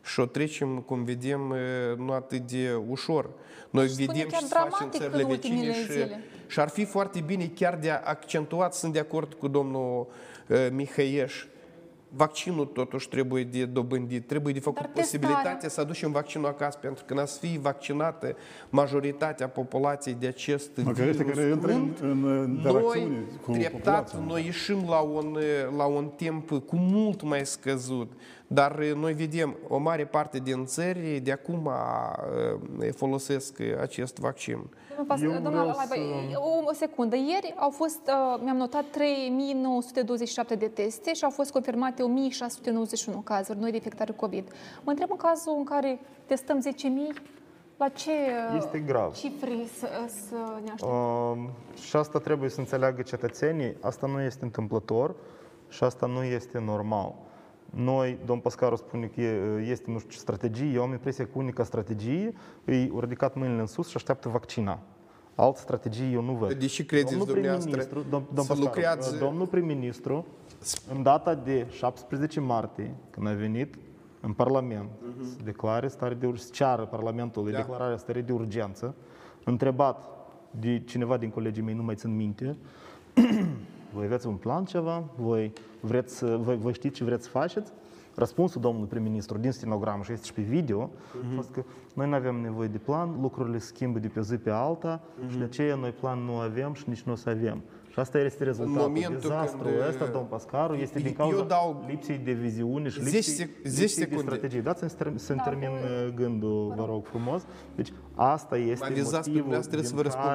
și 0.05 0.21
o 0.21 0.27
trecem, 0.27 0.79
cum 0.79 1.05
vedem, 1.05 1.55
nu 1.97 2.13
atât 2.13 2.41
de 2.51 2.81
ușor. 2.89 3.31
Noi 3.71 3.89
Spune 3.89 4.07
vedem 4.07 4.29
chiar 4.29 4.41
ce 4.41 4.47
se 4.47 4.55
face 4.55 4.67
în 4.69 4.89
dramatic 4.89 5.01
țările 5.01 5.23
în 5.23 5.29
vecine 5.29 5.55
ultimile 5.55 5.75
și, 5.75 5.93
zile. 5.93 6.25
și 6.47 6.61
ar 6.61 6.69
fi 6.69 6.85
foarte 6.85 7.21
bine 7.21 7.51
chiar 7.55 7.77
de 7.77 7.91
accentuat, 7.91 8.75
sunt 8.75 8.93
de 8.93 8.99
acord 8.99 9.35
cu 9.35 9.49
domnul 9.49 10.07
uh, 10.49 10.69
Mihăieș, 10.73 11.45
Vaccinul 12.13 12.65
totuși 12.67 13.09
trebuie 13.09 13.45
de 13.45 13.65
dobândit, 13.65 14.27
trebuie 14.27 14.53
de 14.53 14.61
făcut 14.61 14.81
Dar 14.81 14.91
posibilitatea 14.95 15.43
testarea? 15.43 15.69
să 15.69 15.81
aducem 15.81 16.11
vaccinul 16.13 16.47
acasă, 16.47 16.79
pentru 16.81 17.05
că 17.05 17.15
n 17.15 17.27
să 17.27 17.39
fie 17.39 17.59
vaccinată 17.59 18.37
majoritatea 18.71 19.49
populației 19.49 20.17
de 20.21 20.27
acest 20.27 20.71
Mă, 20.77 20.93
că 20.93 21.03
ăștia 21.09 21.25
virus. 21.25 21.35
care 21.35 21.73
intră 21.73 22.07
în, 22.07 22.25
în 22.25 22.51
interacțiune 22.57 23.07
Noi, 23.07 23.23
cu 23.45 23.53
treptat, 23.53 24.11
populația. 24.11 24.19
noi 24.27 24.45
ieșim 24.45 24.85
la 24.89 24.99
un, 24.99 25.39
la 25.77 25.85
un 25.85 26.11
timp 26.17 26.49
cu 26.51 26.77
mult 26.77 27.23
mai 27.23 27.47
scăzut, 27.47 28.13
dar 28.53 28.77
noi 28.79 29.13
vedem 29.13 29.57
o 29.69 29.79
mare 29.79 30.05
parte 30.07 30.39
din 30.39 30.65
țări 30.67 31.21
de 31.23 31.33
acum 31.33 31.65
uh, 31.67 32.89
folosesc 32.97 33.61
acest 33.81 34.19
vaccin. 34.19 34.59
Domnul 34.89 35.07
Pas- 35.07 35.23
Eu 35.23 35.31
Doamna 35.31 35.49
vreau 35.51 35.65
Laiba, 35.65 35.83
să- 35.83 36.39
o, 36.39 36.69
o 36.69 36.73
secundă. 36.73 37.17
Ieri 37.17 37.55
au 37.57 37.71
fost, 37.71 38.01
uh, 38.07 38.41
mi-am 38.43 38.57
notat 38.57 38.85
3927 38.91 40.55
de 40.55 40.67
teste 40.69 41.13
și 41.15 41.25
au 41.25 41.31
fost 41.31 41.51
confirmate 41.53 42.03
1691 42.03 43.19
cazuri 43.19 43.59
noi 43.59 43.71
de 43.71 43.77
infectare 43.77 44.13
COVID. 44.13 44.49
Mă 44.85 44.91
întreb 44.91 45.09
în 45.11 45.17
cazul 45.17 45.55
în 45.57 45.65
care 45.65 45.99
testăm 46.27 46.61
10.000, 46.61 47.23
la 47.77 47.89
ce 47.89 48.11
uh, 48.11 48.57
Este 48.57 48.79
grav. 48.79 49.15
cifre 49.15 49.55
să, 49.79 49.89
să 50.29 50.37
ne 50.65 50.71
așteptăm? 50.71 51.45
Uh, 51.45 51.79
și 51.89 51.97
asta 51.97 52.19
trebuie 52.19 52.51
să 52.51 52.61
înțeleagă 52.61 53.03
cetățenii, 53.03 53.77
asta 53.81 54.07
nu 54.07 54.21
este 54.21 54.45
întâmplător 54.45 55.15
și 55.69 55.85
asta 55.85 56.07
nu 56.07 56.23
este 56.23 56.59
normal. 56.67 57.15
Noi, 57.75 58.17
domnul 58.25 58.43
Pascaru 58.43 58.77
spune 58.77 59.07
că 59.07 59.21
e- 59.21 59.67
este, 59.71 59.91
nu 59.91 59.99
știu 59.99 60.11
ce 60.11 60.19
strategie, 60.19 60.73
eu 60.75 60.83
am 60.83 60.91
impresia 60.91 61.25
că 61.25 61.31
unica 61.35 61.65
strategie 61.65 62.33
e 62.65 62.89
au 62.93 63.01
ridicat 63.01 63.35
mâinile 63.35 63.61
în 63.61 63.67
sus 63.67 63.89
și 63.89 63.97
așteaptă 63.97 64.29
vaccina. 64.29 64.79
Altă 65.35 65.59
strategie 65.61 66.07
eu 66.13 66.23
nu 66.23 66.33
văd. 66.33 66.53
De 66.53 66.67
ce 66.67 66.87
credeți 66.87 67.11
domnul 67.11 67.27
dumneavoastră 67.35 67.71
prim-ministru, 67.71 68.11
dom, 68.11 68.23
domn 68.35 68.47
să 68.47 68.53
Pascaru, 68.53 68.61
lucrează- 68.61 69.17
domnul 69.19 69.47
prim-ministru, 69.47 70.27
în 70.95 71.03
data 71.03 71.35
de 71.35 71.67
17 71.71 72.41
martie, 72.41 72.95
când 73.11 73.27
a 73.27 73.33
venit 73.33 73.75
în 74.21 74.33
Parlament 74.33 74.89
să 75.31 75.37
declare 75.45 75.89
stare 75.89 76.15
de 76.15 76.27
urgență, 76.27 76.47
să 76.47 76.53
ceară 76.53 76.85
Parlamentului 76.85 77.53
Da. 77.53 77.59
declararea 77.59 77.97
stării 77.97 78.23
de 78.23 78.33
urgență, 78.33 78.95
întrebat 79.45 80.05
de 80.51 80.83
cineva 80.85 81.17
din 81.17 81.31
colegii 81.31 81.63
mei, 81.63 81.75
nu 81.75 81.83
mai 81.83 81.95
țin 81.95 82.17
minte, 82.17 82.57
voi 83.95 84.05
aveți 84.05 84.27
un 84.27 84.35
plan 84.35 84.65
ceva? 84.65 85.05
Voi, 85.17 85.53
vreți, 85.81 86.17
să- 86.17 86.39
voi, 86.41 86.57
voi 86.57 86.73
știți 86.73 86.95
ce 86.95 87.05
vreți 87.05 87.25
să 87.25 87.31
faceți? 87.31 87.73
Răspunsul 88.15 88.61
domnului 88.61 88.89
prim-ministru 88.89 89.39
din 89.39 89.51
stenogramă 89.51 90.03
și 90.03 90.13
este 90.13 90.27
și 90.27 90.33
pe 90.33 90.43
video, 90.43 90.91
a 91.31 91.35
fost 91.35 91.51
că 91.51 91.63
noi 91.95 92.09
nu 92.09 92.15
avem 92.15 92.35
nevoie 92.35 92.69
de 92.69 92.79
plan, 92.79 93.17
lucrurile 93.21 93.59
se 93.59 93.67
schimbă 93.67 93.99
de 93.99 94.09
pe 94.09 94.21
zi 94.23 94.37
pe 94.37 94.51
alta 94.51 95.01
și 95.31 95.37
de 95.37 95.45
aceea 95.45 95.75
noi 95.75 95.91
plan 95.91 96.19
nu 96.19 96.35
avem 96.35 96.73
și 96.75 96.85
nici 96.87 97.01
nu 97.03 97.13
o 97.13 97.15
să 97.15 97.29
avem. 97.31 97.61
Și 97.93 97.99
asta 97.99 98.19
este 98.19 98.45
rezultatul. 98.45 98.81
momentul 98.81 99.19
Dezastrul 99.21 99.63
când, 99.71 99.89
ăsta, 99.89 100.07
domn 100.07 100.27
Pascaru, 100.29 100.75
este 100.75 100.99
din 100.99 101.13
cauza 101.13 101.37
eu 101.39 101.45
dau 101.45 101.85
lipsei 101.89 102.19
de 102.19 102.33
viziune 102.33 102.89
și 102.89 103.01
10 103.03 103.17
lipsei, 103.17 103.47
sec- 103.47 103.49
10 103.65 103.81
lipsei 103.81 103.87
de 103.87 103.87
secunde. 104.11 104.23
strategie. 104.23 104.61
Dați-mi 104.61 104.91
să 104.91 104.97
term- 104.97 105.15
să-mi 105.17 105.39
Da, 105.39 105.45
termin 105.45 105.69
voi- 105.69 106.07
uh, 106.09 106.15
gândul, 106.15 106.73
vă 106.77 106.85
rog 106.85 107.05
frumos. 107.05 107.43
Deci 107.77 107.93
asta 108.15 108.57
este 108.57 108.85
Mă 108.85 108.91
avizați 108.91 109.11
pe 109.11 109.17
motivul 109.17 109.41
dumneavoastră, 109.41 109.71
trebuie 109.77 109.89
din 109.91 109.91
să 109.91 109.97
vă 109.97 110.03
răspund. 110.03 110.29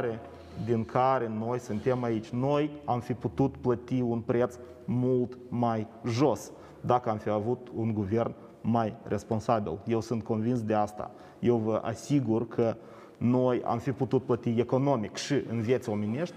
Care, 0.56 0.66
din 0.74 0.86
care 0.86 1.32
noi 1.38 1.60
suntem 1.60 2.04
aici. 2.04 2.30
Noi 2.30 2.70
am 2.86 3.00
fi 3.00 3.14
putut 3.14 3.58
plăti 3.58 4.02
un 4.02 4.20
preț 4.20 4.56
mult 4.86 5.38
mai 5.50 5.88
jos 6.08 6.52
dacă 6.82 7.10
am 7.10 7.18
fi 7.18 7.30
avut 7.30 7.68
un 7.76 7.94
guvern 7.94 8.34
mai 8.62 8.96
responsabil. 9.04 9.80
Eu 9.88 10.02
sunt 10.02 10.24
convins 10.24 10.62
de 10.62 10.74
asta. 10.74 11.12
Eu 11.40 11.58
vă 11.58 11.82
asigur 11.84 12.48
că 12.48 12.76
noi 13.18 13.62
am 13.66 13.78
fi 13.78 13.92
putut 13.92 14.24
plăti 14.24 14.56
economic 14.60 15.16
și 15.16 15.34
în 15.50 15.62
vieți 15.62 15.90
omenești 15.90 16.36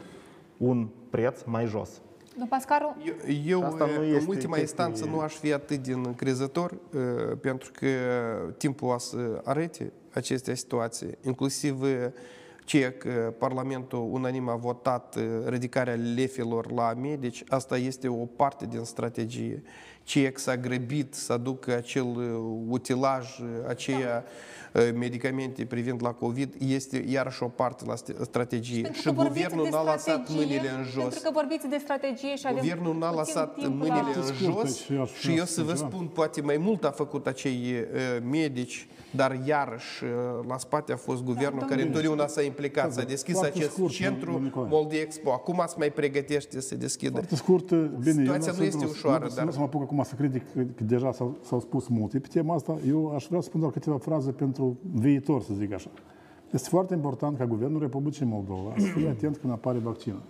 un 0.57 0.89
preț 1.11 1.43
mai 1.45 1.67
jos. 1.67 2.01
Domnul 2.31 2.49
Pascaru, 2.49 2.97
Eu, 3.07 3.15
eu 3.47 3.63
Asta 3.65 3.85
nu 3.87 4.01
în 4.01 4.07
este 4.15 4.29
ultima 4.29 4.35
chestie- 4.57 4.61
instanță 4.61 5.05
nu 5.05 5.19
aș 5.21 5.35
fi 5.35 5.53
atât 5.53 5.83
din 5.83 6.03
încrezător, 6.07 6.71
uh, 6.71 7.39
pentru 7.41 7.71
că 7.79 7.87
timpul 8.57 8.89
o 8.89 8.99
să 8.99 9.41
arate 9.45 9.93
aceste 10.13 10.55
situații, 10.55 11.11
inclusiv 11.23 11.81
uh, 12.69 12.75
ceea 12.75 12.93
că 12.93 13.35
Parlamentul 13.39 14.09
unanim 14.13 14.49
a 14.49 14.55
votat 14.55 15.17
uh, 15.17 15.23
ridicarea 15.47 15.95
lefilor 15.95 16.73
la 16.73 16.95
medici, 16.95 17.45
asta 17.49 17.77
este 17.77 18.09
o 18.09 18.25
parte 18.25 18.67
din 18.67 18.85
strategie. 18.85 19.63
Ceea 20.03 20.33
că 20.33 20.39
s-a 20.41 20.57
grăbit 20.57 21.15
să 21.15 21.33
aducă 21.33 21.75
acel 21.77 22.07
uh, 22.07 22.65
utilaj, 22.69 23.39
uh, 23.39 23.47
aceia 23.69 24.25
uh, 24.25 24.31
medicamente 24.95 25.65
privind 25.65 26.03
la 26.03 26.13
COVID, 26.13 26.55
este 26.59 27.05
iarăși 27.09 27.43
o 27.43 27.47
parte 27.49 27.85
la 27.87 27.95
st- 27.95 28.21
strategie. 28.23 28.83
pentru 28.83 29.01
Și 29.01 29.07
că 29.07 29.13
vorbiți 29.13 29.35
guvernul 29.43 29.65
de 29.65 29.71
n-a 29.71 29.83
lăsat 29.83 30.01
strategie, 30.01 30.35
mâinile 30.37 30.71
în 30.79 30.85
jos. 30.85 31.03
Pentru 31.03 31.21
că 31.23 31.31
vorbiți 31.33 31.69
de 31.69 31.77
strategie 31.81 32.37
și 32.37 32.47
avem 32.47 32.61
Guvernul 32.61 32.99
n-a 32.99 33.07
puțin 33.09 33.19
lăsat 33.19 33.55
timp 33.55 33.75
mâinile 33.81 34.01
la... 34.15 34.21
în 34.21 34.23
scurtă 34.23 34.61
jos 34.67 34.77
și 34.77 34.95
eu 34.95 35.03
aș 35.03 35.11
și 35.13 35.25
vrea 35.27 35.37
eu 35.37 35.45
să 35.45 35.53
să 35.53 35.63
vă 35.63 35.73
ceva. 35.73 35.89
spun, 35.89 36.07
poate 36.07 36.41
mai 36.41 36.57
mult 36.57 36.85
a 36.85 36.91
făcut 36.91 37.27
acei 37.27 37.59
uh, 37.75 38.23
medici, 38.31 38.89
dar 39.11 39.41
iarăși 39.47 40.05
uh, 40.05 40.11
la 40.49 40.59
spate 40.59 40.93
a 40.93 40.97
fost 40.97 41.23
guvernul 41.23 41.63
care 41.63 41.83
întotdeauna 41.83 42.27
s-a 42.27 42.43
implicat, 42.43 42.93
s-a 42.93 43.03
deschis 43.03 43.35
Foarte 43.35 43.59
acest 43.59 43.73
scurt, 43.73 43.93
centru 43.93 44.25
domnul 44.25 44.43
Nicolae. 44.43 44.69
Molde 44.71 44.97
Expo. 44.97 45.31
Acum 45.33 45.63
se 45.67 45.75
mai 45.79 45.91
pregătește 45.91 46.61
să 46.61 46.75
deschidă. 46.75 47.11
Foarte 47.13 47.37
scurt, 47.37 47.75
bine, 47.75 48.13
Situația 48.13 48.53
eu 48.53 48.59
nu 48.59 48.65
este 48.65 48.79
sunt- 48.79 48.91
ușoară, 48.91 49.27
nu, 49.29 49.35
dar- 49.35 49.45
Nu 49.45 49.51
să 49.51 49.59
mă 49.59 49.65
apuc 49.65 49.83
acum 49.83 50.03
să 50.05 50.15
critic, 50.15 50.43
că 50.77 50.85
deja 50.85 51.13
s-au, 51.13 51.37
s-au 51.45 51.61
spus 51.61 51.89
multe 51.89 52.19
pe 52.19 52.29
tema 52.33 52.55
asta. 52.55 52.79
Eu 52.89 53.13
aș 53.15 53.27
vrea 53.29 53.41
să 53.41 53.47
spun 53.47 53.61
doar 53.61 53.73
câteva 53.73 53.99
fraze 53.99 54.31
pentru 54.31 54.68
viitor, 54.93 55.43
să 55.43 55.55
zic 55.55 55.73
așa. 55.73 55.91
Este 56.53 56.69
foarte 56.69 56.95
important 56.95 57.39
ca 57.39 57.47
Guvernul 57.47 57.81
Republicii 57.81 58.27
Moldova 58.27 58.75
să 58.77 58.87
fie 58.87 59.09
atent 59.09 59.37
când 59.37 59.53
apare 59.53 59.79
vaccinul. 59.79 60.23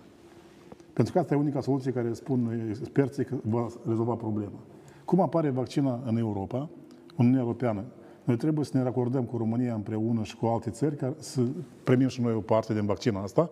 Pentru 0.93 1.13
că 1.13 1.19
asta 1.19 1.33
e 1.33 1.37
unica 1.37 1.61
soluție 1.61 1.91
care 1.91 2.13
spun 2.13 2.67
experții 2.69 3.25
că 3.25 3.35
va 3.43 3.67
rezolva 3.87 4.13
problema. 4.13 4.59
Cum 5.05 5.21
apare 5.21 5.49
vaccina 5.49 5.99
în 6.05 6.17
Europa, 6.17 6.69
Uniunea 7.15 7.41
Europeană, 7.41 7.83
noi 8.23 8.37
trebuie 8.37 8.65
să 8.65 8.77
ne 8.77 8.83
racordăm 8.83 9.23
cu 9.23 9.37
România 9.37 9.73
împreună 9.73 10.23
și 10.23 10.35
cu 10.35 10.45
alte 10.45 10.69
țări 10.69 10.95
ca 10.95 11.13
să 11.17 11.41
primim 11.83 12.07
și 12.07 12.21
noi 12.21 12.33
o 12.33 12.39
parte 12.39 12.73
din 12.73 12.85
vaccinul 12.85 13.23
asta, 13.23 13.49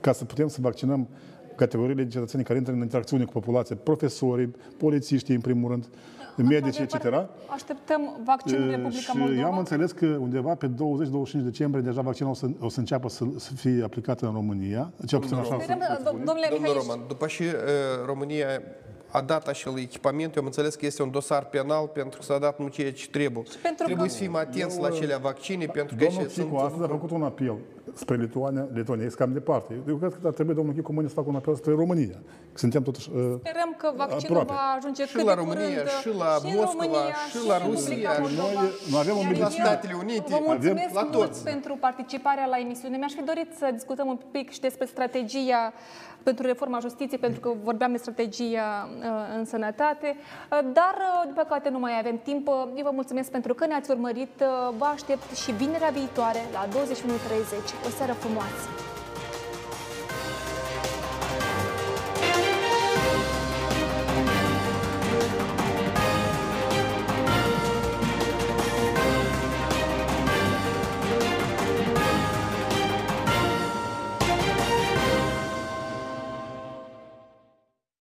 ca 0.00 0.12
să 0.12 0.24
putem 0.24 0.48
să 0.48 0.58
vaccinăm 0.60 1.06
categoriile 1.56 2.02
de 2.02 2.08
cetățeni 2.08 2.44
care 2.44 2.58
intră 2.58 2.72
în 2.74 2.80
interacțiune 2.80 3.24
cu 3.24 3.32
populația, 3.32 3.76
profesorii, 3.82 4.54
polițiștii, 4.78 5.34
în 5.34 5.40
primul 5.40 5.70
rând, 5.70 5.84
medici, 6.36 6.78
etc. 6.78 6.92
Într-adevăr, 6.92 7.28
Așteptăm 7.50 8.20
vaccinul 8.24 8.62
în 8.62 8.68
Republica 8.70 9.00
Și 9.00 9.10
eu 9.16 9.22
am 9.22 9.28
Moldova. 9.28 9.58
înțeles 9.58 9.92
că 9.92 10.06
undeva 10.06 10.54
pe 10.54 10.66
20-25 10.68 10.70
decembrie 11.32 11.82
deja 11.82 12.00
vaccinul 12.00 12.30
o 12.30 12.34
să, 12.34 12.46
o 12.60 12.68
să 12.68 12.78
înceapă 12.78 13.08
să, 13.08 13.24
să 13.36 13.52
fie 13.54 13.82
aplicat 13.84 14.20
în 14.20 14.32
România. 14.32 14.92
Cel 15.06 15.18
puțin 15.18 15.36
așa 15.36 15.58
Sperăm, 15.60 15.78
se- 15.80 15.86
se 15.86 15.92
do- 15.94 16.06
spune. 16.06 16.24
domnule 16.24 16.46
Domnul 16.50 16.68
Mihai, 16.68 16.82
Roman, 16.86 17.00
după 17.08 17.26
și 17.26 17.42
uh, 17.42 17.50
România 18.06 18.46
a 19.12 19.20
dat 19.20 19.48
acel 19.48 19.78
echipament, 19.78 20.34
eu 20.34 20.40
am 20.40 20.46
înțeles 20.46 20.74
că 20.74 20.86
este 20.86 21.02
un 21.02 21.10
dosar 21.10 21.44
penal 21.44 21.86
pentru 21.86 22.18
că 22.18 22.24
s-a 22.24 22.38
dat 22.38 22.58
nu 22.58 22.68
ceea 22.68 22.92
ce 22.92 23.08
trebuie. 23.08 23.42
pentru 23.62 23.84
Trebuie 23.84 24.06
că- 24.06 24.12
să 24.12 24.18
fim 24.18 24.36
atenți 24.36 24.80
la 24.80 24.86
acele 24.86 25.16
vaccine, 25.16 25.66
pentru 25.66 25.96
că 25.96 26.04
Domnul 26.04 26.28
și 26.28 26.34
sunt... 26.34 26.46
Chicu 26.46 26.58
astăzi 26.58 26.82
a 26.84 26.86
făcut 26.86 27.10
un 27.10 27.22
apel 27.22 27.56
spre 27.94 28.16
Lituania, 28.16 28.66
Letonia, 28.72 29.04
este 29.04 29.16
cam 29.22 29.32
departe. 29.32 29.80
Eu 29.88 29.96
cred 29.96 30.18
că 30.20 30.26
ar 30.26 30.32
trebui 30.32 30.54
domnul 30.54 30.74
Chicu 30.74 30.92
mâine 30.92 31.08
să 31.08 31.14
facă 31.14 31.28
un 31.28 31.34
apel 31.36 31.54
spre 31.54 31.72
România. 31.72 32.18
Că 32.52 32.58
suntem 32.58 32.82
totuși 32.82 33.10
uh, 33.14 33.34
Sperăm 33.38 33.74
că 33.78 33.92
vaccinul 33.96 34.38
aproape. 34.38 34.52
va 34.52 34.74
ajunge 34.78 35.06
Și 35.06 35.14
cât 35.14 35.24
la 35.24 35.34
de 35.34 35.40
România, 35.40 35.64
curând 35.68 35.88
și 36.02 36.08
la 36.22 36.30
în 36.42 36.50
Moscova, 36.56 36.72
România, 36.72 37.14
și 37.30 37.38
și 37.38 37.46
la 37.46 37.54
în 37.54 37.60
Republica 37.62 37.90
Rusia. 37.92 38.10
Moldova. 38.24 38.60
Noi- 38.60 38.72
noi 38.90 39.00
avem 39.04 39.16
o 39.16 39.20
Iar 39.20 39.30
medicină. 39.32 39.64
eu 39.66 39.70
Statele 39.72 39.94
Unite. 40.04 40.28
Vă 40.36 40.38
mulțumesc 40.46 40.94
La 40.94 41.02
mult 41.02 41.12
toți. 41.18 41.42
pentru 41.52 41.72
participarea 41.86 42.46
la 42.54 42.58
emisiune. 42.66 42.96
Mi-aș 42.96 43.12
fi 43.18 43.24
dorit 43.32 43.48
să 43.60 43.66
discutăm 43.78 44.06
un 44.14 44.18
pic 44.34 44.46
și 44.56 44.60
despre 44.60 44.86
strategia 44.94 45.62
pentru 46.22 46.46
reforma 46.46 46.78
justiției, 46.78 47.18
pentru 47.20 47.40
că 47.40 47.52
vorbeam 47.62 47.92
de 47.92 47.98
strategia 47.98 48.88
uh, 48.98 49.04
în 49.36 49.44
sănătate, 49.44 50.16
Uh, 50.52 50.58
dar, 50.72 50.94
uh, 50.98 51.22
din 51.24 51.34
păcate, 51.34 51.68
nu 51.68 51.78
mai 51.78 51.98
avem 51.98 52.18
timp. 52.22 52.48
Uh, 52.48 52.54
Eu 52.76 52.84
vă 52.84 52.90
mulțumesc 52.92 53.30
pentru 53.30 53.54
că 53.54 53.66
ne-ați 53.66 53.90
urmărit. 53.90 54.40
Uh, 54.40 54.74
Vă 54.78 54.84
aștept 54.84 55.36
și 55.36 55.52
vinerea 55.52 55.88
viitoare 55.88 56.40
la 56.52 56.66
21.30. 56.66 57.86
O 57.86 57.88
seară 57.88 58.12
frumoasă! 58.12 59.01